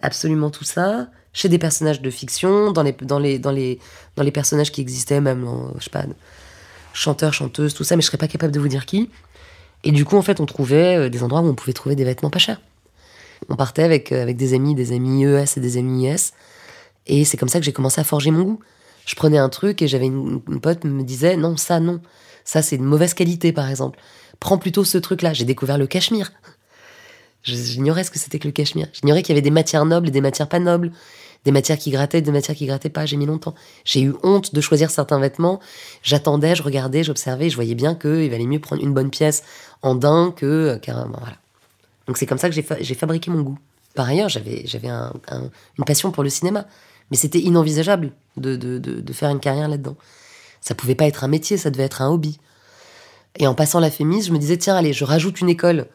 absolument 0.02 0.50
tout 0.50 0.64
ça 0.64 1.10
chez 1.38 1.50
des 1.50 1.60
personnages 1.60 2.02
de 2.02 2.10
fiction, 2.10 2.72
dans 2.72 2.82
les, 2.82 2.94
dans 2.94 3.20
les, 3.20 3.38
dans 3.38 3.52
les, 3.52 3.78
dans 4.16 4.24
les 4.24 4.32
personnages 4.32 4.72
qui 4.72 4.82
existaient, 4.82 5.22
même, 5.22 5.48
je 5.78 5.84
sais 5.84 5.92
pas, 5.92 6.04
chanteurs, 6.94 7.32
chanteuses, 7.32 7.76
tout 7.76 7.84
ça, 7.84 7.96
mais 7.96 8.02
je 8.02 8.08
serais 8.08 8.18
pas 8.18 8.28
capable 8.28 8.52
de 8.52 8.60
vous 8.60 8.68
dire 8.68 8.88
qui. 8.88 9.12
Et 9.84 9.92
du 9.92 10.04
coup, 10.04 10.18
en 10.18 10.24
fait, 10.24 10.40
on 10.40 10.48
trouvait 10.48 10.98
euh, 10.98 11.10
des 11.10 11.22
endroits 11.22 11.42
où 11.42 11.48
on 11.48 11.54
pouvait 11.54 11.74
trouver 11.74 11.96
des 11.96 12.06
vêtements 12.06 12.32
pas 12.32 12.40
chers. 12.40 12.60
On 13.50 13.56
partait 13.56 13.84
avec, 13.84 14.12
euh, 14.12 14.24
avec 14.24 14.36
des 14.36 14.56
amis, 14.56 14.74
des 14.74 14.94
amis 14.94 15.26
ES 15.26 15.58
et 15.58 15.60
des 15.60 15.78
amis 15.78 16.08
IS. 16.08 16.34
Et 17.06 17.24
c'est 17.24 17.38
comme 17.38 17.50
ça 17.50 17.60
que 17.60 17.66
j'ai 17.66 17.72
commencé 17.72 18.02
à 18.02 18.04
forger 18.04 18.32
mon 18.32 18.42
goût. 18.42 18.60
Je 19.06 19.14
prenais 19.14 19.38
un 19.38 19.50
truc 19.50 19.84
et 19.84 19.88
j'avais 19.88 20.08
une, 20.08 20.42
une 20.50 20.60
pote 20.60 20.86
me 20.86 21.04
disait 21.04 21.38
non, 21.38 21.56
ça 21.56 21.80
non. 21.80 22.02
Ça, 22.46 22.64
c'est 22.64 22.78
de 22.78 22.84
mauvaise 22.84 23.14
qualité, 23.14 23.52
par 23.52 23.70
exemple. 23.70 24.00
Prends 24.40 24.58
plutôt 24.58 24.84
ce 24.84 24.98
truc-là. 24.98 25.34
J'ai 25.34 25.46
découvert 25.46 25.78
le 25.78 25.86
cachemire. 25.86 26.32
J'ignorais 27.44 28.04
ce 28.04 28.10
que 28.10 28.18
c'était 28.18 28.40
que 28.40 28.48
le 28.48 28.54
cachemire. 28.54 28.88
J'ignorais 28.92 29.22
qu'il 29.22 29.36
y 29.36 29.38
avait 29.38 29.44
des 29.44 29.52
matières 29.52 29.86
nobles 29.86 30.08
et 30.08 30.12
des 30.12 30.22
matières 30.22 30.50
pas 30.50 30.60
nobles. 30.60 30.92
Des 31.46 31.52
matières 31.52 31.78
qui 31.78 31.92
grattaient, 31.92 32.22
des 32.22 32.32
matières 32.32 32.58
qui 32.58 32.66
grattaient 32.66 32.90
pas. 32.90 33.06
J'ai 33.06 33.18
mis 33.18 33.26
longtemps. 33.26 33.56
J'ai 33.86 34.02
eu 34.02 34.14
honte 34.24 34.54
de 34.54 34.62
choisir 34.62 34.92
certains 34.92 35.20
vêtements. 35.20 35.60
J'attendais, 36.04 36.56
je 36.56 36.64
regardais, 36.64 37.04
j'observais. 37.04 37.50
Je 37.50 37.56
voyais 37.56 37.76
bien 37.76 37.96
qu'il 37.96 38.30
valait 38.30 38.46
mieux 38.46 38.60
prendre 38.60 38.84
une 38.84 38.94
bonne 38.94 39.10
pièce 39.10 39.44
en 39.82 39.96
daim 39.96 40.34
que. 40.36 40.80
Voilà. 40.86 41.38
Donc 42.08 42.18
c'est 42.18 42.26
comme 42.26 42.38
ça 42.38 42.50
que 42.50 42.56
j'ai 42.56 42.96
fabriqué 42.96 43.32
mon 43.32 43.42
goût. 43.42 43.60
Par 43.96 44.08
ailleurs, 44.08 44.30
j'avais 44.30 44.66
une 45.78 45.86
passion 45.86 46.12
pour 46.12 46.24
le 46.24 46.30
cinéma. 46.30 46.66
Mais 47.10 47.18
c'était 47.18 47.40
inenvisageable 47.40 48.12
de, 48.36 48.56
de, 48.56 49.14
faire 49.14 49.30
une 49.30 49.40
carrière 49.40 49.70
là-dedans. 49.70 49.96
Ça 50.62 50.76
pouvait 50.76 50.96
pas 50.96 51.06
être 51.06 51.24
un 51.24 51.28
métier, 51.28 51.58
ça 51.58 51.70
devait 51.70 51.84
être 51.84 52.02
un 52.02 52.10
hobby. 52.10 52.40
Et 53.38 53.48
en 53.48 53.54
passant 53.54 53.80
la 53.80 53.92
Fémis, 53.92 54.24
je 54.24 54.34
me 54.34 54.38
disais, 54.38 54.58
tiens, 54.58 54.76
allez, 54.76 54.94
je 54.94 55.06
rajoute 55.06 55.40
une 55.40 55.50
école 55.50 55.88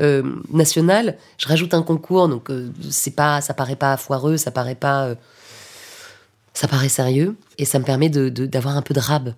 euh, 0.00 0.22
nationale, 0.52 1.18
je 1.38 1.46
rajoute 1.46 1.74
un 1.74 1.82
concours, 1.82 2.28
donc 2.28 2.50
euh, 2.50 2.70
c'est 2.90 3.14
pas, 3.14 3.40
ça 3.40 3.54
paraît 3.54 3.76
pas 3.76 3.96
foireux, 3.96 4.36
ça 4.36 4.50
paraît 4.50 4.74
pas, 4.74 5.04
euh, 5.04 5.14
ça 6.54 6.68
paraît 6.68 6.88
sérieux, 6.88 7.36
et 7.58 7.64
ça 7.64 7.78
me 7.78 7.84
permet 7.84 8.08
d'avoir 8.08 8.76
un 8.76 8.82
peu 8.82 8.94
de 8.94 9.00
rab. 9.00 9.34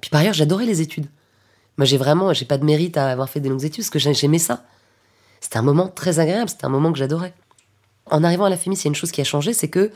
Puis 0.00 0.10
par 0.10 0.20
ailleurs, 0.20 0.34
j'adorais 0.34 0.66
les 0.66 0.80
études. 0.80 1.06
Moi, 1.78 1.86
j'ai 1.86 1.96
vraiment, 1.96 2.32
j'ai 2.32 2.44
pas 2.44 2.58
de 2.58 2.64
mérite 2.64 2.96
à 2.96 3.08
avoir 3.08 3.28
fait 3.28 3.40
des 3.40 3.48
longues 3.48 3.64
études, 3.64 3.84
parce 3.84 3.90
que 3.90 3.98
j'aimais 3.98 4.38
ça. 4.38 4.64
C'était 5.40 5.58
un 5.58 5.62
moment 5.62 5.88
très 5.88 6.18
agréable, 6.18 6.50
c'était 6.50 6.66
un 6.66 6.70
moment 6.70 6.92
que 6.92 6.98
j'adorais. 6.98 7.34
En 8.10 8.22
arrivant 8.22 8.44
à 8.44 8.50
la 8.50 8.56
Fémis, 8.56 8.76
il 8.76 8.84
y 8.84 8.88
a 8.88 8.90
une 8.90 8.94
chose 8.94 9.10
qui 9.10 9.20
a 9.20 9.24
changé, 9.24 9.52
c'est 9.52 9.68
que 9.68 9.90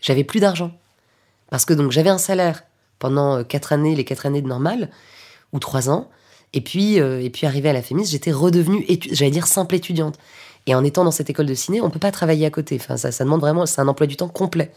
j'avais 0.00 0.24
plus 0.24 0.40
d'argent. 0.40 0.72
Parce 1.50 1.64
que 1.64 1.74
donc 1.74 1.92
j'avais 1.92 2.10
un 2.10 2.18
salaire 2.18 2.64
pendant 2.98 3.44
quatre 3.44 3.72
années, 3.72 3.94
les 3.94 4.04
quatre 4.04 4.26
années 4.26 4.42
de 4.42 4.48
normal, 4.48 4.90
ou 5.52 5.58
trois 5.58 5.88
ans. 5.88 6.08
Et 6.54 6.60
puis, 6.60 7.00
euh, 7.00 7.22
et 7.22 7.30
puis 7.30 7.46
arrivé 7.46 7.70
à 7.70 7.72
la 7.72 7.82
Fémis, 7.82 8.06
j'étais 8.06 8.32
redevenue, 8.32 8.86
j'allais 9.10 9.30
dire, 9.30 9.46
simple 9.46 9.74
étudiante. 9.74 10.18
Et 10.66 10.74
en 10.74 10.84
étant 10.84 11.04
dans 11.04 11.10
cette 11.10 11.30
école 11.30 11.46
de 11.46 11.54
ciné, 11.54 11.80
on 11.80 11.90
peut 11.90 11.98
pas 11.98 12.12
travailler 12.12 12.46
à 12.46 12.50
côté. 12.50 12.76
Enfin, 12.80 12.96
ça, 12.96 13.10
ça 13.10 13.24
demande 13.24 13.40
vraiment, 13.40 13.66
c'est 13.66 13.80
un 13.80 13.88
emploi 13.88 14.06
du 14.06 14.16
temps 14.16 14.28
complet. 14.28 14.70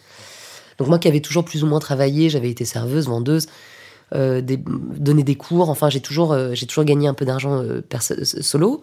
Donc 0.77 0.87
moi 0.87 0.99
qui 0.99 1.07
avais 1.07 1.19
toujours 1.19 1.45
plus 1.45 1.63
ou 1.63 1.67
moins 1.67 1.79
travaillé, 1.79 2.29
j'avais 2.29 2.49
été 2.49 2.65
serveuse, 2.65 3.07
vendeuse, 3.07 3.47
euh, 4.13 4.41
des, 4.41 4.57
donné 4.57 5.23
des 5.23 5.35
cours. 5.35 5.69
Enfin, 5.69 5.89
j'ai 5.89 6.01
toujours, 6.01 6.31
euh, 6.33 6.53
toujours 6.67 6.85
gagné 6.85 7.07
un 7.07 7.13
peu 7.13 7.25
d'argent 7.25 7.63
solo. 8.23 8.81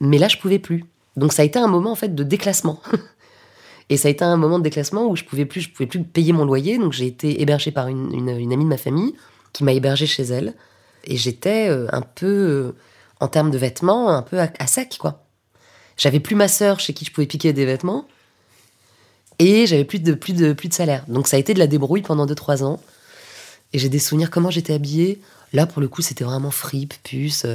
Mais 0.00 0.18
là, 0.18 0.28
je 0.28 0.36
pouvais 0.36 0.58
plus. 0.58 0.84
Donc 1.16 1.32
ça 1.32 1.42
a 1.42 1.44
été 1.44 1.58
un 1.58 1.68
moment 1.68 1.92
en 1.92 1.96
fait 1.96 2.14
de 2.14 2.22
déclassement. 2.22 2.80
Et 3.88 3.96
ça 3.96 4.06
a 4.06 4.10
été 4.10 4.24
un 4.24 4.36
moment 4.36 4.58
de 4.58 4.64
déclassement 4.64 5.08
où 5.08 5.16
je 5.16 5.24
pouvais 5.24 5.46
plus, 5.46 5.62
je 5.62 5.70
pouvais 5.70 5.88
plus 5.88 6.02
payer 6.04 6.32
mon 6.32 6.44
loyer. 6.44 6.78
Donc 6.78 6.92
j'ai 6.92 7.06
été 7.06 7.40
hébergée 7.40 7.72
par 7.72 7.88
une, 7.88 8.12
une 8.12 8.52
amie 8.52 8.64
de 8.64 8.68
ma 8.68 8.76
famille 8.76 9.14
qui 9.52 9.64
m'a 9.64 9.72
hébergée 9.72 10.06
chez 10.06 10.22
elle. 10.22 10.54
Et 11.04 11.16
j'étais 11.16 11.68
euh, 11.68 11.86
un 11.92 12.02
peu, 12.02 12.26
euh, 12.26 12.76
en 13.20 13.28
termes 13.28 13.50
de 13.50 13.58
vêtements, 13.58 14.10
un 14.10 14.22
peu 14.22 14.38
à, 14.38 14.66
sec, 14.66 14.96
quoi. 14.98 15.24
J'avais 15.96 16.20
plus 16.20 16.36
ma 16.36 16.48
sœur 16.48 16.80
chez 16.80 16.94
qui 16.94 17.04
je 17.04 17.12
pouvais 17.12 17.26
piquer 17.26 17.52
des 17.52 17.66
vêtements. 17.66 18.06
Et 19.38 19.66
j'avais 19.66 19.84
plus 19.84 19.98
de, 19.98 20.12
plus, 20.14 20.32
de, 20.32 20.52
plus 20.52 20.68
de 20.68 20.74
salaire. 20.74 21.04
Donc 21.08 21.28
ça 21.28 21.36
a 21.36 21.40
été 21.40 21.54
de 21.54 21.58
la 21.58 21.66
débrouille 21.66 22.02
pendant 22.02 22.26
2-3 22.26 22.64
ans. 22.64 22.80
Et 23.72 23.78
j'ai 23.78 23.88
des 23.88 23.98
souvenirs 23.98 24.30
comment 24.30 24.50
j'étais 24.50 24.74
habillée. 24.74 25.20
Là, 25.52 25.66
pour 25.66 25.80
le 25.80 25.88
coup, 25.88 26.02
c'était 26.02 26.24
vraiment 26.24 26.50
fripe, 26.50 26.94
puce. 27.02 27.46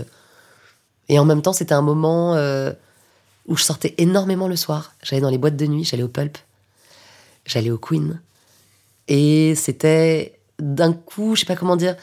Et 1.09 1.19
en 1.19 1.25
même 1.25 1.41
temps, 1.41 1.53
c'était 1.53 1.73
un 1.73 1.81
moment 1.81 2.35
euh, 2.35 2.71
où 3.47 3.55
je 3.55 3.63
sortais 3.63 3.93
énormément 3.97 4.47
le 4.47 4.55
soir. 4.55 4.93
J'allais 5.03 5.21
dans 5.21 5.29
les 5.29 5.37
boîtes 5.37 5.57
de 5.57 5.65
nuit, 5.65 5.83
j'allais 5.83 6.03
au 6.03 6.07
Pulp, 6.07 6.37
j'allais 7.45 7.71
au 7.71 7.77
Queen. 7.77 8.19
Et 9.07 9.53
c'était 9.55 10.39
d'un 10.59 10.93
coup, 10.93 11.35
je 11.35 11.41
sais 11.41 11.45
pas 11.45 11.55
comment 11.55 11.75
dire, 11.75 11.95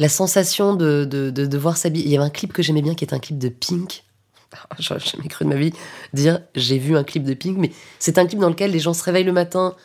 la 0.00 0.08
sensation 0.08 0.74
de, 0.74 1.04
de, 1.04 1.28
de, 1.28 1.58
voir 1.58 1.76
s'habiller. 1.76 2.06
Il 2.06 2.10
y 2.10 2.16
avait 2.16 2.24
un 2.24 2.30
clip 2.30 2.54
que 2.54 2.62
j'aimais 2.62 2.80
bien 2.80 2.94
qui 2.94 3.04
est 3.04 3.12
un 3.12 3.18
clip 3.18 3.36
de 3.36 3.50
Pink. 3.50 4.02
J'aurais 4.78 4.98
jamais 4.98 5.28
cru 5.28 5.44
de 5.44 5.50
ma 5.50 5.56
vie 5.56 5.74
dire 6.14 6.40
j'ai 6.54 6.78
vu 6.78 6.96
un 6.96 7.04
clip 7.04 7.22
de 7.22 7.34
Pink, 7.34 7.58
mais 7.58 7.70
c'est 7.98 8.16
un 8.16 8.24
clip 8.24 8.40
dans 8.40 8.48
lequel 8.48 8.70
les 8.70 8.78
gens 8.78 8.94
se 8.94 9.04
réveillent 9.04 9.24
le 9.24 9.32
matin, 9.32 9.76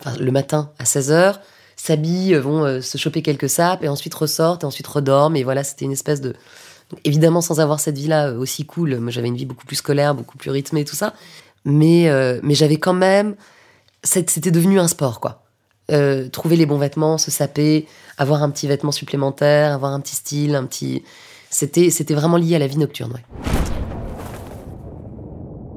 enfin 0.00 0.14
le 0.18 0.30
matin 0.30 0.70
à 0.78 0.84
16h, 0.84 1.38
s'habillent, 1.76 2.34
vont 2.34 2.62
euh, 2.66 2.82
se 2.82 2.98
choper 2.98 3.22
quelques 3.22 3.48
sapes 3.48 3.82
et 3.82 3.88
ensuite 3.88 4.12
ressortent 4.12 4.64
et 4.64 4.66
ensuite 4.66 4.86
redorment. 4.86 5.34
Et 5.34 5.44
voilà, 5.44 5.64
c'était 5.64 5.86
une 5.86 5.92
espèce 5.92 6.20
de. 6.20 6.34
évidemment, 7.04 7.40
sans 7.40 7.58
avoir 7.58 7.80
cette 7.80 7.96
vie-là 7.96 8.28
euh, 8.28 8.38
aussi 8.38 8.66
cool, 8.66 8.98
moi 8.98 9.10
j'avais 9.10 9.28
une 9.28 9.36
vie 9.36 9.46
beaucoup 9.46 9.64
plus 9.64 9.76
scolaire, 9.76 10.14
beaucoup 10.14 10.36
plus 10.36 10.50
rythmée, 10.50 10.84
tout 10.84 10.96
ça. 10.96 11.14
Mais, 11.64 12.10
euh, 12.10 12.38
mais 12.42 12.54
j'avais 12.54 12.76
quand 12.76 12.92
même. 12.92 13.34
C'était 14.04 14.50
devenu 14.50 14.78
un 14.78 14.88
sport, 14.88 15.20
quoi. 15.20 15.47
Euh, 15.90 16.28
trouver 16.28 16.56
les 16.56 16.66
bons 16.66 16.76
vêtements, 16.76 17.16
se 17.16 17.30
saper, 17.30 17.86
avoir 18.18 18.42
un 18.42 18.50
petit 18.50 18.66
vêtement 18.66 18.92
supplémentaire, 18.92 19.72
avoir 19.72 19.94
un 19.94 20.00
petit 20.00 20.16
style, 20.16 20.54
un 20.54 20.66
petit. 20.66 21.02
C'était, 21.48 21.88
c'était 21.88 22.12
vraiment 22.12 22.36
lié 22.36 22.56
à 22.56 22.58
la 22.58 22.66
vie 22.66 22.76
nocturne. 22.76 23.14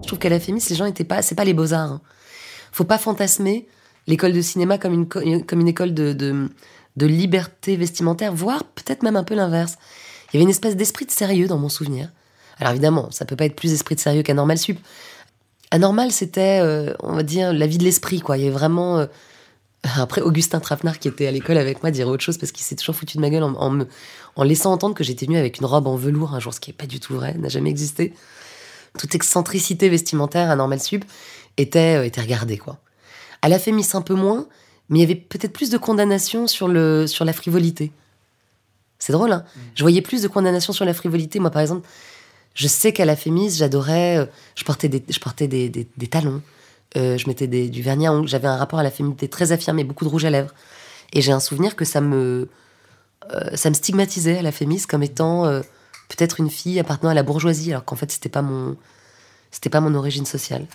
Je 0.01 0.07
trouve 0.07 0.19
qu'à 0.19 0.27
la 0.27 0.41
Fémis, 0.41 0.65
les 0.69 0.75
gens 0.75 0.83
étaient 0.83 1.05
pas. 1.05 1.21
C'est 1.21 1.35
pas 1.35 1.45
les 1.45 1.53
beaux-arts. 1.53 1.91
Hein. 1.93 2.01
Faut 2.73 2.83
pas 2.83 2.97
fantasmer 2.97 3.67
l'école 4.07 4.33
de 4.33 4.41
cinéma 4.41 4.77
comme 4.77 4.93
une, 4.93 5.45
comme 5.45 5.61
une 5.61 5.67
école 5.69 5.93
de, 5.93 6.11
de, 6.11 7.05
liberté 7.05 7.77
vestimentaire, 7.77 8.33
voire 8.33 8.65
peut-être 8.65 9.03
même 9.03 9.15
un 9.15 9.23
peu 9.23 9.35
l'inverse. 9.35 9.77
Il 10.27 10.35
y 10.35 10.37
avait 10.37 10.43
une 10.43 10.49
espèce 10.49 10.75
d'esprit 10.75 11.05
de 11.05 11.11
sérieux 11.11 11.47
dans 11.47 11.57
mon 11.57 11.69
souvenir. 11.69 12.09
Alors 12.59 12.71
évidemment, 12.71 13.09
ça 13.11 13.23
peut 13.23 13.37
pas 13.37 13.45
être 13.45 13.55
plus 13.55 13.71
esprit 13.71 13.95
de 13.95 14.01
sérieux 14.01 14.23
qu'à 14.23 14.33
Normal 14.33 14.57
Sup. 14.57 14.77
À 15.71 15.79
Normal, 15.79 16.11
c'était, 16.11 16.59
euh, 16.61 16.93
on 16.99 17.13
va 17.13 17.23
dire, 17.23 17.53
la 17.53 17.65
vie 17.65 17.77
de 17.77 17.85
l'esprit, 17.85 18.19
quoi. 18.19 18.37
Il 18.37 18.43
y 18.43 18.47
avait 18.47 18.53
vraiment. 18.53 18.97
Euh, 18.97 19.05
après, 19.97 20.21
Augustin 20.21 20.59
Traffnard, 20.59 20.99
qui 20.99 21.07
était 21.07 21.27
à 21.27 21.31
l'école 21.31 21.57
avec 21.57 21.81
moi, 21.81 21.91
dirait 21.91 22.09
autre 22.09 22.23
chose 22.23 22.37
parce 22.37 22.51
qu'il 22.51 22.63
s'est 22.63 22.75
toujours 22.75 22.95
foutu 22.95 23.17
de 23.17 23.21
ma 23.21 23.29
gueule 23.29 23.43
en, 23.43 23.53
en, 23.55 23.69
me, 23.69 23.87
en 24.35 24.43
laissant 24.43 24.71
entendre 24.71 24.95
que 24.95 25.03
j'étais 25.03 25.25
venue 25.25 25.37
avec 25.37 25.59
une 25.59 25.65
robe 25.65 25.87
en 25.87 25.95
velours 25.95 26.33
un 26.33 26.39
jour, 26.39 26.53
ce 26.53 26.59
qui 26.59 26.69
n'est 26.69 26.75
pas 26.75 26.85
du 26.85 26.99
tout 26.99 27.15
vrai, 27.15 27.33
n'a 27.35 27.49
jamais 27.49 27.69
existé. 27.69 28.13
Toute 28.97 29.15
excentricité 29.15 29.89
vestimentaire 29.89 30.49
à 30.49 30.55
Normal 30.55 30.81
Sup 30.81 31.05
était, 31.57 31.97
euh, 31.97 32.05
était 32.05 32.21
regardée, 32.21 32.57
quoi. 32.57 32.77
À 33.41 33.49
la 33.49 33.57
Fémis, 33.57 33.87
un 33.93 34.01
peu 34.01 34.13
moins, 34.13 34.47
mais 34.89 34.99
il 34.99 35.01
y 35.01 35.05
avait 35.05 35.15
peut-être 35.15 35.53
plus 35.53 35.69
de 35.69 35.77
condamnation 35.77 36.45
sur, 36.45 36.67
le, 36.67 37.07
sur 37.07 37.25
la 37.25 37.33
frivolité. 37.33 37.91
C'est 38.99 39.13
drôle, 39.13 39.31
hein 39.31 39.45
mmh. 39.45 39.59
Je 39.75 39.83
voyais 39.83 40.01
plus 40.01 40.21
de 40.21 40.27
condamnation 40.27 40.73
sur 40.73 40.85
la 40.85 40.93
frivolité. 40.93 41.39
Moi, 41.39 41.49
par 41.49 41.61
exemple, 41.61 41.87
je 42.53 42.67
sais 42.67 42.93
qu'à 42.93 43.05
la 43.05 43.15
Fémis, 43.15 43.51
j'adorais. 43.51 44.17
Euh, 44.17 44.25
je 44.55 44.63
portais 44.63 44.89
des, 44.89 45.03
je 45.09 45.19
portais 45.19 45.47
des, 45.47 45.69
des, 45.69 45.87
des 45.97 46.07
talons. 46.07 46.41
Euh, 46.97 47.17
je 47.17 47.27
mettais 47.27 47.47
du 47.47 47.81
vernis 47.81 48.07
à 48.07 48.13
ongles. 48.13 48.27
J'avais 48.27 48.47
un 48.47 48.57
rapport 48.57 48.79
à 48.79 48.83
la 48.83 48.91
féminité 48.91 49.27
très 49.27 49.51
affirmé, 49.51 49.83
beaucoup 49.83 50.03
de 50.03 50.09
rouge 50.09 50.25
à 50.25 50.29
lèvres. 50.29 50.53
Et 51.13 51.21
j'ai 51.21 51.31
un 51.31 51.39
souvenir 51.39 51.75
que 51.75 51.85
ça 51.85 52.01
me, 52.01 52.49
euh, 53.31 53.55
ça 53.55 53.69
me 53.69 53.75
stigmatisait 53.75 54.39
à 54.39 54.41
la 54.41 54.51
fémis 54.51 54.81
comme 54.87 55.03
étant 55.03 55.45
euh, 55.45 55.61
peut-être 56.09 56.39
une 56.39 56.49
fille 56.49 56.79
appartenant 56.79 57.11
à 57.11 57.13
la 57.13 57.23
bourgeoisie, 57.23 57.71
alors 57.71 57.85
qu'en 57.85 57.95
fait 57.95 58.11
c'était 58.11 58.29
pas 58.29 58.41
mon, 58.41 58.77
c'était 59.51 59.69
pas 59.69 59.81
mon 59.81 59.93
origine 59.95 60.25
sociale. 60.25 60.65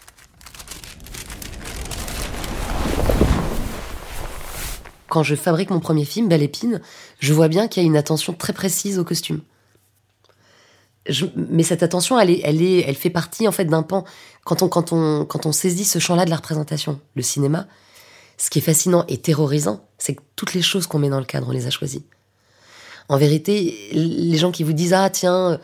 Quand 5.09 5.23
je 5.23 5.35
fabrique 5.35 5.71
mon 5.71 5.81
premier 5.81 6.05
film, 6.05 6.29
Belle 6.29 6.43
Épine, 6.43 6.83
je 7.21 7.33
vois 7.33 7.49
bien 7.49 7.69
qu'il 7.69 7.83
y 7.83 7.87
a 7.87 7.89
une 7.89 7.97
attention 7.97 8.35
très 8.35 8.53
précise 8.53 8.99
au 8.99 9.05
costume 9.05 9.41
mais 11.37 11.63
cette 11.63 11.83
attention, 11.83 12.19
elle, 12.19 12.31
elle, 12.43 12.63
est, 12.63 12.81
elle 12.81 12.95
fait 12.95 13.11
partie 13.11 13.47
en 13.47 13.53
fait 13.53 13.65
d'un 13.65 13.83
pan. 13.83 14.05
Quand 14.45 14.63
on, 14.63 14.69
quand, 14.69 14.93
on, 14.93 15.25
quand 15.25 15.47
on 15.47 15.53
saisit 15.53 15.85
ce 15.85 15.99
champ-là 15.99 16.25
de 16.25 16.31
la 16.31 16.37
représentation, 16.37 17.01
le 17.15 17.23
cinéma, 17.23 17.67
ce 18.39 18.51
qui 18.51 18.59
est 18.59 18.63
fascinant 18.63 19.05
et 19.09 19.19
terrorisant, 19.19 19.85
c'est 19.99 20.15
que 20.15 20.23
toutes 20.37 20.55
les 20.55 20.63
choses 20.63 20.87
qu'on 20.87 20.99
met 20.99 21.09
dans 21.09 21.19
le 21.19 21.25
cadre, 21.25 21.49
on 21.49 21.53
les 21.53 21.67
a 21.67 21.71
choisies. 21.71 22.05
En 23.09 23.17
vérité, 23.17 23.91
les 23.93 24.37
gens 24.37 24.51
qui 24.51 24.65
vous 24.65 24.73
disent 24.73 24.93
Ah, 24.93 25.11
tiens, 25.11 25.61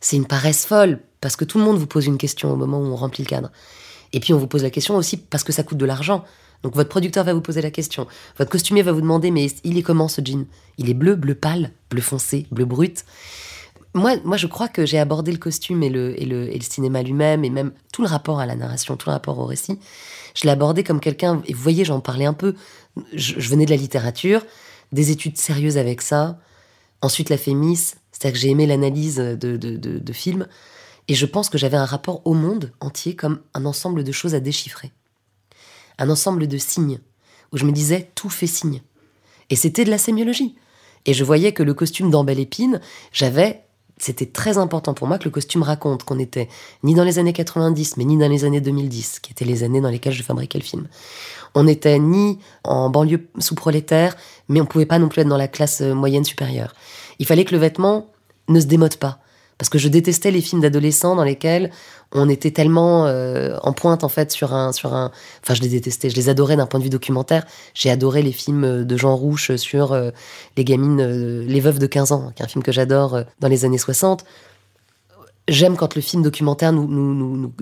c'est 0.00 0.16
une 0.16 0.26
paresse 0.26 0.66
folle, 0.66 1.00
parce 1.20 1.36
que 1.36 1.44
tout 1.44 1.58
le 1.58 1.64
monde 1.64 1.78
vous 1.78 1.86
pose 1.86 2.06
une 2.06 2.18
question 2.18 2.52
au 2.52 2.56
moment 2.56 2.78
où 2.78 2.86
on 2.86 2.96
remplit 2.96 3.22
le 3.22 3.28
cadre. 3.28 3.50
Et 4.12 4.20
puis 4.20 4.32
on 4.32 4.38
vous 4.38 4.46
pose 4.46 4.62
la 4.62 4.70
question 4.70 4.96
aussi 4.96 5.16
parce 5.16 5.44
que 5.44 5.52
ça 5.52 5.62
coûte 5.62 5.78
de 5.78 5.84
l'argent. 5.84 6.24
Donc 6.62 6.74
votre 6.74 6.88
producteur 6.88 7.24
va 7.24 7.34
vous 7.34 7.40
poser 7.40 7.60
la 7.60 7.70
question. 7.70 8.06
Votre 8.38 8.50
costumier 8.50 8.82
va 8.82 8.92
vous 8.92 9.00
demander 9.00 9.30
Mais 9.30 9.48
il 9.64 9.76
est 9.78 9.82
comment 9.82 10.08
ce 10.08 10.20
jean? 10.24 10.46
Il 10.78 10.88
est 10.88 10.94
bleu, 10.94 11.16
bleu 11.16 11.34
pâle, 11.34 11.72
bleu 11.90 12.00
foncé, 12.00 12.46
bleu 12.50 12.64
brut? 12.64 13.04
Moi, 13.96 14.16
moi, 14.24 14.36
je 14.36 14.46
crois 14.46 14.68
que 14.68 14.84
j'ai 14.84 14.98
abordé 14.98 15.32
le 15.32 15.38
costume 15.38 15.82
et 15.82 15.88
le, 15.88 16.20
et 16.20 16.26
le, 16.26 16.48
et 16.54 16.58
le 16.58 16.64
cinéma 16.64 17.02
lui-même, 17.02 17.44
et 17.44 17.50
même 17.50 17.72
tout 17.92 18.02
le 18.02 18.08
rapport 18.08 18.40
à 18.40 18.46
la 18.46 18.54
narration, 18.54 18.96
tout 18.96 19.08
le 19.08 19.12
rapport 19.12 19.38
au 19.38 19.46
récit. 19.46 19.78
Je 20.34 20.44
l'ai 20.44 20.50
abordé 20.50 20.84
comme 20.84 21.00
quelqu'un, 21.00 21.42
et 21.46 21.54
vous 21.54 21.62
voyez, 21.62 21.84
j'en 21.84 22.00
parlais 22.00 22.26
un 22.26 22.34
peu. 22.34 22.54
Je, 23.14 23.48
venais 23.48 23.64
de 23.64 23.70
la 23.70 23.76
littérature, 23.76 24.44
des 24.92 25.10
études 25.10 25.38
sérieuses 25.38 25.78
avec 25.78 26.02
ça. 26.02 26.38
Ensuite, 27.00 27.30
la 27.30 27.38
Fémis, 27.38 27.94
c'est-à-dire 28.12 28.32
que 28.32 28.38
j'ai 28.38 28.50
aimé 28.50 28.66
l'analyse 28.66 29.16
de, 29.16 29.56
de, 29.56 29.76
de, 29.76 30.12
films. 30.12 30.46
Et 31.08 31.14
je 31.14 31.26
pense 31.26 31.48
que 31.48 31.58
j'avais 31.58 31.76
un 31.76 31.84
rapport 31.84 32.20
au 32.26 32.34
monde 32.34 32.72
entier 32.80 33.16
comme 33.16 33.40
un 33.54 33.64
ensemble 33.64 34.04
de 34.04 34.12
choses 34.12 34.34
à 34.34 34.40
déchiffrer. 34.40 34.92
Un 35.98 36.10
ensemble 36.10 36.46
de 36.46 36.58
signes, 36.58 37.00
où 37.52 37.58
je 37.58 37.64
me 37.64 37.72
disais, 37.72 38.10
tout 38.14 38.30
fait 38.30 38.46
signe. 38.46 38.82
Et 39.48 39.56
c'était 39.56 39.84
de 39.84 39.90
la 39.90 39.98
sémiologie. 39.98 40.56
Et 41.06 41.14
je 41.14 41.24
voyais 41.24 41.52
que 41.52 41.62
le 41.62 41.74
costume 41.74 42.10
d'Ambelle 42.10 42.40
Épine, 42.40 42.80
j'avais 43.12 43.65
c'était 43.98 44.26
très 44.26 44.58
important 44.58 44.94
pour 44.94 45.06
moi 45.06 45.18
que 45.18 45.24
le 45.24 45.30
costume 45.30 45.62
raconte 45.62 46.04
qu'on 46.04 46.18
était 46.18 46.48
ni 46.82 46.94
dans 46.94 47.04
les 47.04 47.18
années 47.18 47.32
90, 47.32 47.96
mais 47.96 48.04
ni 48.04 48.16
dans 48.18 48.28
les 48.28 48.44
années 48.44 48.60
2010, 48.60 49.20
qui 49.20 49.32
étaient 49.32 49.44
les 49.44 49.64
années 49.64 49.80
dans 49.80 49.88
lesquelles 49.88 50.12
je 50.12 50.22
fabriquais 50.22 50.58
le 50.58 50.64
film. 50.64 50.86
On 51.54 51.64
n'était 51.64 51.98
ni 51.98 52.38
en 52.64 52.90
banlieue 52.90 53.26
sous-prolétaire, 53.38 54.16
mais 54.48 54.60
on 54.60 54.66
pouvait 54.66 54.86
pas 54.86 54.98
non 54.98 55.08
plus 55.08 55.22
être 55.22 55.28
dans 55.28 55.38
la 55.38 55.48
classe 55.48 55.80
euh, 55.80 55.94
moyenne 55.94 56.24
supérieure. 56.24 56.74
Il 57.18 57.26
fallait 57.26 57.44
que 57.44 57.54
le 57.54 57.60
vêtement 57.60 58.06
ne 58.48 58.60
se 58.60 58.66
démode 58.66 58.96
pas. 58.96 59.18
Parce 59.58 59.70
que 59.70 59.78
je 59.78 59.88
détestais 59.88 60.30
les 60.30 60.42
films 60.42 60.60
d'adolescents 60.60 61.16
dans 61.16 61.24
lesquels 61.24 61.70
on 62.12 62.28
était 62.28 62.50
tellement 62.50 63.06
euh, 63.06 63.56
en 63.62 63.72
pointe 63.72 64.04
en 64.04 64.08
fait 64.08 64.30
sur 64.30 64.52
un 64.52 64.72
sur 64.72 64.94
un 64.94 65.10
enfin 65.42 65.54
je 65.54 65.62
les 65.62 65.68
détestais. 65.68 66.10
Je 66.10 66.16
les 66.16 66.28
adorais 66.28 66.56
d'un 66.56 66.66
point 66.66 66.78
de 66.78 66.84
vue 66.84 66.90
documentaire. 66.90 67.46
J'ai 67.74 67.90
adoré 67.90 68.22
les 68.22 68.32
films 68.32 68.84
de 68.84 68.96
Jean 68.96 69.16
Rouche 69.16 69.56
sur 69.56 69.92
euh, 69.92 70.10
les 70.56 70.64
gamines 70.64 71.00
euh, 71.00 71.44
les 71.46 71.60
veuves 71.60 71.78
de 71.78 71.86
15 71.86 72.12
ans 72.12 72.32
qui 72.34 72.42
est 72.42 72.44
un 72.44 72.48
film 72.48 72.62
que 72.62 72.72
j'adore 72.72 73.22
dans 73.40 73.48
les 73.48 73.64
années 73.64 73.78
60 73.78 74.24
j'aime 75.48 75.76
quand 75.76 75.94
le 75.94 76.02
film 76.02 76.22
documentaire 76.22 76.72
nous, 76.72 77.52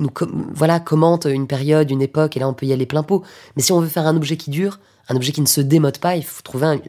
voilà 0.54 0.80
commente 0.80 1.26
une 1.26 1.46
période 1.46 1.90
une 1.90 2.02
époque 2.02 2.36
et 2.36 2.40
là 2.40 2.48
on 2.48 2.54
peut 2.54 2.66
y 2.66 2.72
aller 2.72 2.86
plein 2.86 3.02
pot. 3.02 3.22
Mais 3.56 3.62
si 3.62 3.72
on 3.72 3.80
veut 3.80 3.88
faire 3.88 4.06
un 4.06 4.16
objet 4.16 4.36
qui 4.36 4.50
dure 4.50 4.80
un 5.08 5.16
objet 5.16 5.32
qui 5.32 5.42
ne 5.42 5.46
se 5.46 5.60
démode 5.60 5.98
pas 5.98 6.16
il 6.16 6.24
faut 6.24 6.42
trouver 6.42 6.80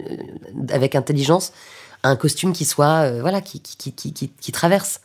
avec 0.70 0.96
intelligence 0.96 1.52
un 2.04 2.16
costume 2.16 2.54
qui 2.54 2.66
soit 2.66 3.20
voilà 3.22 3.42
qui 3.42 3.62
qui, 3.62 3.94
qui, 3.94 4.14
qui, 4.14 4.52
traverse 4.52 5.02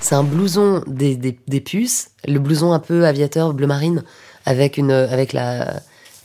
C'est 0.00 0.14
un 0.14 0.22
blouson 0.22 0.84
des, 0.86 1.16
des, 1.16 1.60
puces, 1.60 2.12
le 2.28 2.38
blouson 2.38 2.72
un 2.72 2.78
peu 2.78 3.06
aviateur 3.06 3.52
bleu 3.52 3.66
marine 3.66 4.04
avec 4.44 4.76
une 4.76 4.92
avec 4.92 5.32
la 5.32 5.80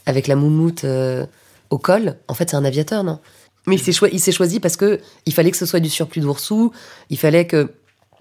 avec 0.06 0.26
la 0.28 0.36
moumoute 0.36 0.84
euh, 0.84 1.26
au 1.70 1.78
col. 1.78 2.16
En 2.28 2.34
fait, 2.34 2.50
c'est 2.50 2.56
un 2.56 2.64
aviateur, 2.64 3.04
non? 3.04 3.18
Mais 3.66 3.76
il 3.76 3.80
s'est 3.80 3.92
choisi, 3.92 4.14
il 4.14 4.20
s'est 4.20 4.32
choisi 4.32 4.60
parce 4.60 4.76
que 4.76 5.00
il 5.26 5.32
fallait 5.32 5.50
que 5.50 5.56
ce 5.56 5.66
soit 5.66 5.80
du 5.80 5.90
surplus 5.90 6.20
d'oursou. 6.20 6.72
Il 7.10 7.18
fallait 7.18 7.46
que 7.46 7.72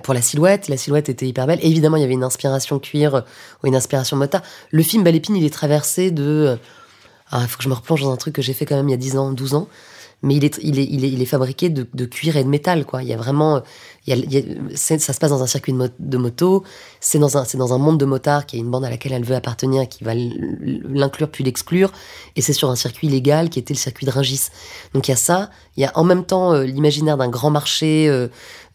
pour 0.02 0.14
la 0.14 0.22
silhouette, 0.22 0.68
la 0.68 0.78
silhouette 0.78 1.10
était 1.10 1.28
hyper 1.28 1.48
belle. 1.48 1.60
évidemment, 1.62 1.98
il 1.98 2.02
y 2.02 2.04
avait 2.04 2.14
une 2.14 2.24
inspiration 2.24 2.80
cuir 2.80 3.24
ou 3.64 3.68
une 3.68 3.76
inspiration 3.76 4.18
motard. 4.18 4.42
Le 4.72 4.84
film 4.84 5.04
Balépine, 5.04 5.36
il 5.36 5.46
est 5.46 5.54
traversé 5.54 6.12
de 6.12 6.58
ah, 7.32 7.40
il 7.44 7.48
faut 7.48 7.58
que 7.58 7.64
je 7.64 7.70
me 7.70 7.74
replonge 7.74 8.02
dans 8.02 8.12
un 8.12 8.18
truc 8.18 8.36
que 8.36 8.42
j'ai 8.42 8.54
fait 8.54 8.66
quand 8.66 8.76
même 8.76 8.90
il 8.90 8.92
y 8.92 8.96
a 8.96 8.98
10 8.98 9.18
ans, 9.18 9.32
12 9.32 9.54
ans 9.56 9.68
mais 10.24 10.36
il 10.36 10.46
est, 10.46 10.60
il 10.62 10.78
est, 10.78 10.84
il 10.84 11.04
est, 11.04 11.10
il 11.10 11.22
est 11.22 11.26
fabriqué 11.26 11.70
de, 11.70 11.88
de, 11.94 12.06
cuir 12.06 12.38
et 12.38 12.44
de 12.44 12.50
métal, 12.50 12.86
quoi. 12.86 13.02
Il 13.02 13.10
y 13.10 13.14
a 13.14 13.18
vraiment, 13.18 13.64
il 14.06 14.14
y 14.14 14.14
a, 14.14 14.24
il 14.24 14.32
y 14.32 14.38
a, 14.38 14.78
ça 14.78 14.98
se 15.00 15.20
passe 15.20 15.32
dans 15.32 15.42
un 15.42 15.48
circuit 15.48 15.74
de, 15.74 16.18
moto, 16.18 16.64
c'est 17.00 17.18
dans 17.18 17.38
un, 17.38 17.46
dans 17.56 17.74
un 17.74 17.78
monde 17.80 18.00
de 18.00 18.06
motards 18.06 18.46
qui 18.46 18.58
a 18.58 18.60
une 18.60 18.70
bande 18.70 18.86
à 18.86 18.90
laquelle 18.90 19.14
elle 19.14 19.24
veut 19.24 19.36
appartenir, 19.36 19.90
qui 19.90 20.04
va 20.04 20.14
l'inclure 20.14 21.30
puis 21.30 21.44
l'exclure, 21.44 21.92
et 22.36 22.42
c'est 22.42 22.54
sur 22.54 22.70
un 22.70 22.76
circuit 22.76 23.08
légal 23.08 23.50
qui 23.50 23.58
était 23.58 23.74
le 23.74 23.80
circuit 23.80 24.06
de 24.06 24.12
Ringis. 24.12 24.50
Donc 24.94 25.08
il 25.08 25.12
y 25.12 25.14
a 25.14 25.18
ça, 25.18 25.50
il 25.76 25.82
y 25.82 25.86
a 25.86 25.92
en 25.96 26.04
même 26.04 26.24
temps 26.24 26.54
euh, 26.54 26.64
l'imaginaire 26.66 27.18
d'un 27.18 27.30
grand 27.30 27.50
marché, 27.50 28.08
euh, 28.08 28.28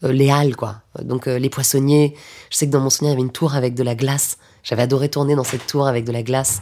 euh, 0.03 0.11
les 0.11 0.29
halles, 0.29 0.55
quoi. 0.55 0.81
Donc 1.01 1.27
les 1.27 1.49
poissonniers. 1.49 2.15
Je 2.49 2.57
sais 2.57 2.65
que 2.65 2.71
dans 2.71 2.79
mon 2.79 2.89
souvenir 2.89 3.11
il 3.11 3.13
y 3.13 3.17
avait 3.17 3.25
une 3.25 3.31
tour 3.31 3.55
avec 3.55 3.73
de 3.75 3.83
la 3.83 3.95
glace. 3.95 4.37
J'avais 4.63 4.81
adoré 4.81 5.09
tourner 5.09 5.35
dans 5.35 5.43
cette 5.43 5.65
tour 5.67 5.87
avec 5.87 6.03
de 6.05 6.11
la 6.11 6.23
glace 6.23 6.61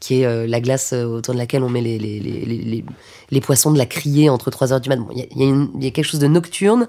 qui 0.00 0.22
est 0.22 0.26
euh, 0.26 0.46
la 0.46 0.60
glace 0.60 0.92
euh, 0.92 1.04
autour 1.04 1.34
de 1.34 1.38
laquelle 1.38 1.62
on 1.62 1.68
met 1.68 1.82
les, 1.82 1.98
les, 1.98 2.18
les, 2.18 2.84
les, 3.30 3.40
poissons 3.40 3.70
de 3.70 3.78
la 3.78 3.86
criée 3.86 4.30
entre 4.30 4.50
3 4.50 4.72
heures 4.72 4.80
du 4.80 4.88
matin. 4.88 5.06
Il 5.14 5.18
y, 5.18 5.84
y, 5.84 5.86
a 5.86 5.90
quelque 5.90 6.04
chose 6.04 6.20
de 6.20 6.26
nocturne, 6.26 6.88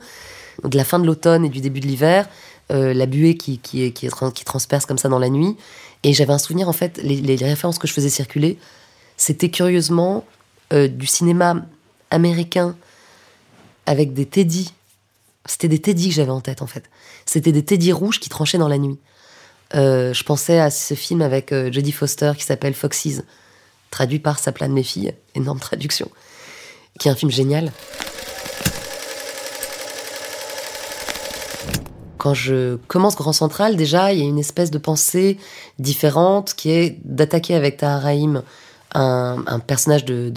de 0.64 0.78
la 0.78 0.86
fin 0.86 0.98
de 0.98 1.06
l'automne 1.06 1.46
et 1.46 1.50
du 1.50 1.60
début 1.60 1.82
de 1.82 1.88
l'hiver, 1.88 2.28
euh, 2.72 2.94
la 2.94 3.06
buée 3.06 3.36
qui, 3.36 3.60
qui, 3.60 3.92
qui, 3.92 4.10
transperce 4.46 4.86
comme 4.86 4.98
ça 4.98 5.10
dans 5.10 5.20
la 5.20 5.30
nuit. 5.30 5.58
Et 6.04 6.14
j'avais 6.14 6.34
un 6.34 6.38
souvenir, 6.38 6.70
en 6.70 6.74
fait, 6.74 7.00
les, 7.04 7.36
références 7.36 7.78
que 7.78 7.88
je 7.88 7.94
faisais 7.94 8.10
circuler, 8.10 8.58
c'était 9.18 9.50
curieusement 9.50 10.26
du 10.72 11.06
cinéma 11.06 11.66
américain 12.10 12.76
avec 13.86 14.14
des 14.14 14.26
teddy. 14.26 14.74
C'était 15.46 15.68
des 15.68 15.80
teddy 15.80 16.10
que 16.10 16.16
j'avais 16.16 16.32
en 16.32 16.42
tête, 16.42 16.62
en 16.62 16.68
fait. 16.68 16.90
C'était 17.26 17.52
des 17.52 17.64
teddy 17.64 17.92
rouges 17.92 18.20
qui 18.20 18.30
tranchaient 18.30 18.58
dans 18.58 18.70
la 18.70 18.78
nuit. 18.80 18.98
Euh, 19.76 20.14
je 20.14 20.24
pensais 20.24 20.60
à 20.60 20.70
ce 20.70 20.94
film 20.94 21.22
avec 21.22 21.52
euh, 21.52 21.72
Jodie 21.72 21.92
Foster 21.92 22.34
qui 22.38 22.44
s'appelle 22.44 22.74
Foxes, 22.74 23.24
traduit 23.90 24.20
par 24.20 24.40
Sa 24.40 24.52
de 24.52 24.68
mes 24.68 24.84
filles, 24.84 25.14
énorme 25.36 25.60
traduction, 25.60 26.10
qui 27.00 27.08
est 27.08 27.12
un 27.12 27.16
film 27.16 27.32
génial. 27.32 27.72
Quand 32.18 32.34
je 32.34 32.76
commence 32.88 33.16
Grand 33.16 33.34
Central, 33.34 33.76
déjà, 33.76 34.14
il 34.14 34.20
y 34.20 34.22
a 34.22 34.26
une 34.26 34.38
espèce 34.38 34.70
de 34.70 34.78
pensée 34.78 35.38
différente 35.80 36.54
qui 36.54 36.70
est 36.70 37.00
d'attaquer 37.04 37.56
avec 37.56 37.78
Taharaim 37.78 38.44
un, 38.94 39.44
un 39.48 39.60
personnage 39.60 40.06
de, 40.06 40.32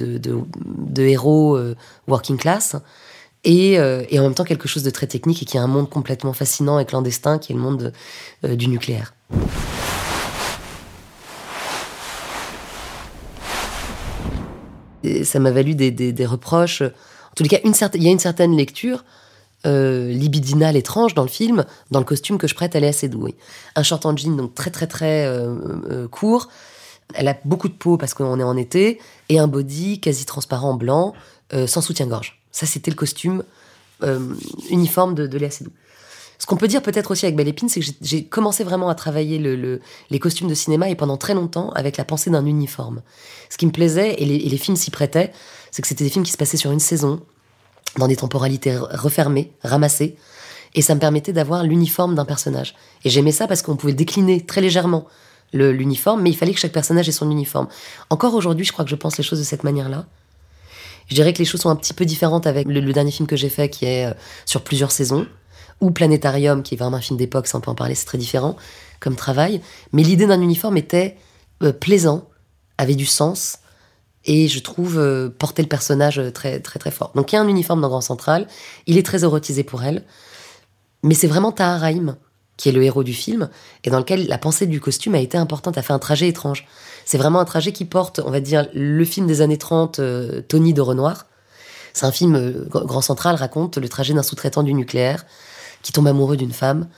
héros 0.99 1.57
euh, 1.57 1.77
working 2.09 2.39
class, 2.39 2.77
et, 3.47 3.75
et, 3.75 4.19
en 4.19 4.23
même 4.23 4.33
temps 4.33 4.45
quelque 4.45 4.69
chose 4.69 4.85
de 4.85 4.89
très 4.89 5.07
technique 5.07 5.43
et 5.43 5.45
qui 5.45 5.59
a 5.59 5.63
un 5.63 5.67
monde 5.67 5.91
complètement 5.91 6.33
fascinant 6.33 6.79
et 6.79 6.87
clandestin 6.87 7.39
qui 7.39 7.53
est 7.53 7.55
le 7.55 7.61
monde 7.61 7.93
du 8.43 8.69
nucléaire. 8.69 9.13
Ça 15.25 15.39
m'a 15.39 15.51
valu 15.51 15.75
des, 15.75 16.27
reproches. 16.27 16.83
En 16.83 17.35
tous 17.37 17.43
les 17.43 17.49
cas, 17.49 17.59
il 17.63 18.03
y 18.03 18.09
a 18.09 18.11
une 18.11 18.19
certaine 18.19 18.57
lecture 18.57 19.05
euh, 19.67 20.09
libidinale 20.11 20.77
étrange 20.77 21.15
dans 21.15 21.23
le 21.23 21.29
film, 21.29 21.65
dans 21.91 21.99
le 21.99 22.05
costume 22.05 22.37
que 22.37 22.47
je 22.47 22.55
prête, 22.55 22.75
elle 22.75 22.85
est 22.85 22.89
assez 22.89 23.09
douée. 23.09 23.35
Un 23.77 23.83
short 23.83 24.05
en 24.07 24.17
jean, 24.17 24.37
donc 24.37 24.55
très 24.55 24.71
très 24.71 24.87
très 24.87 25.27
euh, 25.27 25.55
euh, 25.91 26.09
court. 26.09 26.49
Elle 27.15 27.29
a 27.29 27.37
beaucoup 27.45 27.69
de 27.69 27.75
peau 27.75 27.97
parce 27.97 28.15
qu'on 28.15 28.39
est 28.41 28.45
en 28.45 28.57
été, 28.57 29.01
et 29.29 29.39
un 29.39 29.47
body 29.47 30.01
quasi 30.01 30.25
transparent 30.25 30.75
blanc, 30.75 31.15
sans 31.67 31.83
soutien-gorge. 31.83 32.41
Ça, 32.51 32.67
c'était 32.67 32.91
le 32.91 32.97
costume 32.97 33.45
uniforme 34.71 35.15
de, 35.15 35.27
de 35.27 35.39
Léa. 35.39 35.51
Ce 36.45 36.47
qu'on 36.47 36.59
peut 36.59 36.69
dire 36.69 36.83
peut-être 36.83 37.11
aussi 37.11 37.25
avec 37.25 37.37
Belle 37.37 37.49
Épine, 37.49 37.71
c'est 37.71 37.81
que 37.81 37.87
j'ai 38.03 38.27
commencé 38.27 38.65
vraiment 38.65 38.91
à 38.91 38.95
travailler 38.95 39.39
le, 39.39 39.81
les 40.11 40.19
costumes 40.19 40.47
de 40.47 40.53
cinéma 40.53 40.91
et 40.91 40.95
pendant 40.95 41.17
très 41.17 41.33
longtemps 41.33 41.71
avec 41.71 41.97
la 41.97 42.05
pensée 42.05 42.29
d'un 42.29 42.45
uniforme. 42.45 43.01
Ce 43.49 43.57
qui 43.57 43.65
me 43.65 43.71
plaisait, 43.71 44.17
et 44.19 44.27
les, 44.27 44.59
films 44.59 44.77
s'y 44.77 44.91
prêtaient, 44.91 45.33
c'est 45.71 45.81
que 45.81 45.89
c'était 45.89 46.05
des 46.05 46.11
films 46.11 46.23
qui 46.27 46.33
se 46.33 46.37
passaient 46.37 46.59
sur 46.59 46.71
une 46.71 46.81
saison, 46.81 47.23
dans 47.97 48.09
des 48.09 48.17
temporalités 48.17 48.77
refermées, 48.77 49.53
ramassées, 49.63 50.17
et 50.75 50.83
ça 50.83 50.95
me 50.95 51.01
permettait 51.01 51.33
d'avoir 51.33 51.65
l'uniforme 51.65 52.15
d'un 52.15 52.27
personnage. 52.27 52.75
Et 53.07 53.09
j'aimais 53.09 53.33
ça 53.33 53.47
parce 53.47 53.63
qu'on 53.63 53.77
pouvait 53.77 53.95
décliner 53.95 54.45
très 54.45 54.61
légèrement 54.61 55.07
l'uniforme, 55.55 56.21
mais 56.21 56.29
il 56.29 56.37
fallait 56.37 56.53
que 56.53 56.61
chaque 56.61 56.73
personnage 56.73 57.09
ait 57.09 57.13
son 57.13 57.31
uniforme. 57.31 57.69
Encore 58.11 58.35
aujourd'hui, 58.35 58.67
je 58.67 58.73
crois 58.73 58.85
que 58.85 58.91
je 58.91 58.97
pense 58.97 59.17
les 59.17 59.25
choses 59.25 59.39
de 59.39 59.45
cette 59.45 59.65
manière-là. 59.65 60.05
Je 61.09 61.15
dirais 61.15 61.33
que 61.33 61.39
les 61.39 61.47
choses 61.47 61.63
sont 61.63 61.71
un 61.71 61.77
petit 61.77 61.95
peu 61.95 62.05
différentes 62.05 62.47
avec 62.47 62.67
le, 62.67 62.93
dernier 62.93 63.13
film 63.13 63.27
que 63.27 63.37
j'ai 63.37 63.49
fait, 63.49 63.71
qui 63.71 63.87
est 63.87 64.11
euh, 64.11 64.15
sur 64.45 64.61
plusieurs 64.61 64.91
saisons 64.91 65.27
ou 65.81 65.91
Planétarium, 65.91 66.63
qui 66.63 66.75
est 66.75 66.79
vraiment 66.79 66.97
un 66.97 67.01
film 67.01 67.19
d'époque, 67.19 67.47
ça 67.47 67.59
on 67.59 67.61
peut 67.61 67.71
en 67.71 67.75
parler, 67.75 67.95
c'est 67.95 68.07
très 68.07 68.19
différent 68.19 68.57
comme 69.01 69.17
travail. 69.17 69.61
Mais 69.93 70.03
l'idée 70.03 70.27
d'un 70.27 70.41
uniforme 70.41 70.77
était 70.77 71.17
euh, 71.63 71.73
plaisant, 71.73 72.29
avait 72.79 72.95
du 72.95 73.07
sens, 73.07 73.59
et 74.25 74.49
je 74.49 74.59
trouve 74.61 74.99
euh, 74.99 75.29
porter 75.29 75.63
le 75.63 75.69
personnage 75.69 76.19
euh, 76.19 76.31
très 76.31 76.59
très 76.61 76.79
très 76.79 76.91
fort. 76.91 77.13
Donc 77.15 77.33
il 77.33 77.37
y 77.37 77.39
a 77.39 77.43
un 77.43 77.49
uniforme 77.49 77.81
dans 77.81 77.89
Grand 77.89 78.01
Central, 78.01 78.49
il 78.87 78.99
est 78.99 79.07
très 79.07 79.23
érotisé 79.23 79.63
pour 79.63 79.85
elle, 79.85 80.05
mais 81.03 81.15
c'est 81.15 81.27
vraiment 81.27 81.53
Taharaim 81.53 82.17
qui 82.57 82.69
est 82.69 82.73
le 82.73 82.85
héros 82.85 83.03
du 83.03 83.15
film, 83.15 83.51
et 83.83 83.91
dans 83.91 83.99
lequel 83.99 84.29
la 84.29 84.39
pensée 84.39 84.67
du 84.67 84.81
costume 84.81 85.17
a 85.17 85.19
été 85.19 85.37
importante, 85.37 85.77
a 85.77 85.83
fait 85.83 85.93
un 85.93 85.99
trajet 85.99 86.29
étrange. 86.29 86.69
C'est 87.05 87.19
vraiment 87.19 87.41
un 87.41 87.45
trajet 87.45 87.73
qui 87.73 87.85
porte, 87.85 88.21
on 88.25 88.31
va 88.31 88.39
dire, 88.39 88.69
le 88.73 89.05
film 89.05 89.27
des 89.27 89.41
années 89.41 89.59
30, 89.59 90.01
Tony 90.47 90.73
de 90.73 90.81
Renoir. 90.81 91.27
C'est 91.95 92.07
un 92.07 92.13
film, 92.13 92.65
Grand 92.71 93.01
Central 93.01 93.35
raconte 93.35 93.77
le 93.77 93.89
trajet 93.89 94.15
d'un 94.15 94.23
sous-traitant 94.23 94.63
du 94.63 94.73
nucléaire 94.73 95.25
qui 95.85 95.93
tombe 95.93 96.09
amoureux 96.09 96.37
d'une 96.37 96.53
femme 96.53 96.89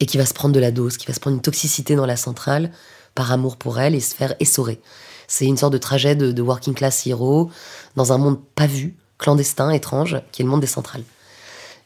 et 0.00 0.06
qui 0.06 0.16
va 0.16 0.24
se 0.24 0.32
prendre 0.32 0.54
de 0.54 0.60
la 0.60 0.70
dose, 0.70 0.96
qui 0.96 1.06
va 1.06 1.12
se 1.12 1.20
prendre 1.20 1.36
une 1.36 1.42
toxicité 1.42 1.96
dans 1.96 2.06
la 2.06 2.16
centrale 2.16 2.70
par 3.14 3.30
amour 3.30 3.56
pour 3.56 3.78
elle 3.78 3.94
et 3.94 4.00
se 4.00 4.14
faire 4.14 4.34
essorer. 4.40 4.80
C'est 5.28 5.44
une 5.44 5.56
sorte 5.56 5.72
de 5.72 5.78
trajet 5.78 6.14
de, 6.14 6.40
working 6.40 6.72
class 6.72 7.06
hero 7.06 7.50
dans 7.96 8.12
un 8.12 8.18
monde 8.18 8.38
pas 8.54 8.66
vu, 8.66 8.94
clandestin, 9.18 9.70
étrange, 9.70 10.20
qui 10.30 10.40
est 10.40 10.44
le 10.44 10.50
monde 10.50 10.60
des 10.60 10.66
centrales. 10.66 11.04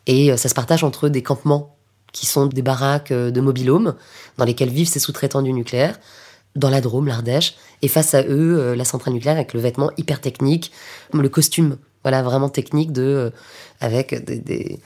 Et 0.07 0.31
euh, 0.31 0.37
ça 0.37 0.49
se 0.49 0.55
partage 0.55 0.85
entre 0.85 1.09
des 1.09 1.23
campements 1.23 1.77
qui 2.13 2.27
sont 2.27 2.47
des 2.47 2.63
baraques 2.63 3.13
euh, 3.13 3.31
de 3.31 3.41
mobilhomes 3.41 3.95
dans 4.37 4.45
lesquels 4.45 4.71
vivent 4.71 4.89
ces 4.89 5.01
sous-traitants 5.01 5.43
du 5.43 5.53
nucléaire, 5.53 5.99
dans 6.55 6.71
la 6.71 6.81
Drôme, 6.81 7.07
l'Ardèche, 7.07 7.57
et 7.83 7.89
face 7.89 8.15
à 8.15 8.23
eux, 8.23 8.59
euh, 8.59 8.77
la 8.77 8.85
centrale 8.85 9.15
nucléaire 9.15 9.37
avec 9.37 9.53
le 9.55 9.61
vêtement 9.61 9.91
hyper 9.97 10.21
technique, 10.21 10.71
le 11.13 11.29
costume, 11.29 11.77
voilà, 12.03 12.23
vraiment 12.23 12.49
technique 12.49 12.93
de, 12.93 13.33
avec 13.81 14.15
des 14.25 14.39
des 14.39 14.79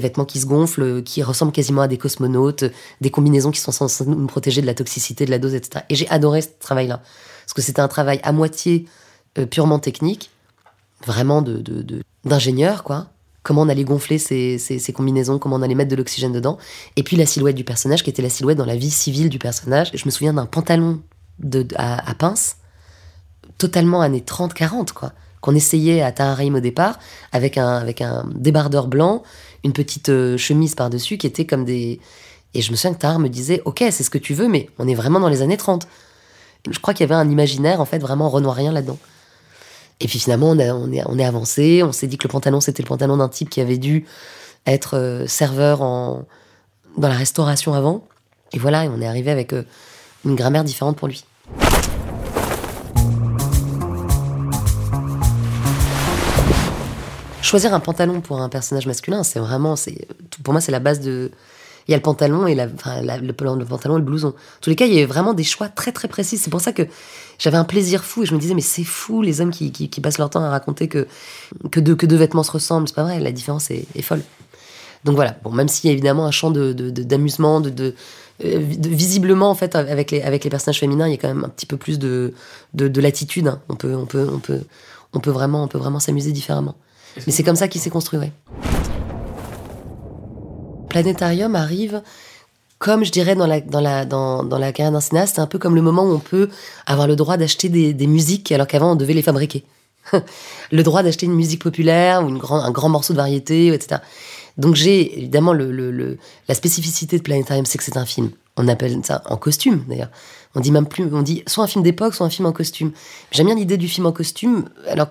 vêtements 0.00 0.24
qui 0.24 0.40
se 0.40 0.46
gonflent, 0.46 1.02
qui 1.02 1.22
ressemblent 1.22 1.52
quasiment 1.52 1.82
à 1.82 1.88
des 1.88 1.98
cosmonautes, 1.98 2.64
des 3.00 3.10
combinaisons 3.10 3.50
qui 3.50 3.60
sont 3.60 3.72
censées 3.72 4.04
nous 4.06 4.26
protéger 4.26 4.60
de 4.60 4.66
la 4.66 4.74
toxicité, 4.74 5.26
de 5.26 5.30
la 5.30 5.38
dose, 5.38 5.54
etc. 5.54 5.84
Et 5.88 5.94
j'ai 5.94 6.08
adoré 6.08 6.42
ce 6.42 6.48
travail-là. 6.58 7.02
Parce 7.44 7.54
que 7.54 7.62
c'était 7.62 7.80
un 7.80 7.88
travail 7.88 8.20
à 8.22 8.32
moitié 8.32 8.86
euh, 9.38 9.46
purement 9.46 9.78
technique, 9.78 10.30
vraiment 11.06 11.42
d'ingénieur, 12.24 12.78
de, 12.78 12.82
quoi. 12.82 13.06
Comment 13.42 13.62
on 13.62 13.68
allait 13.68 13.84
gonfler 13.84 14.18
ces, 14.18 14.92
combinaisons, 14.92 15.38
comment 15.38 15.56
on 15.56 15.62
allait 15.62 15.76
mettre 15.76 15.90
de 15.90 15.96
l'oxygène 15.96 16.32
dedans. 16.32 16.58
Et 16.96 17.04
puis 17.04 17.16
la 17.16 17.26
silhouette 17.26 17.54
du 17.54 17.62
personnage, 17.62 18.02
qui 18.02 18.10
était 18.10 18.22
la 18.22 18.28
silhouette 18.28 18.58
dans 18.58 18.64
la 18.64 18.74
vie 18.74 18.90
civile 18.90 19.28
du 19.28 19.38
personnage. 19.38 19.92
Je 19.94 20.04
me 20.04 20.10
souviens 20.10 20.34
d'un 20.34 20.46
pantalon 20.46 21.00
de, 21.38 21.64
à, 21.76 22.10
à 22.10 22.14
pince, 22.14 22.56
totalement 23.56 24.00
années 24.00 24.24
30-40, 24.26 24.92
quoi 24.92 25.12
qu'on 25.46 25.54
essayait 25.54 26.02
à 26.02 26.10
Taharaim 26.10 26.56
au 26.56 26.60
départ, 26.60 26.98
avec 27.30 27.56
un, 27.56 27.76
avec 27.76 28.00
un 28.00 28.28
débardeur 28.34 28.88
blanc, 28.88 29.22
une 29.62 29.72
petite 29.72 30.08
euh, 30.08 30.36
chemise 30.36 30.74
par-dessus 30.74 31.18
qui 31.18 31.26
était 31.28 31.46
comme 31.46 31.64
des. 31.64 32.00
Et 32.52 32.62
je 32.62 32.72
me 32.72 32.76
souviens 32.76 32.94
que 32.94 32.98
Tahar 32.98 33.20
me 33.20 33.28
disait 33.28 33.62
Ok, 33.64 33.78
c'est 33.78 34.02
ce 34.02 34.10
que 34.10 34.18
tu 34.18 34.34
veux, 34.34 34.48
mais 34.48 34.68
on 34.80 34.88
est 34.88 34.96
vraiment 34.96 35.20
dans 35.20 35.28
les 35.28 35.42
années 35.42 35.56
30. 35.56 35.86
Je 36.68 36.78
crois 36.80 36.94
qu'il 36.94 37.08
y 37.08 37.12
avait 37.12 37.14
un 37.14 37.30
imaginaire, 37.30 37.80
en 37.80 37.84
fait, 37.84 37.98
vraiment 38.00 38.28
renoirien 38.28 38.72
là-dedans. 38.72 38.98
Et 40.00 40.08
puis 40.08 40.18
finalement, 40.18 40.50
on, 40.50 40.58
on, 40.58 40.90
est, 40.92 41.02
on 41.06 41.16
est 41.16 41.24
avancé, 41.24 41.84
on 41.84 41.92
s'est 41.92 42.08
dit 42.08 42.18
que 42.18 42.26
le 42.26 42.32
pantalon, 42.32 42.60
c'était 42.60 42.82
le 42.82 42.88
pantalon 42.88 43.16
d'un 43.16 43.28
type 43.28 43.48
qui 43.48 43.60
avait 43.60 43.78
dû 43.78 44.04
être 44.66 44.96
euh, 44.96 45.28
serveur 45.28 45.80
en, 45.80 46.24
dans 46.98 47.08
la 47.08 47.14
restauration 47.14 47.72
avant. 47.72 48.04
Et 48.52 48.58
voilà, 48.58 48.82
on 48.84 49.00
est 49.00 49.06
arrivé 49.06 49.30
avec 49.30 49.52
euh, 49.52 49.62
une 50.24 50.34
grammaire 50.34 50.64
différente 50.64 50.96
pour 50.96 51.06
lui. 51.06 51.24
Choisir 57.46 57.72
un 57.72 57.78
pantalon 57.78 58.20
pour 58.20 58.40
un 58.40 58.48
personnage 58.48 58.88
masculin, 58.88 59.22
c'est 59.22 59.38
vraiment, 59.38 59.76
c'est 59.76 60.08
pour 60.42 60.52
moi, 60.52 60.60
c'est 60.60 60.72
la 60.72 60.80
base 60.80 60.98
de. 60.98 61.30
Il 61.86 61.92
y 61.92 61.94
a 61.94 61.96
le 61.96 62.02
pantalon 62.02 62.48
et 62.48 62.56
le, 62.56 63.32
pantalon 63.32 63.98
le 63.98 64.02
blouson. 64.02 64.30
En 64.30 64.60
tous 64.60 64.68
les 64.68 64.74
cas, 64.74 64.86
il 64.86 64.92
y 64.92 64.96
avait 64.96 65.06
vraiment 65.06 65.32
des 65.32 65.44
choix 65.44 65.68
très 65.68 65.92
très 65.92 66.08
précis. 66.08 66.38
C'est 66.38 66.50
pour 66.50 66.60
ça 66.60 66.72
que 66.72 66.82
j'avais 67.38 67.56
un 67.56 67.62
plaisir 67.62 68.02
fou 68.02 68.24
et 68.24 68.26
je 68.26 68.34
me 68.34 68.40
disais 68.40 68.54
mais 68.54 68.62
c'est 68.62 68.82
fou 68.82 69.22
les 69.22 69.40
hommes 69.40 69.52
qui, 69.52 69.70
qui, 69.70 70.00
passent 70.00 70.18
leur 70.18 70.28
temps 70.28 70.42
à 70.42 70.50
raconter 70.50 70.88
que 70.88 71.06
que 71.70 71.78
deux 71.78 71.94
que 71.94 72.06
deux 72.06 72.16
vêtements 72.16 72.42
se 72.42 72.50
ressemblent. 72.50 72.88
C'est 72.88 72.96
pas 72.96 73.04
vrai, 73.04 73.20
la 73.20 73.30
différence 73.30 73.70
est, 73.70 74.02
folle. 74.02 74.22
Donc 75.04 75.14
voilà, 75.14 75.36
bon, 75.44 75.52
même 75.52 75.68
s'il 75.68 75.86
y 75.88 75.90
a 75.90 75.92
évidemment 75.92 76.26
un 76.26 76.32
champ 76.32 76.50
d'amusement, 76.50 77.60
de, 77.60 77.70
de, 77.70 77.94
euh, 78.44 78.58
de, 78.58 78.88
visiblement 78.88 79.50
en 79.50 79.54
fait 79.54 79.76
avec 79.76 80.10
les, 80.10 80.20
avec 80.20 80.42
les 80.42 80.50
personnages 80.50 80.80
féminins, 80.80 81.06
il 81.06 81.12
y 81.12 81.14
a 81.14 81.18
quand 81.18 81.28
même 81.28 81.44
un 81.44 81.48
petit 81.50 81.66
peu 81.66 81.76
plus 81.76 82.00
de, 82.00 82.34
de, 82.74 83.00
latitude. 83.00 83.46
Hein. 83.46 83.60
On, 83.68 83.76
peut, 83.76 83.94
on, 83.94 84.06
peut, 84.06 84.28
on, 84.32 84.40
peut, 84.40 84.62
on 85.12 85.20
peut 85.20 85.30
vraiment, 85.30 85.62
on 85.62 85.68
peut 85.68 85.78
vraiment 85.78 86.00
s'amuser 86.00 86.32
différemment. 86.32 86.74
Mais 87.26 87.32
c'est 87.32 87.42
comme 87.42 87.56
ça 87.56 87.68
qu'il 87.68 87.80
s'est 87.80 87.90
construit, 87.90 88.18
ouais. 88.18 88.32
Planétarium 90.88 91.54
arrive 91.54 92.02
comme 92.78 93.04
je 93.04 93.10
dirais 93.10 93.34
dans 93.34 93.46
la, 93.46 93.60
dans 93.60 93.80
la, 93.80 94.04
dans, 94.04 94.44
dans 94.44 94.58
la 94.58 94.72
carrière 94.72 94.92
d'un 94.92 95.00
cinéaste, 95.00 95.36
c'est 95.36 95.40
un 95.40 95.46
peu 95.46 95.58
comme 95.58 95.74
le 95.74 95.82
moment 95.82 96.04
où 96.04 96.12
on 96.12 96.18
peut 96.18 96.50
avoir 96.84 97.06
le 97.06 97.16
droit 97.16 97.36
d'acheter 97.36 97.68
des, 97.68 97.94
des 97.94 98.06
musiques 98.06 98.52
alors 98.52 98.66
qu'avant 98.66 98.92
on 98.92 98.96
devait 98.96 99.14
les 99.14 99.22
fabriquer. 99.22 99.64
le 100.70 100.82
droit 100.82 101.02
d'acheter 101.02 101.26
une 101.26 101.34
musique 101.34 101.62
populaire 101.62 102.22
ou 102.22 102.28
une 102.28 102.40
un 102.48 102.70
grand 102.70 102.88
morceau 102.88 103.12
de 103.12 103.18
variété, 103.18 103.68
etc. 103.68 104.00
Donc 104.58 104.74
j'ai 104.74 105.18
évidemment 105.18 105.52
le, 105.52 106.18
la 106.48 106.54
spécificité 106.54 107.18
de 107.18 107.22
Planetarium, 107.22 107.66
c'est 107.66 107.78
que 107.78 107.84
c'est 107.84 107.96
un 107.96 108.06
film. 108.06 108.30
On 108.56 108.68
appelle 108.68 108.98
ça 109.04 109.22
en 109.26 109.36
costume 109.36 109.84
d'ailleurs. 109.88 110.10
On 110.56 110.60
dit 110.60 110.72
même 110.72 110.86
plus, 110.86 111.04
on 111.12 111.20
dit 111.20 111.42
soit 111.46 111.64
un 111.64 111.66
film 111.66 111.84
d'époque, 111.84 112.14
soit 112.14 112.26
un 112.26 112.30
film 112.30 112.46
en 112.46 112.52
costume. 112.52 112.92
J'aime 113.30 113.46
bien 113.46 113.54
l'idée 113.54 113.76
du 113.76 113.88
film 113.88 114.06
en 114.06 114.12
costume, 114.12 114.64
alors 114.88 115.08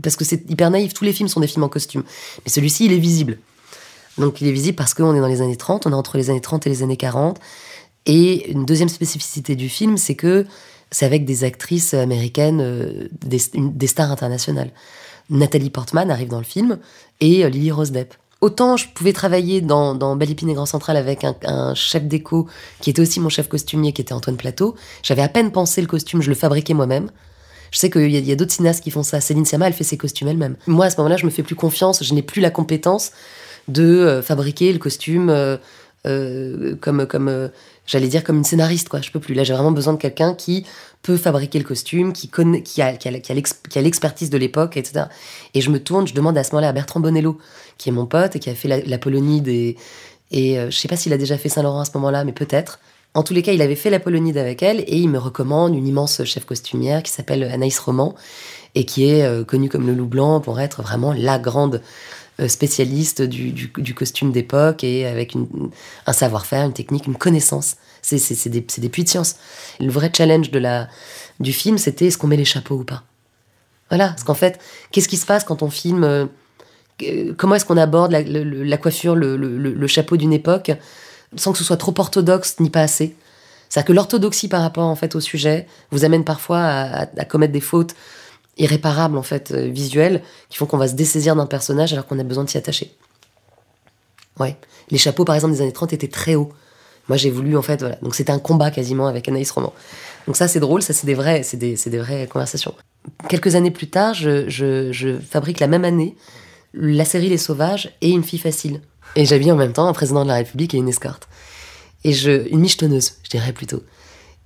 parce 0.00 0.14
que 0.14 0.24
c'est 0.24 0.48
hyper 0.48 0.70
naïf. 0.70 0.94
Tous 0.94 1.04
les 1.04 1.12
films 1.12 1.28
sont 1.28 1.40
des 1.40 1.48
films 1.48 1.64
en 1.64 1.68
costume, 1.68 2.04
mais 2.44 2.50
celui-ci 2.50 2.86
il 2.86 2.92
est 2.92 2.98
visible. 2.98 3.38
Donc 4.18 4.40
il 4.40 4.46
est 4.46 4.52
visible 4.52 4.76
parce 4.76 4.94
qu'on 4.94 5.12
est 5.16 5.20
dans 5.20 5.26
les 5.26 5.42
années 5.42 5.56
30, 5.56 5.86
on 5.86 5.90
est 5.90 5.94
entre 5.94 6.16
les 6.16 6.30
années 6.30 6.40
30 6.40 6.68
et 6.68 6.70
les 6.70 6.84
années 6.84 6.96
40. 6.96 7.40
Et 8.06 8.52
une 8.52 8.64
deuxième 8.66 8.88
spécificité 8.88 9.56
du 9.56 9.68
film, 9.68 9.96
c'est 9.96 10.14
que 10.14 10.46
c'est 10.92 11.06
avec 11.06 11.24
des 11.24 11.42
actrices 11.42 11.92
américaines, 11.92 12.60
euh, 12.60 13.08
des, 13.20 13.40
des, 13.52 13.86
stars 13.88 14.12
internationales. 14.12 14.70
Nathalie 15.28 15.70
Portman 15.70 16.08
arrive 16.08 16.28
dans 16.28 16.38
le 16.38 16.44
film 16.44 16.78
et 17.20 17.44
euh, 17.44 17.48
Lily 17.48 17.72
Rose 17.72 17.90
Depp. 17.90 18.14
Autant 18.44 18.76
je 18.76 18.88
pouvais 18.88 19.14
travailler 19.14 19.62
dans, 19.62 19.94
dans 19.94 20.20
et 20.20 20.34
Grand 20.52 20.66
Central 20.66 20.98
avec 20.98 21.24
un, 21.24 21.74
chef 21.74 22.04
déco 22.04 22.46
qui 22.82 22.90
était 22.90 23.00
aussi 23.00 23.18
mon 23.18 23.30
chef 23.30 23.48
costumier, 23.48 23.94
qui 23.94 24.02
était 24.02 24.12
Antoine 24.12 24.36
Plateau. 24.36 24.74
J'avais 25.02 25.22
à 25.22 25.30
peine 25.30 25.50
pensé 25.50 25.80
le 25.80 25.86
costume, 25.86 26.20
je 26.20 26.28
le 26.28 26.34
fabriquais 26.34 26.74
moi-même. 26.74 27.10
Je 27.70 27.78
sais 27.78 27.88
qu'il 27.88 28.10
y 28.10 28.32
a, 28.32 28.36
d'autres 28.36 28.52
cinéastes 28.52 28.84
qui 28.84 28.90
font 28.90 29.02
ça. 29.02 29.22
Céline 29.22 29.46
Sciamma, 29.46 29.68
elle 29.68 29.72
fait 29.72 29.82
ses 29.82 29.96
costumes 29.96 30.28
elle-même. 30.28 30.56
Moi, 30.66 30.84
à 30.84 30.90
ce 30.90 30.98
moment-là, 30.98 31.16
je 31.16 31.24
me 31.24 31.30
fais 31.30 31.42
plus 31.42 31.54
confiance. 31.54 32.04
Je 32.04 32.12
n'ai 32.12 32.20
plus 32.20 32.42
la 32.42 32.50
compétence 32.50 33.12
de 33.68 33.82
euh, 33.82 34.20
fabriquer 34.20 34.74
le 34.74 34.78
costume 34.78 35.30
euh, 36.06 36.72
euh, 36.72 36.76
comme, 36.80 37.06
comme 37.06 37.50
j'allais 37.86 38.08
dire 38.08 38.24
comme 38.24 38.36
une 38.36 38.44
scénariste. 38.44 38.88
Quoi. 38.88 39.00
Je 39.00 39.10
peux 39.10 39.20
plus. 39.20 39.34
Là, 39.34 39.44
j'ai 39.44 39.54
vraiment 39.54 39.72
besoin 39.72 39.94
de 39.94 39.98
quelqu'un 39.98 40.34
qui 40.34 40.66
peut 41.02 41.16
fabriquer 41.16 41.58
le 41.58 41.64
costume, 41.64 42.12
qui, 42.12 42.28
connaît, 42.28 42.62
qui 42.62 42.80
a, 42.82 42.94
qui 42.94 43.08
a, 43.08 43.80
l'expertise 43.82 44.30
de 44.30 44.38
l'époque, 44.38 44.76
etc. 44.76 45.06
Et 45.52 45.60
je 45.60 45.70
me 45.70 45.78
tourne, 45.78 46.06
je 46.06 46.14
demande 46.14 46.36
à 46.38 46.44
ce 46.44 46.52
moment-là 46.52 46.68
à 46.68 46.72
Bertrand 46.72 47.00
Bonello, 47.00 47.38
qui 47.78 47.90
est 47.90 47.92
mon 47.92 48.06
pote 48.06 48.36
et 48.36 48.38
qui 48.38 48.50
a 48.50 48.54
fait 48.54 48.68
la, 48.68 48.80
la 48.80 48.98
Polonide 48.98 49.48
et, 49.48 50.58
euh, 50.58 50.70
je 50.70 50.76
sais 50.76 50.88
pas 50.88 50.96
s'il 50.96 51.12
a 51.12 51.18
déjà 51.18 51.38
fait 51.38 51.48
Saint-Laurent 51.48 51.80
à 51.80 51.84
ce 51.84 51.92
moment-là, 51.94 52.24
mais 52.24 52.32
peut-être. 52.32 52.80
En 53.14 53.22
tous 53.22 53.34
les 53.34 53.42
cas, 53.42 53.52
il 53.52 53.62
avait 53.62 53.76
fait 53.76 53.90
la 53.90 54.00
Polonide 54.00 54.36
avec 54.38 54.62
elle 54.62 54.80
et 54.80 54.96
il 54.96 55.08
me 55.08 55.18
recommande 55.18 55.74
une 55.76 55.86
immense 55.86 56.24
chef 56.24 56.44
costumière 56.44 57.02
qui 57.02 57.12
s'appelle 57.12 57.44
Anaïs 57.44 57.78
Roman 57.78 58.16
et 58.74 58.84
qui 58.84 59.08
est 59.08 59.22
euh, 59.22 59.44
connue 59.44 59.68
comme 59.68 59.86
le 59.86 59.94
loup 59.94 60.06
blanc 60.06 60.40
pour 60.40 60.58
être 60.58 60.82
vraiment 60.82 61.12
la 61.12 61.38
grande 61.38 61.76
euh, 61.76 61.80
spécialiste 62.48 63.22
du, 63.22 63.52
du, 63.52 63.94
costume 63.94 64.32
d'époque 64.32 64.82
et 64.82 65.06
avec 65.06 65.34
un 66.06 66.12
savoir-faire, 66.12 66.64
une 66.66 66.72
technique, 66.72 67.06
une 67.06 67.16
connaissance. 67.16 67.76
C'est 68.02 68.48
des, 68.48 68.60
des 68.60 68.88
puits 68.88 69.04
de 69.04 69.08
science. 69.08 69.36
Le 69.80 69.90
vrai 69.90 70.10
challenge 70.14 70.50
de 70.50 70.58
la, 70.58 70.88
du 71.40 71.52
film, 71.52 71.78
c'était 71.78 72.06
est-ce 72.06 72.18
qu'on 72.18 72.26
met 72.26 72.36
les 72.36 72.44
chapeaux 72.44 72.76
ou 72.76 72.84
pas? 72.84 73.04
Voilà, 73.88 74.08
parce 74.08 74.24
qu'en 74.24 74.34
fait, 74.34 74.60
qu'est-ce 74.90 75.08
qui 75.08 75.16
se 75.16 75.26
passe 75.26 75.44
quand 75.44 75.62
on 75.62 75.70
filme 75.70 76.04
euh, 76.04 76.26
Comment 77.36 77.56
est-ce 77.56 77.64
qu'on 77.64 77.76
aborde 77.76 78.12
la, 78.12 78.76
coiffure, 78.76 79.16
le, 79.16 79.36
le, 79.36 79.86
chapeau 79.88 80.16
d'une 80.16 80.32
époque, 80.32 80.70
sans 81.34 81.52
que 81.52 81.58
ce 81.58 81.64
soit 81.64 81.76
trop 81.76 81.94
orthodoxe 81.98 82.56
ni 82.60 82.70
pas 82.70 82.82
assez? 82.82 83.16
C'est-à-dire 83.68 83.88
que 83.88 83.92
l'orthodoxie 83.92 84.46
par 84.46 84.62
rapport 84.62 84.84
en 84.84 84.94
fait 84.94 85.16
au 85.16 85.20
sujet 85.20 85.66
vous 85.90 86.04
amène 86.04 86.22
parfois 86.22 86.60
à, 86.60 87.24
commettre 87.24 87.52
des 87.52 87.60
fautes 87.60 87.96
irréparables 88.58 89.16
en 89.16 89.22
fait 89.22 89.50
euh, 89.50 89.68
visuelles 89.68 90.22
qui 90.48 90.58
font 90.58 90.66
qu'on 90.66 90.78
va 90.78 90.88
se 90.88 90.94
dessaisir 90.94 91.34
d'un 91.36 91.46
personnage 91.46 91.92
alors 91.92 92.06
qu'on 92.06 92.18
a 92.18 92.22
besoin 92.22 92.44
de 92.44 92.50
s'y 92.50 92.58
attacher. 92.58 92.94
Ouais. 94.38 94.56
Les 94.90 94.98
chapeaux 94.98 95.24
par 95.24 95.34
exemple 95.34 95.54
des 95.54 95.62
années 95.62 95.72
30 95.72 95.92
étaient 95.92 96.08
très 96.08 96.34
hauts. 96.34 96.52
Moi, 97.08 97.18
j'ai 97.18 97.30
voulu, 97.30 97.56
en 97.56 97.62
fait, 97.62 97.80
voilà. 97.80 97.96
Donc, 97.96 98.14
c'était 98.14 98.32
un 98.32 98.38
combat 98.38 98.70
quasiment 98.70 99.06
avec 99.06 99.28
Anaïs 99.28 99.50
Roman. 99.50 99.72
Donc, 100.26 100.36
ça, 100.36 100.48
c'est 100.48 100.60
drôle, 100.60 100.80
ça, 100.80 100.94
c'est 100.94 101.06
des, 101.06 101.14
vrais, 101.14 101.42
c'est 101.42 101.58
des, 101.58 101.74
des 101.74 101.98
vraies 101.98 102.26
conversations. 102.26 102.74
Quelques 103.28 103.56
années 103.56 103.70
plus 103.70 103.88
tard, 103.88 104.14
je, 104.14 104.48
je, 104.48 105.18
fabrique 105.18 105.60
la 105.60 105.66
même 105.66 105.84
année 105.84 106.16
la 106.72 107.04
série 107.04 107.28
Les 107.28 107.38
Sauvages 107.38 107.94
et 108.00 108.10
Une 108.10 108.24
fille 108.24 108.38
facile. 108.38 108.80
Et 109.16 109.26
j'habille 109.26 109.52
en 109.52 109.56
même 109.56 109.72
temps 109.72 109.86
un 109.86 109.92
président 109.92 110.24
de 110.24 110.28
la 110.28 110.36
République 110.36 110.74
et 110.74 110.78
une 110.78 110.88
escorte. 110.88 111.28
Et 112.02 112.12
je, 112.12 112.48
une 112.48 112.60
michetonneuse, 112.60 113.18
je 113.22 113.30
dirais 113.30 113.52
plutôt. 113.52 113.82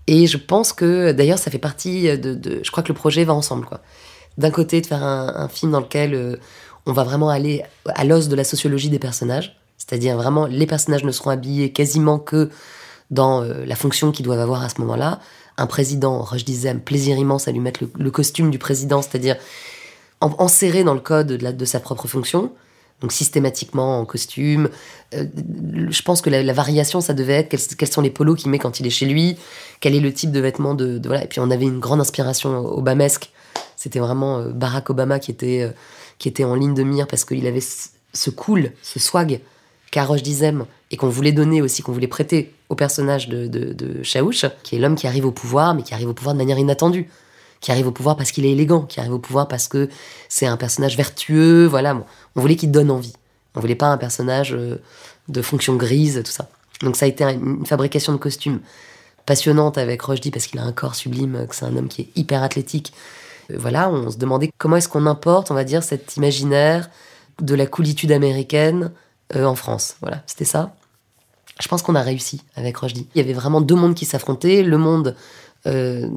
Et 0.09 0.27
je 0.27 0.37
pense 0.37 0.73
que, 0.73 1.13
d'ailleurs, 1.13 1.39
ça 1.39 1.51
fait 1.51 1.59
partie 1.59 2.19
de, 2.19 2.61
Je 2.63 2.71
crois 2.73 2.83
que 2.83 2.89
le 2.89 2.95
projet 2.95 3.25
va 3.25 3.35
ensemble, 3.35 3.67
quoi. 3.67 3.81
D'un 4.37 4.51
côté, 4.51 4.81
de 4.81 4.87
faire 4.87 5.05
un, 5.05 5.33
un 5.37 5.49
film 5.49 5.73
dans 5.73 5.81
lequel 5.81 6.15
euh, 6.15 6.37
on 6.87 6.93
va 6.93 7.05
vraiment 7.05 7.29
aller 7.29 7.63
à 7.87 8.05
l'os 8.05 8.29
de 8.29 8.35
la 8.37 8.45
sociologie 8.45 8.89
des 8.89 8.99
personnages 8.99 9.59
c'est-à-dire 9.79 10.17
vraiment, 10.17 10.47
les 10.47 10.67
personnages 10.67 11.05
ne 11.05 11.13
seront 11.13 11.31
habillés 11.31 11.73
quasiment 11.73 12.19
que 12.19 12.51
dans 13.11 13.43
euh, 13.43 13.65
la 13.65 13.77
fonction 13.77 14.13
qu'ils 14.13 14.27
doivent 14.27 14.41
avoir 14.41 14.63
à 14.63 14.69
ce 14.69 14.81
moment-là. 14.83 15.21
Un 15.57 15.67
président, 15.67 16.27
je 16.37 16.45
disais, 16.45 16.75
plaisir 16.75 17.17
immense 17.17 17.49
à 17.49 17.53
lui 17.53 17.61
mettre 17.61 17.81
le, 17.99 18.11
costume 18.11 18.51
du 18.51 18.59
président, 18.59 19.01
c'est-à-dire 19.01 19.37
enserré 20.21 20.85
dans 20.85 20.95
le 20.95 21.01
code 21.01 21.29
de, 21.29 21.65
sa 21.65 21.81
propre 21.81 22.07
fonction, 22.07 22.53
donc 23.01 23.13
systématiquement 23.13 24.01
en 24.01 24.05
costume. 24.05 24.69
Euh, 25.15 25.25
je 25.89 26.03
pense 26.03 26.21
que 26.21 26.31
la, 26.31 26.53
variation, 26.53 27.01
ça 27.01 27.15
devait 27.15 27.35
être 27.35 27.77
quels, 27.77 27.93
sont 27.93 28.01
les 28.01 28.11
polos 28.11 28.37
qu'il 28.37 28.51
met 28.51 28.59
quand 28.59 28.81
il 28.81 28.87
est 28.87 28.91
chez 28.91 29.07
lui, 29.07 29.37
quel 29.81 29.95
est 29.95 30.01
le 30.01 30.13
type 30.13 30.33
de 30.33 30.41
vêtements 30.41 30.75
de, 30.75 31.01
voilà. 31.05 31.25
Et 31.25 31.29
puis 31.29 31.41
on 31.41 31.51
avait 31.51 31.67
une 31.67 31.81
grande 31.81 32.01
inspiration 32.01 32.67
obamesque. 32.67 33.31
C'était 33.77 34.01
vraiment 34.01 34.39
euh, 34.39 34.49
Barack 34.51 34.91
Obama 34.91 35.19
qui 35.19 35.31
était 35.31 35.73
qui 36.19 36.29
était 36.29 36.45
en 36.45 36.57
ligne 36.57 36.75
de 36.75 36.83
mire 36.83 37.07
parce 37.07 37.25
qu'il 37.25 37.47
avait 37.47 37.63
ce 38.13 38.31
cool, 38.31 38.73
ce 38.83 38.99
swag 38.99 39.41
Caroche 39.91 40.23
Dizem, 40.23 40.67
et 40.91 40.97
qu'on 40.97 41.09
voulait 41.09 41.33
donner 41.33 41.63
aussi, 41.63 41.83
qu'on 41.83 41.93
voulait 41.93 42.09
prêter 42.09 42.53
au 42.69 42.75
personnage 42.75 43.29
de, 43.29 43.47
de, 43.47 43.73
de 43.73 44.03
qui 44.63 44.77
est 44.77 44.79
l'homme 44.79 44.97
qui 44.97 45.07
arrive 45.07 45.27
au 45.27 45.33
pouvoir, 45.33 45.75
mais 45.75 45.83
qui 45.83 45.95
arrive 45.95 46.09
au 46.09 46.15
pouvoir 46.15 46.35
de 46.35 46.39
manière 46.39 46.59
inattendue. 46.59 47.09
Qui 47.61 47.73
arrive 47.73 47.89
au 47.89 47.93
pouvoir 47.93 48.17
parce 48.17 48.31
qu'il 48.31 48.47
est 48.47 48.53
élégant, 48.53 48.83
qui 48.83 49.01
arrive 49.01 49.15
au 49.15 49.19
pouvoir 49.19 49.49
parce 49.49 49.67
que 49.67 49.89
c'est 50.29 50.47
un 50.47 50.57
personnage 50.57 50.97
vertueux, 50.97 51.67
voilà. 51.67 52.05
On 52.39 52.41
voulait 52.41 52.57
qu'il 52.57 52.71
donne 52.71 52.93
envie. 52.93 53.15
On 53.57 53.61
voulait 53.61 53.75
pas 53.75 53.89
un 53.89 53.99
personnage 53.99 54.55
euh, 54.55 54.81
de 55.27 55.43
fonction 55.43 55.75
grise, 55.75 56.23
tout 56.25 56.31
ça. 56.31 56.49
Donc 56.83 56.95
ça 56.95 57.05
a 57.05 57.09
été 57.09 57.25
une 57.25 57.67
fabrication 57.67 58.13
de 58.13 58.19
costumes 58.19 58.61
passionnante 59.27 59.77
avec 59.77 60.01
Rochdy 60.01 60.31
parce 60.31 60.47
qu'il 60.47 60.61
a 60.61 60.63
un 60.63 60.73
corps 60.73 60.95
sublime, 60.95 61.47
que 61.49 61.55
c'est 61.57 61.65
un 61.65 61.77
homme 61.77 61.89
qui 61.89 62.03
est 62.03 62.09
hyper 62.15 62.45
athlétique. 62.45 62.93
Euh, 63.51 63.57
voilà, 63.59 63.91
on 63.91 64.09
se 64.13 64.19
demandait 64.19 64.51
comment 64.57 64.77
est-ce 64.77 64.89
qu'on 64.89 65.05
importe, 65.07 65.51
on 65.51 65.55
va 65.55 65.65
dire, 65.65 65.83
cet 65.83 66.17
imaginaire 66.17 66.89
de 67.43 67.57
la 67.57 67.67
coolitude 67.67 68.13
américaine 68.13 68.93
euh, 69.35 69.45
en 69.45 69.57
France. 69.57 69.97
Voilà, 70.01 70.23
c'était 70.27 70.45
ça. 70.45 70.77
Je 71.61 71.67
pense 71.67 71.83
qu'on 71.83 71.97
a 71.97 72.03
réussi 72.03 72.43
avec 72.55 72.77
Rochdy. 72.77 73.09
Il 73.17 73.19
y 73.19 73.25
avait 73.25 73.33
vraiment 73.33 73.61
deux 73.61 73.75
mondes 73.75 73.97
qui 73.97 74.05
s'affrontaient, 74.05 74.63
le 74.63 74.79
monde 74.79 75.17
de 75.67 76.09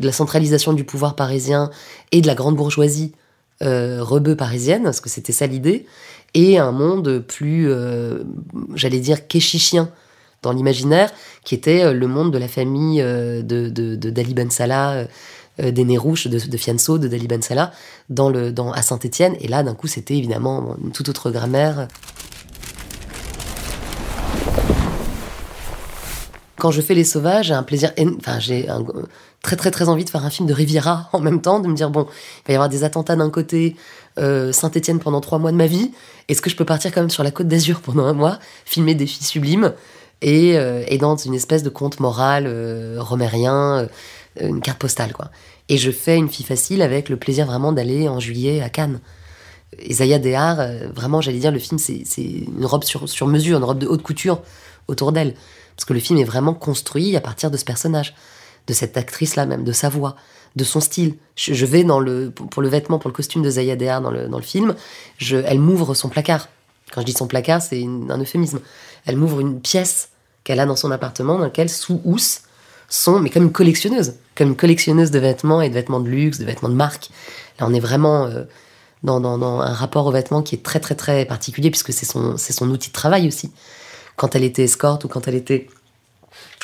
la 0.00 0.10
centralisation 0.10 0.72
du 0.72 0.82
pouvoir 0.82 1.14
parisien 1.14 1.70
et 2.10 2.22
de 2.22 2.26
la 2.26 2.34
grande 2.34 2.56
bourgeoisie 2.56 3.12
euh, 3.62 4.02
rebeu 4.02 4.36
parisienne, 4.36 4.84
parce 4.84 5.00
que 5.00 5.08
c'était 5.08 5.32
ça 5.32 5.46
l'idée, 5.46 5.86
et 6.34 6.58
un 6.58 6.72
monde 6.72 7.20
plus, 7.20 7.70
euh, 7.70 8.24
j'allais 8.74 9.00
dire, 9.00 9.26
kéchichien 9.26 9.90
dans 10.42 10.52
l'imaginaire, 10.52 11.10
qui 11.44 11.54
était 11.54 11.92
le 11.92 12.06
monde 12.06 12.32
de 12.32 12.38
la 12.38 12.48
famille 12.48 13.00
de, 13.00 13.42
de, 13.42 13.96
de, 13.96 14.10
d'Ali 14.10 14.34
Ben 14.34 14.50
Salah, 14.50 15.06
euh, 15.60 15.70
des 15.70 15.84
Nez 15.84 15.96
de, 15.96 16.50
de 16.50 16.56
Fianso, 16.58 16.98
de 16.98 17.08
Dali 17.08 17.26
Ben 17.26 17.40
Salah, 17.40 17.72
dans 18.10 18.28
le, 18.28 18.52
dans, 18.52 18.72
à 18.72 18.82
Saint-Étienne. 18.82 19.34
Et 19.40 19.48
là, 19.48 19.62
d'un 19.62 19.74
coup, 19.74 19.86
c'était 19.86 20.14
évidemment 20.14 20.76
une 20.84 20.92
toute 20.92 21.08
autre 21.08 21.30
grammaire. 21.30 21.88
Quand 26.58 26.70
je 26.70 26.80
fais 26.80 26.94
Les 26.94 27.04
Sauvages, 27.04 27.46
j'ai 27.46 27.54
un 27.54 27.62
plaisir, 27.62 27.92
enfin, 28.18 28.38
j'ai 28.38 28.66
très 29.42 29.56
très 29.56 29.70
très 29.70 29.88
envie 29.88 30.04
de 30.04 30.10
faire 30.10 30.24
un 30.24 30.30
film 30.30 30.48
de 30.48 30.54
Riviera 30.54 31.08
en 31.12 31.20
même 31.20 31.40
temps, 31.40 31.60
de 31.60 31.68
me 31.68 31.74
dire 31.74 31.90
bon, 31.90 32.06
il 32.08 32.46
va 32.48 32.52
y 32.52 32.56
avoir 32.56 32.68
des 32.68 32.84
attentats 32.84 33.16
d'un 33.16 33.30
côté, 33.30 33.76
euh, 34.18 34.52
Saint-Étienne 34.52 34.98
pendant 34.98 35.20
trois 35.20 35.38
mois 35.38 35.52
de 35.52 35.56
ma 35.56 35.66
vie. 35.66 35.92
Est-ce 36.28 36.40
que 36.40 36.50
je 36.50 36.56
peux 36.56 36.64
partir 36.64 36.92
quand 36.92 37.00
même 37.00 37.10
sur 37.10 37.22
la 37.22 37.30
Côte 37.30 37.48
d'Azur 37.48 37.80
pendant 37.80 38.04
un 38.04 38.14
mois, 38.14 38.38
filmer 38.64 38.94
des 38.94 39.06
filles 39.06 39.26
sublimes 39.26 39.74
et, 40.22 40.56
euh, 40.56 40.82
et 40.88 40.96
dans 40.96 41.16
une 41.16 41.34
espèce 41.34 41.62
de 41.62 41.68
conte 41.68 42.00
moral 42.00 42.44
euh, 42.46 42.96
romérien, 42.98 43.86
une 44.40 44.60
carte 44.60 44.78
postale 44.78 45.12
quoi. 45.12 45.30
Et 45.68 45.78
je 45.78 45.90
fais 45.90 46.16
une 46.16 46.28
fille 46.28 46.46
facile 46.46 46.80
avec 46.80 47.08
le 47.08 47.16
plaisir 47.16 47.44
vraiment 47.46 47.72
d'aller 47.72 48.08
en 48.08 48.20
juillet 48.20 48.62
à 48.62 48.70
Cannes. 48.70 49.00
Isaiah 49.84 50.18
Dehar, 50.18 50.58
vraiment, 50.94 51.20
j'allais 51.20 51.40
dire, 51.40 51.50
le 51.50 51.58
film, 51.58 51.78
c'est 51.78 52.04
une 52.16 52.64
robe 52.64 52.84
sur, 52.84 53.08
sur 53.08 53.26
mesure, 53.26 53.58
une 53.58 53.64
robe 53.64 53.78
de 53.78 53.86
haute 53.86 54.02
couture 54.02 54.40
autour 54.86 55.10
d'elle. 55.10 55.34
Parce 55.76 55.84
que 55.84 55.92
le 55.92 56.00
film 56.00 56.18
est 56.18 56.24
vraiment 56.24 56.54
construit 56.54 57.16
à 57.16 57.20
partir 57.20 57.50
de 57.50 57.56
ce 57.56 57.64
personnage, 57.64 58.14
de 58.66 58.72
cette 58.72 58.96
actrice-là 58.96 59.46
même, 59.46 59.62
de 59.62 59.72
sa 59.72 59.88
voix, 59.88 60.16
de 60.56 60.64
son 60.64 60.80
style. 60.80 61.14
Je, 61.36 61.66
vais 61.66 61.84
pour 61.84 62.62
le 62.62 62.68
vêtement, 62.68 62.98
pour 62.98 63.10
le 63.10 63.14
costume 63.14 63.42
de 63.42 63.50
Zaya 63.50 63.76
Dehar 63.76 64.00
dans 64.00 64.10
le, 64.10 64.40
film, 64.40 64.74
elle 65.30 65.60
m'ouvre 65.60 65.94
son 65.94 66.08
placard. 66.08 66.48
Quand 66.92 67.02
je 67.02 67.06
dis 67.06 67.12
son 67.12 67.26
placard, 67.26 67.60
c'est 67.60 67.84
un 67.84 68.18
euphémisme. 68.18 68.60
Elle 69.04 69.16
m'ouvre 69.16 69.40
une 69.40 69.60
pièce 69.60 70.08
qu'elle 70.44 70.60
a 70.60 70.66
dans 70.66 70.76
son 70.76 70.90
appartement, 70.90 71.36
dans 71.36 71.44
laquelle, 71.44 71.68
sous 71.68 72.00
housse, 72.04 72.42
sont, 72.88 73.18
mais 73.18 73.30
comme 73.30 73.42
une 73.44 73.52
collectionneuse, 73.52 74.14
comme 74.34 74.48
une 74.48 74.56
collectionneuse 74.56 75.10
de 75.10 75.18
vêtements 75.18 75.60
et 75.60 75.68
de 75.68 75.74
vêtements 75.74 76.00
de 76.00 76.08
luxe, 76.08 76.38
de 76.38 76.44
vêtements 76.44 76.68
de 76.68 76.74
marque. 76.74 77.10
Là, 77.58 77.66
on 77.68 77.74
est 77.74 77.80
vraiment 77.80 78.26
euh, 78.26 78.44
dans, 79.02 79.20
un 79.60 79.72
rapport 79.72 80.06
aux 80.06 80.12
vêtements 80.12 80.42
qui 80.42 80.54
est 80.54 80.62
très, 80.62 80.80
très, 80.80 80.94
très 80.94 81.24
particulier, 81.26 81.70
puisque 81.70 81.92
c'est 81.92 82.06
son 82.06 82.70
outil 82.70 82.88
de 82.88 82.94
travail 82.94 83.28
aussi 83.28 83.50
quand 84.16 84.34
elle 84.34 84.44
était 84.44 84.64
escorte 84.64 85.04
ou 85.04 85.08
quand 85.08 85.28
elle 85.28 85.34
était 85.34 85.68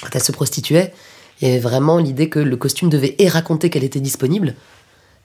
quand 0.02 0.08
elle 0.14 0.22
se 0.22 0.32
prostituait, 0.32 0.92
il 1.40 1.48
y 1.48 1.50
avait 1.50 1.60
vraiment 1.60 1.98
l'idée 1.98 2.28
que 2.28 2.38
le 2.38 2.56
costume 2.56 2.88
devait 2.88 3.14
et 3.18 3.28
raconter 3.28 3.70
qu'elle 3.70 3.84
était 3.84 4.00
disponible 4.00 4.54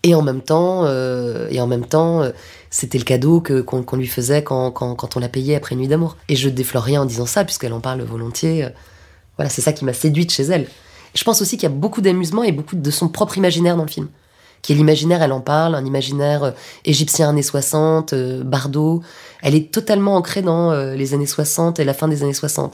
et 0.04 0.14
en 0.14 0.22
même 0.22 0.42
temps 0.42 0.86
euh, 0.86 1.48
et 1.50 1.60
en 1.60 1.68
même 1.68 1.86
temps 1.86 2.22
euh, 2.22 2.32
c'était 2.70 2.98
le 2.98 3.04
cadeau 3.04 3.42
que 3.42 3.62
qu'on 3.62 3.98
lui 3.98 4.08
faisait 4.08 4.44
quand, 4.44 4.72
quand, 4.72 4.96
quand 4.96 5.18
on 5.18 5.20
la 5.20 5.30
payait 5.30 5.56
après 5.56 5.74
une 5.74 5.82
nuit 5.82 5.88
d'amour. 5.88 6.18
Et 6.30 6.36
je 6.36 6.50
déflore 6.50 6.84
rien 6.84 7.02
en 7.02 7.06
disant 7.06 7.26
ça 7.26 7.44
puisqu'elle 7.44 7.74
en 7.74 7.80
parle 7.80 8.02
volontiers 8.02 8.66
euh, 8.66 8.70
voilà 9.38 9.50
c'est 9.50 9.62
ça 9.62 9.74
qui 9.74 9.86
m'a 9.86 9.94
séduite 9.94 10.32
chez 10.32 10.44
elle. 10.44 10.68
Je 11.16 11.24
pense 11.24 11.42
aussi 11.42 11.58
qu'il 11.58 11.64
y 11.64 11.72
a 11.72 11.76
beaucoup 11.76 12.02
d'amusement 12.02 12.44
et 12.44 12.52
beaucoup 12.52 12.76
de 12.76 12.92
son 12.92 13.10
propre 13.10 13.38
imaginaire 13.38 13.76
dans 13.76 13.84
le 13.84 13.90
film 13.90 14.08
qui 14.62 14.74
est 14.74 14.76
l'imaginaire, 14.76 15.22
elle 15.22 15.32
en 15.32 15.42
parle, 15.42 15.76
un 15.76 15.86
imaginaire 15.86 16.44
euh, 16.44 16.52
égyptien 16.86 17.30
années 17.30 17.44
60, 17.44 18.14
euh, 18.14 18.44
Bardot. 18.44 19.02
Elle 19.42 19.56
est 19.56 19.72
totalement 19.72 20.16
ancrée 20.16 20.42
dans 20.42 20.72
euh, 20.72 20.96
les 20.96 21.14
années 21.14 21.26
60 21.26 21.80
et 21.80 21.84
la 21.84 21.94
fin 21.94 22.08
des 22.08 22.24
années 22.24 22.34
60. 22.34 22.74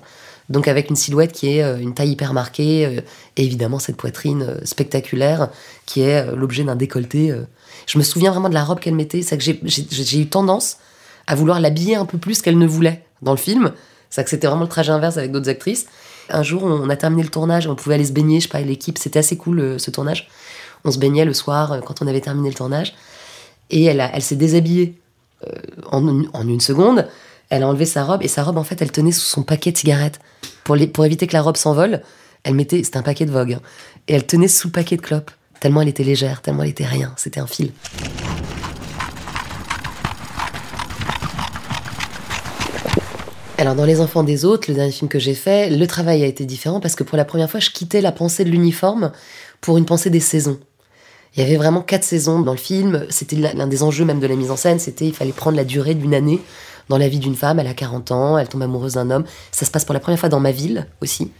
Donc 0.49 0.67
avec 0.67 0.89
une 0.89 0.95
silhouette 0.95 1.31
qui 1.31 1.47
est 1.47 1.61
une 1.81 1.93
taille 1.93 2.11
hyper 2.11 2.33
marquée 2.33 3.01
et 3.37 3.45
évidemment 3.45 3.79
cette 3.79 3.95
poitrine 3.95 4.57
spectaculaire 4.65 5.47
qui 5.85 6.01
est 6.01 6.35
l'objet 6.35 6.65
d'un 6.65 6.75
décolleté. 6.75 7.33
Je 7.85 7.97
me 7.97 8.03
souviens 8.03 8.31
vraiment 8.31 8.49
de 8.49 8.53
la 8.53 8.65
robe 8.65 8.81
qu'elle 8.81 8.93
mettait, 8.93 9.21
c'est 9.21 9.37
que 9.37 9.43
j'ai 9.43 10.19
eu 10.19 10.27
tendance 10.27 10.79
à 11.27 11.35
vouloir 11.35 11.61
l'habiller 11.61 11.95
un 11.95 12.05
peu 12.05 12.17
plus 12.17 12.41
qu'elle 12.41 12.57
ne 12.57 12.67
voulait 12.67 13.05
dans 13.21 13.31
le 13.31 13.37
film. 13.37 13.71
C'est 14.09 14.21
que 14.25 14.29
c'était 14.29 14.47
vraiment 14.47 14.63
le 14.63 14.67
trajet 14.67 14.91
inverse 14.91 15.15
avec 15.15 15.31
d'autres 15.31 15.47
actrices. 15.47 15.85
Un 16.29 16.43
jour, 16.43 16.65
on 16.65 16.89
a 16.89 16.97
terminé 16.97 17.23
le 17.23 17.29
tournage, 17.29 17.65
on 17.65 17.75
pouvait 17.75 17.95
aller 17.95 18.05
se 18.05 18.11
baigner, 18.11 18.41
je 18.41 18.43
sais 18.43 18.49
pas, 18.49 18.59
l'équipe, 18.59 18.97
c'était 18.97 19.19
assez 19.19 19.37
cool 19.37 19.79
ce 19.79 19.91
tournage. 19.91 20.27
On 20.85 20.91
se 20.91 20.97
baignait 20.97 21.25
le 21.25 21.33
soir 21.33 21.71
euh, 21.71 21.79
quand 21.81 22.01
on 22.01 22.07
avait 22.07 22.21
terminé 22.21 22.49
le 22.49 22.55
tournage. 22.55 22.93
Et 23.69 23.85
elle, 23.85 24.21
s'est 24.21 24.35
déshabillée 24.35 24.99
euh, 25.47 25.49
en, 25.91 26.47
une 26.47 26.59
seconde. 26.59 27.07
Elle 27.49 27.63
a 27.63 27.67
enlevé 27.67 27.85
sa 27.85 28.03
robe 28.03 28.21
et 28.23 28.27
sa 28.27 28.43
robe, 28.43 28.57
en 28.57 28.63
fait, 28.63 28.81
elle 28.81 28.91
tenait 28.91 29.11
sous 29.11 29.25
son 29.25 29.43
paquet 29.43 29.71
de 29.71 29.77
cigarettes. 29.77 30.19
Pour 30.63 31.05
éviter 31.05 31.27
que 31.27 31.33
la 31.33 31.41
robe 31.41 31.57
s'envole, 31.57 32.01
elle 32.43 32.55
mettait. 32.55 32.83
C'était 32.83 32.97
un 32.97 33.03
paquet 33.03 33.25
de 33.25 33.31
Vogue. 33.31 33.53
Hein. 33.53 33.61
et 34.07 34.13
elle 34.13 34.25
tenait 34.25 34.47
sous 34.47 34.67
le 34.67 34.71
paquet 34.71 34.97
de 34.97 35.01
clopes. 35.01 35.31
Tellement 35.59 35.81
elle 35.81 35.87
était 35.87 36.03
légère, 36.03 36.41
tellement 36.41 36.63
elle 36.63 36.69
était 36.69 36.85
rien. 36.85 37.13
C'était 37.17 37.39
un 37.39 37.47
fil. 37.47 37.71
Alors 43.57 43.75
dans 43.75 43.85
Les 43.85 44.01
Enfants 44.01 44.23
des 44.23 44.43
autres, 44.43 44.69
le 44.69 44.75
dernier 44.75 44.91
film 44.91 45.09
que 45.09 45.19
j'ai 45.19 45.35
fait, 45.35 45.69
le 45.69 45.87
travail 45.87 46.23
a 46.23 46.25
été 46.27 46.43
différent 46.43 46.81
parce 46.81 46.95
que 46.95 47.03
pour 47.03 47.17
la 47.17 47.23
première 47.23 47.49
fois, 47.49 47.61
je 47.61 47.69
quittais 47.69 48.01
la 48.01 48.11
pensée 48.11 48.43
de 48.43 48.49
l'uniforme 48.49 49.11
pour 49.61 49.77
une 49.77 49.85
pensée 49.85 50.09
des 50.09 50.19
saisons. 50.19 50.59
Il 51.35 51.43
y 51.43 51.45
avait 51.45 51.57
vraiment 51.57 51.81
quatre 51.81 52.03
saisons 52.03 52.41
dans 52.41 52.51
le 52.51 52.57
film. 52.57 53.05
C'était 53.09 53.35
l'un 53.35 53.67
des 53.67 53.83
enjeux 53.83 54.05
même 54.05 54.19
de 54.19 54.27
la 54.27 54.35
mise 54.35 54.51
en 54.51 54.55
scène. 54.55 54.79
C'était 54.79 55.05
il 55.05 55.13
fallait 55.13 55.31
prendre 55.31 55.57
la 55.57 55.65
durée 55.65 55.95
d'une 55.95 56.13
année 56.13 56.39
dans 56.89 56.97
la 56.97 57.07
vie 57.07 57.19
d'une 57.19 57.35
femme. 57.35 57.59
Elle 57.59 57.67
a 57.67 57.73
40 57.73 58.11
ans, 58.11 58.37
elle 58.37 58.47
tombe 58.47 58.61
amoureuse 58.61 58.93
d'un 58.93 59.09
homme. 59.09 59.23
Ça 59.51 59.65
se 59.65 59.71
passe 59.71 59.85
pour 59.85 59.93
la 59.93 59.99
première 59.99 60.19
fois 60.19 60.29
dans 60.29 60.39
ma 60.39 60.51
ville 60.51 60.87
aussi, 61.01 61.31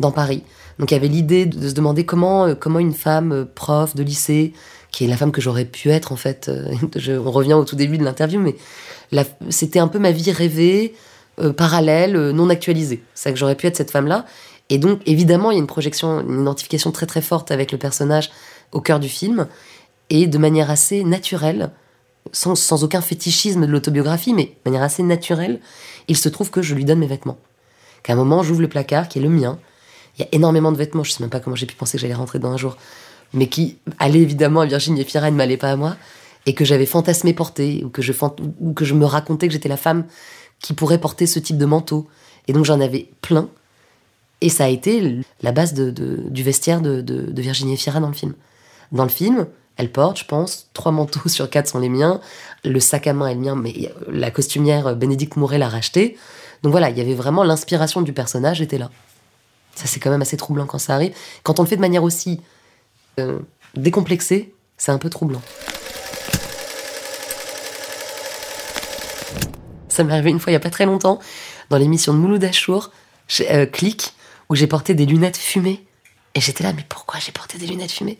dans 0.00 0.10
Paris. 0.10 0.42
Donc 0.78 0.90
il 0.90 0.94
y 0.94 0.96
avait 0.96 1.08
l'idée 1.08 1.46
de 1.46 1.68
se 1.68 1.74
demander 1.74 2.04
comment, 2.04 2.46
euh, 2.46 2.54
comment 2.54 2.78
une 2.78 2.94
femme 2.94 3.32
euh, 3.32 3.44
prof 3.44 3.94
de 3.94 4.02
lycée, 4.02 4.52
qui 4.92 5.04
est 5.04 5.08
la 5.08 5.16
femme 5.16 5.32
que 5.32 5.40
j'aurais 5.40 5.64
pu 5.64 5.90
être 5.90 6.12
en 6.12 6.16
fait, 6.16 6.48
euh, 6.48 6.72
je, 6.96 7.12
on 7.12 7.30
revient 7.30 7.54
au 7.54 7.64
tout 7.64 7.76
début 7.76 7.98
de 7.98 8.04
l'interview, 8.04 8.40
mais 8.40 8.56
c'était 9.48 9.78
un 9.78 9.88
peu 9.88 9.98
ma 9.98 10.10
vie 10.10 10.30
rêvée, 10.30 10.94
parallèle, 11.56 12.30
non 12.32 12.50
actualisée. 12.50 13.02
C'est 13.14 13.32
que 13.32 13.38
j'aurais 13.38 13.54
pu 13.54 13.66
être 13.66 13.76
cette 13.76 13.90
femme-là. 13.90 14.26
Et 14.68 14.76
donc 14.76 15.00
évidemment 15.06 15.50
il 15.50 15.54
y 15.54 15.56
a 15.56 15.60
une 15.60 15.66
projection, 15.66 16.20
une 16.20 16.42
identification 16.42 16.92
très 16.92 17.06
très 17.06 17.22
forte 17.22 17.50
avec 17.50 17.72
le 17.72 17.78
personnage 17.78 18.30
au 18.72 18.80
cœur 18.80 19.00
du 19.00 19.08
film, 19.08 19.46
et 20.10 20.26
de 20.26 20.38
manière 20.38 20.70
assez 20.70 21.04
naturelle, 21.04 21.70
sans, 22.32 22.84
aucun 22.84 23.00
fétichisme 23.00 23.66
de 23.66 23.70
l'autobiographie, 23.70 24.34
mais 24.34 24.44
de 24.44 24.70
manière 24.70 24.82
assez 24.82 25.02
naturelle, 25.02 25.60
il 26.08 26.16
se 26.16 26.28
trouve 26.28 26.50
que 26.50 26.62
je 26.62 26.74
lui 26.74 26.84
donne 26.84 26.98
mes 26.98 27.06
vêtements. 27.06 27.38
Qu'à 28.02 28.14
un 28.14 28.16
moment, 28.16 28.42
j'ouvre 28.42 28.62
le 28.62 28.68
placard, 28.68 29.08
qui 29.08 29.18
est 29.18 29.22
le 29.22 29.28
mien. 29.28 29.58
Il 30.16 30.22
y 30.22 30.24
a 30.24 30.28
énormément 30.32 30.72
de 30.72 30.76
vêtements, 30.76 31.04
je 31.04 31.12
sais 31.12 31.22
même 31.22 31.30
pas 31.30 31.40
comment 31.40 31.56
j'ai 31.56 31.66
pu 31.66 31.74
penser 31.74 31.98
que 31.98 32.02
j'allais 32.02 32.14
rentrer 32.14 32.38
dans 32.38 32.50
un 32.50 32.56
jour, 32.56 32.76
mais 33.32 33.48
qui 33.48 33.78
allaient 33.98 34.20
évidemment 34.20 34.60
à 34.60 34.66
Virginie 34.66 35.04
Fira 35.04 35.28
et 35.28 35.30
ne 35.30 35.36
m'allaient 35.36 35.56
pas 35.56 35.70
à 35.70 35.76
moi, 35.76 35.96
et 36.46 36.54
que 36.54 36.64
j'avais 36.64 36.86
fantasmé 36.86 37.34
porter, 37.34 37.84
ou 37.84 37.90
que, 37.90 38.02
je 38.02 38.94
me 38.94 39.04
racontais 39.04 39.48
que 39.48 39.52
j'étais 39.52 39.68
la 39.68 39.76
femme 39.76 40.04
qui 40.60 40.72
pourrait 40.72 40.98
porter 40.98 41.26
ce 41.26 41.38
type 41.38 41.58
de 41.58 41.66
manteau. 41.66 42.08
Et 42.46 42.52
donc 42.52 42.64
j'en 42.64 42.80
avais 42.80 43.10
plein. 43.20 43.48
Et 44.40 44.48
ça 44.48 44.64
a 44.64 44.68
été 44.68 45.20
la 45.42 45.52
base 45.52 45.74
du 45.74 46.42
vestiaire 46.42 46.80
de, 46.80 47.00
de 47.00 47.42
Virginie 47.42 47.76
Fira 47.76 48.00
dans 48.00 48.08
le 48.08 48.14
film. 48.14 48.34
Dans 48.92 49.04
le 49.04 49.10
film, 49.10 49.46
elle 49.76 49.92
porte, 49.92 50.18
je 50.18 50.24
pense, 50.24 50.68
trois 50.72 50.92
manteaux 50.92 51.28
sur 51.28 51.48
quatre 51.48 51.68
sont 51.68 51.78
les 51.78 51.88
miens. 51.88 52.20
Le 52.64 52.80
sac 52.80 53.06
à 53.06 53.12
main 53.12 53.28
est 53.28 53.34
le 53.34 53.40
mien, 53.40 53.54
mais 53.54 53.92
la 54.08 54.30
costumière 54.30 54.88
euh, 54.88 54.94
Bénédicte 54.94 55.36
Mouret 55.36 55.58
l'a 55.58 55.68
racheté. 55.68 56.16
Donc 56.62 56.72
voilà, 56.72 56.90
il 56.90 56.98
y 56.98 57.00
avait 57.00 57.14
vraiment 57.14 57.44
l'inspiration 57.44 58.02
du 58.02 58.12
personnage 58.12 58.60
était 58.60 58.78
là. 58.78 58.90
Ça, 59.74 59.86
c'est 59.86 60.00
quand 60.00 60.10
même 60.10 60.22
assez 60.22 60.36
troublant 60.36 60.66
quand 60.66 60.78
ça 60.78 60.94
arrive. 60.94 61.14
Quand 61.44 61.60
on 61.60 61.62
le 61.62 61.68
fait 61.68 61.76
de 61.76 61.80
manière 61.80 62.02
aussi 62.02 62.40
euh, 63.20 63.38
décomplexée, 63.76 64.52
c'est 64.76 64.90
un 64.90 64.98
peu 64.98 65.08
troublant. 65.08 65.42
Ça 69.88 70.02
m'est 70.02 70.12
arrivé 70.12 70.30
une 70.30 70.40
fois 70.40 70.50
il 70.50 70.54
y 70.54 70.56
a 70.56 70.60
pas 70.60 70.70
très 70.70 70.86
longtemps, 70.86 71.20
dans 71.70 71.76
l'émission 71.76 72.12
de 72.12 72.18
Mouloud 72.18 72.42
Achour, 72.42 72.90
euh, 73.40 73.66
Click, 73.66 74.14
où 74.48 74.56
j'ai 74.56 74.66
porté 74.66 74.94
des 74.94 75.06
lunettes 75.06 75.36
fumées. 75.36 75.84
Et 76.34 76.40
j'étais 76.40 76.64
là, 76.64 76.72
mais 76.72 76.84
pourquoi 76.88 77.20
j'ai 77.20 77.32
porté 77.32 77.58
des 77.58 77.66
lunettes 77.66 77.92
fumées? 77.92 78.18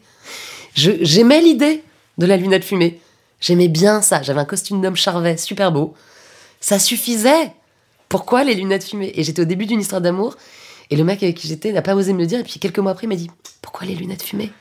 J'aimais 0.78 1.40
l'idée 1.40 1.82
de 2.18 2.26
la 2.26 2.36
lunette 2.36 2.64
fumée. 2.64 3.00
J'aimais 3.40 3.66
bien 3.66 4.00
ça. 4.00 4.22
J'avais 4.22 4.38
un 4.38 4.44
costume 4.44 4.80
d'homme 4.80 4.94
charvet 4.94 5.36
super 5.36 5.72
beau. 5.72 5.94
Ça 6.60 6.78
suffisait. 6.78 7.52
Pourquoi 8.08 8.44
les 8.44 8.54
lunettes 8.54 8.84
fumées? 8.84 9.10
Et 9.16 9.24
j'étais 9.24 9.42
au 9.42 9.44
début 9.44 9.66
d'une 9.66 9.80
histoire 9.80 10.00
d'amour. 10.00 10.36
Et 10.90 10.96
le 10.96 11.02
mec 11.02 11.20
avec 11.24 11.36
qui 11.36 11.48
j'étais 11.48 11.72
n'a 11.72 11.82
pas 11.82 11.96
osé 11.96 12.12
me 12.12 12.20
le 12.20 12.26
dire. 12.26 12.38
Et 12.38 12.44
puis 12.44 12.60
quelques 12.60 12.78
mois 12.78 12.92
après, 12.92 13.06
il 13.06 13.08
m'a 13.08 13.16
dit 13.16 13.28
Pourquoi 13.60 13.88
les 13.88 13.96
lunettes 13.96 14.22
fumées? 14.22 14.52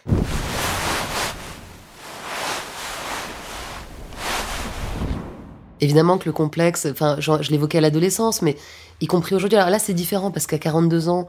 Évidemment 5.82 6.18
que 6.18 6.26
le 6.26 6.34
complexe, 6.34 6.88
enfin, 6.90 7.18
je, 7.20 7.32
je 7.42 7.52
l'évoquais 7.52 7.78
à 7.78 7.82
l'adolescence, 7.82 8.42
mais 8.42 8.58
y 9.02 9.06
compris 9.06 9.36
aujourd'hui. 9.36 9.60
Alors 9.60 9.70
là, 9.70 9.78
c'est 9.78 9.94
différent 9.94 10.32
parce 10.32 10.48
qu'à 10.48 10.58
42 10.58 11.10
ans, 11.10 11.28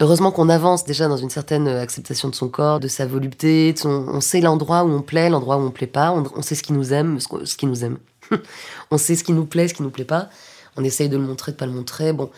Heureusement 0.00 0.30
qu'on 0.30 0.48
avance 0.48 0.84
déjà 0.84 1.08
dans 1.08 1.16
une 1.16 1.30
certaine 1.30 1.66
acceptation 1.66 2.28
de 2.28 2.34
son 2.34 2.48
corps, 2.48 2.78
de 2.78 2.86
sa 2.86 3.04
volupté, 3.04 3.74
on 3.84 4.20
sait 4.20 4.40
l'endroit 4.40 4.84
où 4.84 4.90
on 4.90 5.02
plaît, 5.02 5.28
l'endroit 5.28 5.56
où 5.56 5.62
on 5.62 5.72
plaît 5.72 5.88
pas, 5.88 6.12
on, 6.12 6.42
sait 6.42 6.54
ce 6.54 6.62
qui 6.62 6.72
nous 6.72 6.92
aime, 6.92 7.18
ce, 7.18 7.56
qui 7.56 7.66
nous 7.66 7.84
aime. 7.84 7.98
on 8.92 8.98
sait 8.98 9.16
ce 9.16 9.24
qui 9.24 9.32
nous 9.32 9.44
plaît, 9.44 9.66
ce 9.66 9.74
qui 9.74 9.82
nous 9.82 9.90
plaît 9.90 10.04
pas. 10.04 10.28
On 10.76 10.84
essaye 10.84 11.08
de 11.08 11.16
le 11.16 11.24
montrer, 11.24 11.50
de 11.50 11.56
pas 11.56 11.66
le 11.66 11.72
montrer. 11.72 12.12
Bon, 12.12 12.30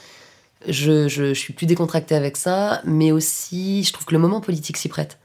je, 0.67 1.07
je, 1.09 1.35
suis 1.35 1.53
plus 1.53 1.67
décontractée 1.67 2.15
avec 2.15 2.39
ça, 2.39 2.81
mais 2.85 3.13
aussi 3.13 3.85
je 3.85 3.93
trouve 3.93 4.07
que 4.07 4.15
le 4.15 4.21
moment 4.21 4.41
politique 4.41 4.79
s'y 4.79 4.89
prête. 4.89 5.19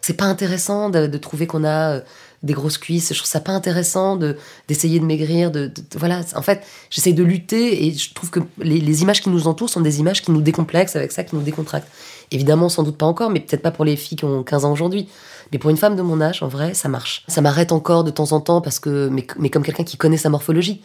C'est 0.00 0.14
pas 0.14 0.24
intéressant 0.24 0.90
de, 0.90 1.06
trouver 1.18 1.46
qu'on 1.46 1.64
a 1.64 2.00
des 2.42 2.52
grosses 2.52 2.78
cuisses. 2.78 3.12
Je 3.12 3.18
trouve 3.18 3.28
ça 3.28 3.40
pas 3.40 3.52
intéressant 3.52 4.16
de 4.16 4.36
d'essayer 4.68 4.98
de 5.00 5.04
maigrir. 5.04 5.50
De, 5.50 5.70
voilà, 5.96 6.22
en 6.34 6.42
fait, 6.42 6.62
j'essaye 6.88 7.14
de 7.14 7.22
lutter 7.22 7.86
et 7.86 7.92
je 7.92 8.14
trouve 8.14 8.30
que 8.30 8.40
les, 8.58 9.02
images 9.02 9.20
qui 9.20 9.28
nous 9.28 9.46
entourent 9.46 9.68
sont 9.68 9.80
des 9.80 10.00
images 10.00 10.22
qui 10.22 10.30
nous 10.30 10.40
décomplexent, 10.40 10.96
avec 10.96 11.12
ça 11.12 11.24
qui 11.24 11.34
nous 11.36 11.42
décontractent. 11.42 11.88
Évidemment, 12.30 12.68
sans 12.68 12.82
doute 12.82 12.96
pas 12.96 13.06
encore, 13.06 13.30
mais 13.30 13.40
peut-être 13.40 13.62
pas 13.62 13.70
pour 13.70 13.84
les 13.84 13.96
filles 13.96 14.16
qui 14.16 14.24
ont 14.24 14.42
15 14.42 14.64
ans 14.64 14.72
aujourd'hui. 14.72 15.08
Mais 15.52 15.58
pour 15.58 15.70
une 15.70 15.76
femme 15.76 15.96
de 15.96 16.02
mon 16.02 16.20
âge, 16.20 16.42
en 16.42 16.48
vrai, 16.48 16.74
ça 16.74 16.88
marche. 16.88 17.24
Ça 17.28 17.40
m'arrête 17.40 17.72
encore 17.72 18.04
de 18.04 18.10
temps 18.10 18.32
en 18.32 18.40
temps 18.40 18.60
parce 18.60 18.78
que, 18.78 19.08
mais, 19.08 19.26
mais 19.38 19.50
comme 19.50 19.64
quelqu'un 19.64 19.84
qui 19.84 19.96
connaît 19.96 20.16
sa 20.16 20.28
morphologie. 20.28 20.82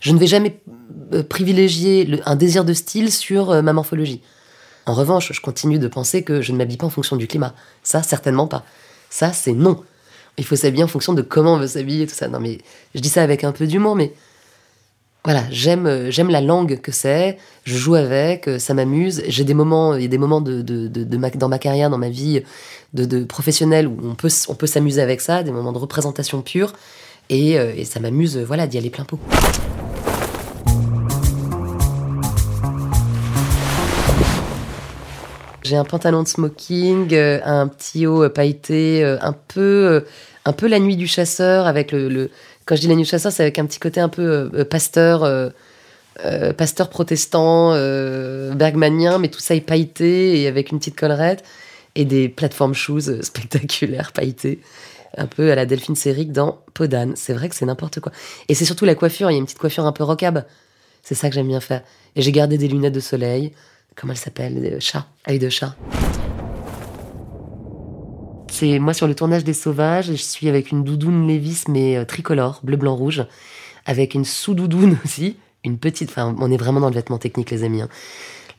Je 0.00 0.12
ne 0.12 0.18
vais 0.18 0.26
jamais 0.26 0.60
euh, 1.12 1.22
privilégier 1.22 2.20
un 2.26 2.34
désir 2.34 2.64
de 2.64 2.72
style 2.72 3.12
sur 3.12 3.50
euh, 3.50 3.62
ma 3.62 3.72
morphologie. 3.72 4.20
En 4.84 4.94
revanche, 4.94 5.32
je 5.32 5.40
continue 5.40 5.78
de 5.78 5.86
penser 5.86 6.24
que 6.24 6.42
je 6.42 6.52
ne 6.52 6.58
m'habille 6.58 6.76
pas 6.76 6.86
en 6.86 6.90
fonction 6.90 7.16
du 7.16 7.28
climat. 7.28 7.54
Ça, 7.84 8.02
certainement 8.02 8.48
pas. 8.48 8.64
Ça, 9.10 9.32
c'est 9.32 9.52
non. 9.52 9.82
Il 10.38 10.44
faut 10.44 10.56
s'habiller 10.56 10.84
en 10.84 10.88
fonction 10.88 11.12
de 11.12 11.22
comment 11.22 11.54
on 11.54 11.58
veut 11.58 11.66
s'habiller, 11.66 12.06
tout 12.06 12.14
ça. 12.14 12.28
Non, 12.28 12.40
mais 12.40 12.58
je 12.94 13.00
dis 13.00 13.08
ça 13.08 13.22
avec 13.22 13.44
un 13.44 13.52
peu 13.52 13.66
d'humour, 13.66 13.96
mais 13.96 14.12
voilà, 15.24 15.44
j'aime 15.50 15.86
euh, 15.86 16.10
j'aime 16.10 16.30
la 16.30 16.40
langue 16.40 16.80
que 16.80 16.90
c'est. 16.90 17.38
Je 17.64 17.76
joue 17.76 17.94
avec, 17.94 18.48
euh, 18.48 18.58
ça 18.58 18.74
m'amuse. 18.74 19.22
J'ai 19.28 19.44
des 19.44 19.54
moments, 19.54 19.94
il 19.94 20.02
y 20.02 20.04
a 20.04 20.08
des 20.08 20.18
moments 20.18 20.40
de, 20.40 20.62
de, 20.62 20.88
de, 20.88 21.04
dans 21.04 21.48
ma 21.48 21.58
carrière, 21.58 21.90
dans 21.90 21.98
ma 21.98 22.08
vie 22.08 22.42
de, 22.92 23.04
de 23.04 23.24
professionnelle 23.24 23.86
où 23.86 23.96
on 24.02 24.14
peut 24.14 24.30
on 24.48 24.54
peut 24.54 24.66
s'amuser 24.66 25.00
avec 25.00 25.20
ça, 25.20 25.42
des 25.42 25.52
moments 25.52 25.72
de 25.72 25.78
représentation 25.78 26.42
pure, 26.42 26.72
et, 27.28 27.58
euh, 27.58 27.72
et 27.76 27.84
ça 27.84 28.00
m'amuse, 28.00 28.36
voilà, 28.38 28.66
d'y 28.66 28.78
aller 28.78 28.90
plein 28.90 29.04
pot. 29.04 29.18
J'ai 35.72 35.78
un 35.78 35.84
pantalon 35.84 36.22
de 36.22 36.28
smoking, 36.28 37.14
euh, 37.14 37.40
un 37.46 37.66
petit 37.66 38.06
haut 38.06 38.24
euh, 38.24 38.28
pailleté, 38.28 39.02
euh, 39.02 39.16
un 39.22 39.32
peu, 39.32 40.04
un 40.44 40.52
peu 40.52 40.68
la 40.68 40.78
nuit 40.78 40.96
du 40.96 41.06
chasseur 41.06 41.66
avec 41.66 41.92
le, 41.92 42.30
Quand 42.66 42.76
je 42.76 42.82
dis 42.82 42.88
la 42.88 42.94
nuit 42.94 43.04
du 43.04 43.08
chasseur, 43.08 43.32
c'est 43.32 43.42
avec 43.42 43.58
un 43.58 43.64
petit 43.64 43.80
côté 43.80 43.98
un 43.98 44.10
peu 44.10 44.50
pasteur, 44.68 45.26
pasteur 46.58 46.90
protestant, 46.90 47.70
bergmanien, 48.54 49.16
mais 49.16 49.28
tout 49.28 49.40
ça 49.40 49.54
est 49.54 49.62
pailleté 49.62 50.42
et 50.42 50.46
avec 50.46 50.72
une 50.72 50.78
petite 50.78 50.94
collerette 50.94 51.42
et 51.94 52.04
des 52.04 52.28
plateformes 52.28 52.74
shoes 52.74 53.22
spectaculaires 53.22 54.12
pailletées, 54.12 54.60
un 55.16 55.26
peu 55.26 55.50
à 55.52 55.54
la 55.54 55.64
Delphine 55.64 55.96
Seyrig 55.96 56.32
dans 56.32 56.58
Podane. 56.74 57.14
C'est 57.16 57.32
vrai 57.32 57.48
que 57.48 57.54
c'est 57.54 57.64
n'importe 57.64 58.00
quoi. 58.00 58.12
Et 58.50 58.54
c'est 58.54 58.66
surtout 58.66 58.84
la 58.84 58.94
coiffure. 58.94 59.30
Il 59.30 59.32
y 59.32 59.36
a 59.36 59.38
une 59.38 59.46
petite 59.46 59.58
coiffure 59.58 59.86
un 59.86 59.92
peu 59.92 60.04
rocabe. 60.04 60.44
C'est 61.02 61.14
ça 61.14 61.30
que 61.30 61.34
j'aime 61.34 61.48
bien 61.48 61.60
faire. 61.60 61.80
Et 62.14 62.20
j'ai 62.20 62.30
gardé 62.30 62.58
des 62.58 62.68
lunettes 62.68 62.92
de 62.92 63.00
soleil. 63.00 63.54
Comment 63.96 64.12
elles 64.12 64.18
s'appellent 64.18 64.60
Des 64.60 64.80
Chat? 64.80 65.06
Œil 65.28 65.38
de 65.38 65.48
chat. 65.48 65.76
C'est 68.50 68.78
moi 68.78 68.94
sur 68.94 69.06
le 69.06 69.14
tournage 69.14 69.44
des 69.44 69.54
Sauvages. 69.54 70.06
Je 70.06 70.12
suis 70.14 70.48
avec 70.48 70.70
une 70.70 70.84
doudoune 70.84 71.26
Levis, 71.26 71.64
mais 71.68 71.96
euh, 71.96 72.04
tricolore, 72.04 72.60
bleu, 72.62 72.76
blanc, 72.76 72.94
rouge. 72.96 73.24
Avec 73.86 74.14
une 74.14 74.24
sous-doudoune 74.24 74.98
aussi. 75.04 75.36
Une 75.64 75.78
petite. 75.78 76.10
Enfin, 76.10 76.34
on 76.38 76.50
est 76.50 76.56
vraiment 76.56 76.80
dans 76.80 76.88
le 76.88 76.94
vêtement 76.94 77.18
technique, 77.18 77.50
les 77.50 77.64
amis. 77.64 77.82
hein. 77.82 77.88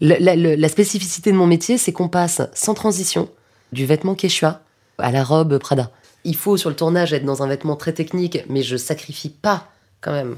La 0.02 0.70
spécificité 0.70 1.32
de 1.32 1.38
mon 1.38 1.48
métier, 1.48 1.78
c'est 1.78 1.92
qu'on 1.92 2.10
passe 2.10 2.42
sans 2.54 2.74
transition 2.74 3.30
du 3.72 3.86
vêtement 3.86 4.16
Quechua 4.16 4.62
à 4.98 5.12
la 5.12 5.24
robe 5.24 5.58
Prada. 5.60 5.92
Il 6.26 6.36
faut 6.36 6.58
sur 6.58 6.70
le 6.70 6.76
tournage 6.76 7.14
être 7.14 7.26
dans 7.26 7.44
un 7.44 7.48
vêtement 7.48 7.76
très 7.76 7.94
technique, 7.94 8.40
mais 8.50 8.64
je 8.64 8.76
sacrifie 8.78 9.30
pas 9.30 9.70
quand 10.02 10.12
même 10.12 10.36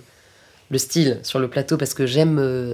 le 0.70 0.78
style 0.78 1.20
sur 1.24 1.40
le 1.40 1.48
plateau 1.50 1.78
parce 1.78 1.94
que 1.94 2.06
j'aime. 2.06 2.38
euh, 2.40 2.74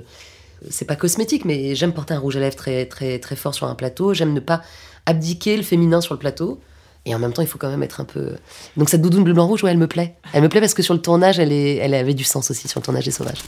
c'est 0.70 0.86
pas 0.86 0.96
cosmétique, 0.96 1.46
mais 1.46 1.76
j'aime 1.76 1.94
porter 1.94 2.14
un 2.14 2.20
rouge 2.20 2.38
à 2.38 2.40
lèvres 2.40 2.56
très, 2.56 2.86
très, 2.86 3.20
très 3.20 3.36
fort 3.36 3.54
sur 3.54 3.68
un 3.68 3.76
plateau. 3.76 4.14
J'aime 4.14 4.34
ne 4.34 4.40
pas 4.40 4.62
abdiquer 5.06 5.58
le 5.58 5.64
féminin 5.64 6.02
sur 6.02 6.14
le 6.14 6.20
plateau. 6.20 6.60
Et 7.06 7.16
en 7.16 7.20
même 7.20 7.34
temps, 7.34 7.42
il 7.42 7.48
faut 7.48 7.58
quand 7.58 7.70
même 7.70 7.82
être 7.82 8.00
un 8.00 8.06
peu. 8.06 8.36
Donc 8.78 8.90
cette 8.90 9.02
doudoune 9.02 9.24
bleu 9.24 9.34
blanc 9.34 9.48
rouge, 9.48 9.64
elle 9.64 9.78
me 9.78 9.88
plaît. 9.88 10.16
Elle 10.34 10.44
me 10.44 10.50
plaît 10.50 10.60
parce 10.60 10.76
que 10.76 10.84
sur 10.84 10.94
le 10.94 11.02
tournage, 11.02 11.40
elle, 11.40 11.52
est, 11.52 11.78
elle 11.78 11.96
avait 11.96 12.14
du 12.14 12.24
sens 12.24 12.52
aussi 12.52 12.68
sur 12.68 12.80
le 12.80 12.86
tournage 12.86 13.06
des 13.06 13.12
Sauvages. 13.12 13.42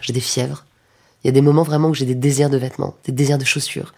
J'ai 0.00 0.12
des 0.12 0.20
fièvres. 0.20 0.64
Il 1.22 1.28
y 1.28 1.30
a 1.30 1.32
des 1.32 1.40
moments 1.40 1.62
vraiment 1.62 1.88
où 1.88 1.94
j'ai 1.94 2.04
des 2.04 2.16
désirs 2.16 2.50
de 2.50 2.56
vêtements, 2.56 2.96
des 3.04 3.12
désirs 3.12 3.38
de 3.38 3.44
chaussures. 3.44 3.94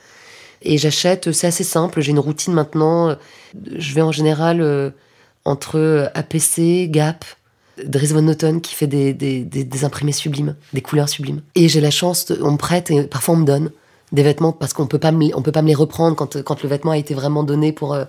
Et 0.61 0.76
j'achète, 0.76 1.32
c'est 1.32 1.47
assez 1.47 1.64
simple, 1.64 2.03
j'ai 2.03 2.11
une 2.11 2.18
routine 2.18 2.53
maintenant. 2.53 3.16
Je 3.74 3.95
vais 3.95 4.03
en 4.03 4.12
général 4.12 4.61
euh, 4.61 4.91
entre 5.47 6.11
APC, 6.14 6.91
Gap, 6.91 7.24
Dries 7.82 8.06
Van 8.12 8.22
Noten 8.22 8.60
qui 8.60 8.74
fait 8.74 8.86
des, 8.86 9.12
des, 9.14 9.42
des- 9.44 9.84
imprimés 9.84 10.12
sublimes, 10.12 10.54
des 10.72 10.80
couleurs 10.80 11.08
sublimes. 11.08 11.42
Et 11.54 11.68
j'ai 11.68 11.80
la 11.80 11.90
chance, 11.90 12.26
de- 12.26 12.40
on 12.42 12.52
me 12.52 12.56
prête 12.56 12.90
et 12.90 13.02
parfois 13.04 13.34
on 13.34 13.38
me 13.38 13.44
donne 13.44 13.70
des 14.12 14.22
vêtements 14.22 14.52
parce 14.52 14.72
qu'on 14.72 14.86
peut 14.86 14.98
pas 14.98 15.10
me, 15.12 15.40
peut 15.42 15.50
pas 15.52 15.62
me 15.62 15.68
les 15.68 15.74
reprendre 15.74 16.14
quand, 16.16 16.42
quand 16.42 16.62
le 16.62 16.68
vêtement 16.68 16.92
a 16.92 16.96
été 16.98 17.14
vraiment 17.14 17.42
donné 17.42 17.72
pour 17.72 17.94
euh, 17.94 18.04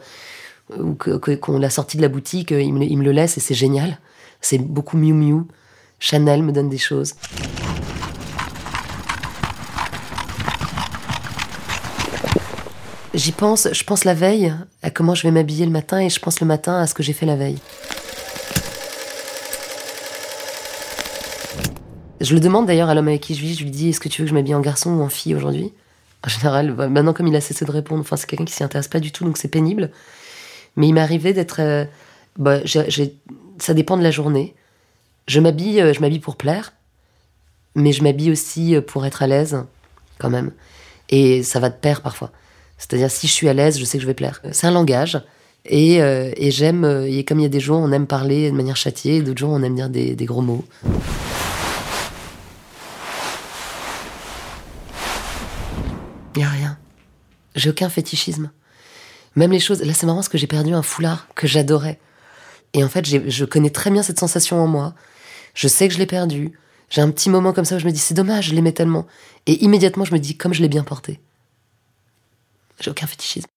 ou 0.80 0.96
qu'on 0.96 1.58
l'a 1.60 1.70
sorti 1.70 1.98
de 1.98 2.02
la 2.02 2.10
boutique, 2.10 2.52
euh, 2.52 2.62
il 2.62 2.74
me, 2.74 2.84
il 2.86 2.98
me 2.98 3.04
le 3.04 3.12
laisse 3.12 3.38
et 3.38 3.40
c'est 3.40 3.54
génial. 3.56 4.00
C'est 4.42 4.58
beaucoup 4.60 4.98
Miu 4.98 5.14
Miu. 5.14 5.44
Chanel 6.00 6.44
me 6.44 6.52
donne 6.52 6.70
des 6.70 6.78
choses. 6.78 7.14
J'y 13.14 13.32
pense, 13.32 13.70
je 13.72 13.84
pense 13.84 14.04
la 14.04 14.14
veille 14.14 14.54
à 14.84 14.90
comment 14.92 15.16
je 15.16 15.24
vais 15.24 15.32
m'habiller 15.32 15.66
le 15.66 15.72
matin 15.72 16.00
et 16.00 16.10
je 16.10 16.20
pense 16.20 16.42
le 16.42 16.48
matin 16.48 16.78
à 16.80 16.86
ce 16.88 16.94
que 16.94 17.02
j'ai 17.02 17.14
fait 17.14 17.26
la 17.26 17.38
veille. 17.38 17.58
Je 22.26 22.34
le 22.34 22.40
demande 22.40 22.66
d'ailleurs 22.66 22.90
à 22.90 22.96
l'homme 22.96 23.08
avec 23.08 23.22
qui 23.22 23.36
je 23.36 23.42
vis, 23.42 23.54
je 23.54 23.64
lui 23.64 23.70
dis 23.70 23.90
est-ce 23.90 24.00
que 24.00 24.10
tu 24.10 24.22
veux 24.22 24.26
que 24.26 24.30
je 24.30 24.34
m'habille 24.34 24.56
en 24.56 24.60
garçon 24.60 24.90
ou 24.96 25.04
en 25.04 25.10
fille 25.10 25.36
aujourd'hui? 25.36 25.72
En 26.26 26.28
général, 26.28 26.72
bah, 26.72 26.88
maintenant 26.88 27.14
comme 27.14 27.28
il 27.28 27.36
a 27.36 27.42
cessé 27.42 27.66
de 27.66 27.72
répondre, 27.72 28.02
enfin 28.02 28.16
c'est 28.16 28.26
quelqu'un 28.26 28.46
qui 28.46 28.54
s'y 28.54 28.64
intéresse 28.64 28.88
pas 28.88 29.00
du 29.00 29.12
tout 29.12 29.26
donc 29.26 29.38
c'est 29.38 29.48
pénible. 29.48 29.92
Mais 30.76 30.88
il 30.88 30.94
m'est 30.94 31.02
arrivé 31.02 31.34
d'être, 31.34 31.62
euh, 31.62 31.86
bah, 32.40 32.62
ça 33.60 33.74
dépend 33.76 33.96
de 33.96 34.02
la 34.02 34.10
journée. 34.10 34.56
Je 35.28 35.40
m'habille, 35.40 35.80
euh, 35.80 35.94
je 35.94 36.02
m'habille 36.02 36.20
pour 36.20 36.36
plaire, 36.36 36.74
mais 37.76 37.92
je 37.92 38.02
m'habille 38.02 38.32
aussi 38.32 38.76
euh, 38.76 38.82
pour 38.82 39.06
être 39.06 39.22
à 39.22 39.28
l'aise 39.28 39.64
quand 40.18 40.32
même. 40.32 40.52
Et 41.10 41.44
ça 41.44 41.60
va 41.60 41.70
de 41.70 41.76
pair 41.76 42.02
parfois. 42.02 42.32
C'est-à-dire, 42.80 43.12
si 43.12 43.28
je 43.28 43.34
suis 43.34 43.50
à 43.50 43.54
l'aise, 43.54 43.78
je 43.78 43.86
sais 43.86 44.00
que 44.00 44.02
je 44.02 44.08
vais 44.08 44.16
plaire. 44.16 44.42
C'est 44.52 44.66
un 44.66 44.72
langage. 44.72 45.22
Et, 45.68 45.96
et 45.96 46.52
j'aime, 46.52 46.86
et 47.08 47.24
comme 47.24 47.40
il 47.40 47.44
y 47.44 47.48
a 47.48 47.50
des 47.50 47.60
jours, 47.60 47.80
on 47.80 47.92
aime 47.92 48.06
parler 48.06 48.52
de 48.52 48.56
manière 48.56 48.76
châtiée, 48.76 49.24
d'autres 49.24 49.40
jours, 49.40 49.50
on 49.50 49.64
aime 49.64 49.76
dire 49.76 49.90
des, 49.90 50.16
des 50.16 50.26
gros 50.26 50.44
mots. 50.44 50.64
Il 56.36 56.40
n'y 56.40 56.46
a 56.46 56.50
rien. 56.50 56.78
J'ai 57.56 57.70
aucun 57.70 57.90
fétichisme. 57.90 58.52
Même 59.36 59.52
les 59.52 59.60
choses. 59.60 59.82
Là, 59.82 59.94
c'est 59.94 60.06
marrant 60.06 60.20
parce 60.20 60.30
que 60.30 60.38
j'ai 60.38 60.48
perdu 60.48 60.74
un 60.74 60.82
foulard 60.82 61.28
que 61.36 61.48
j'adorais. 61.48 62.00
Et 62.74 62.84
en 62.84 62.90
fait, 62.90 63.06
je 63.06 63.46
connais 63.46 63.70
très 63.70 63.90
bien 63.90 64.04
cette 64.04 64.20
sensation 64.20 64.62
en 64.62 64.68
moi. 64.68 64.94
Je 65.54 65.68
sais 65.68 65.88
que 65.88 65.94
je 65.94 66.00
l'ai 66.00 66.06
perdu. 66.06 66.52
J'ai 66.90 67.02
un 67.02 67.10
petit 67.10 67.30
moment 67.30 67.54
comme 67.54 67.66
ça 67.66 67.78
où 67.78 67.80
je 67.80 67.86
me 67.86 67.92
dis, 67.92 68.00
c'est 68.00 68.14
dommage, 68.14 68.50
je 68.50 68.54
l'aimais 68.54 68.74
tellement. 68.74 69.08
Et 69.48 69.64
immédiatement, 69.64 70.06
je 70.06 70.14
me 70.14 70.20
dis, 70.20 70.38
comme 70.38 70.54
je 70.54 70.62
l'ai 70.62 70.70
bien 70.70 70.84
porté. 70.84 71.20
J'ai 72.82 72.92
aucun 72.92 73.08
fétichisme. 73.08 73.48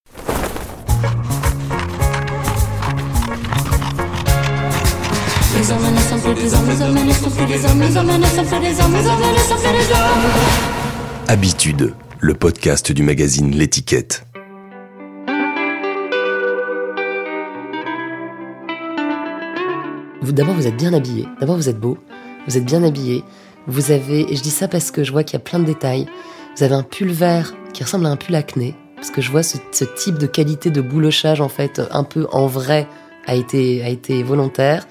Les 5.57 5.71
hommes 5.71 5.93
ne 5.93 5.99
sont 5.99 6.19
plus 6.19 6.33
des 6.35 6.53
hommes, 6.53 6.69
les 6.69 6.81
hommes 6.81 7.05
ne 7.05 7.13
sont 7.13 7.29
plus 7.29 7.45
des 7.45 7.65
hommes, 7.65 7.81
les 7.81 7.97
hommes 7.97 8.07
ne 8.07 8.25
sont 8.25 8.45
plus 8.45 8.59
des 8.59 8.81
hommes, 8.81 8.93
les 8.93 9.07
hommes 9.07 9.19
ne 9.19 9.39
sont 9.39 9.55
plus 9.55 9.71
des 9.71 9.91
hommes. 9.91 11.27
Habitude, 11.27 11.93
le 12.21 12.33
podcast 12.33 12.91
du 12.91 13.01
magazine 13.01 13.51
L'étiquette. 13.51 14.25
D'abord, 20.21 20.55
vous 20.55 20.67
êtes 20.67 20.77
bien 20.77 20.93
habillé. 20.93 21.27
D'abord, 21.39 21.55
vous 21.55 21.69
êtes 21.69 21.79
beau. 21.79 21.97
Vous 22.47 22.57
êtes 22.57 22.65
bien 22.65 22.83
habillé. 22.83 23.23
Vous 23.67 23.91
avez, 23.91 24.31
et 24.31 24.35
je 24.35 24.41
dis 24.41 24.51
ça 24.51 24.67
parce 24.67 24.91
que 24.91 25.03
je 25.03 25.11
vois 25.11 25.23
qu'il 25.23 25.33
y 25.33 25.41
a 25.41 25.43
plein 25.43 25.59
de 25.59 25.65
détails. 25.65 26.07
Vous 26.55 26.63
avez 26.63 26.75
un 26.75 26.83
pull 26.83 27.09
vert 27.09 27.53
qui 27.73 27.83
ressemble 27.83 28.05
à 28.05 28.09
un 28.09 28.15
pull 28.15 28.35
acné. 28.35 28.75
Parce 28.95 29.11
que 29.11 29.21
je 29.21 29.31
vois 29.31 29.43
ce, 29.43 29.57
type 29.97 30.17
de 30.17 30.27
qualité 30.27 30.69
de 30.69 30.81
boulochage, 30.81 31.41
en 31.41 31.49
fait, 31.49 31.81
un 31.91 32.03
peu 32.03 32.27
en 32.31 32.47
vrai, 32.47 32.87
a 33.27 33.35
été, 33.35 33.83
a 33.83 33.89
été 33.89 34.23
volontaire. 34.23 34.87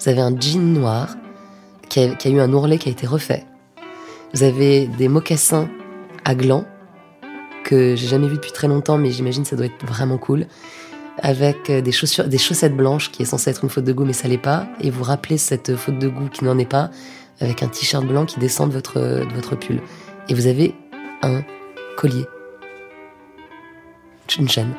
Vous 0.00 0.08
avez 0.08 0.20
un 0.20 0.38
jean 0.38 0.72
noir 0.72 1.16
qui 1.88 2.00
a 2.00 2.28
eu 2.28 2.40
un 2.40 2.52
ourlet 2.52 2.78
qui 2.78 2.88
a 2.88 2.92
été 2.92 3.06
refait. 3.06 3.44
Vous 4.34 4.42
avez 4.42 4.86
des 4.86 5.08
mocassins 5.08 5.68
à 6.26 6.34
gland 6.34 6.64
que 7.64 7.94
j'ai 7.96 8.08
jamais 8.08 8.26
vu 8.26 8.34
depuis 8.34 8.52
très 8.52 8.68
longtemps, 8.68 8.98
mais 8.98 9.10
j'imagine 9.10 9.44
ça 9.44 9.56
doit 9.56 9.66
être 9.66 9.86
vraiment 9.86 10.18
cool 10.18 10.46
avec 11.18 11.70
euh, 11.70 11.80
des 11.80 11.92
chaussures, 11.92 12.28
des 12.28 12.36
chaussettes 12.36 12.76
blanches 12.76 13.10
qui 13.10 13.22
est 13.22 13.26
censée 13.26 13.50
être 13.50 13.64
une 13.64 13.70
faute 13.70 13.84
de 13.84 13.92
goût, 13.92 14.04
mais 14.04 14.12
ça 14.12 14.28
l'est 14.28 14.36
pas. 14.36 14.66
Et 14.80 14.90
vous 14.90 15.04
rappelez 15.04 15.38
cette 15.38 15.74
faute 15.76 15.98
de 15.98 16.08
goût 16.08 16.28
qui 16.28 16.44
n'en 16.44 16.58
est 16.58 16.68
pas, 16.68 16.90
avec 17.40 17.62
un 17.62 17.68
t-shirt 17.68 18.04
blanc 18.04 18.26
qui 18.26 18.38
descend 18.38 18.68
de 18.68 18.74
votre, 18.74 18.98
de 18.98 19.34
votre 19.34 19.56
pull. 19.56 19.80
Et 20.28 20.34
vous 20.34 20.46
avez 20.46 20.74
un 21.22 21.42
collier. 21.96 22.26
Une 24.38 24.48
chaîne. 24.48 24.74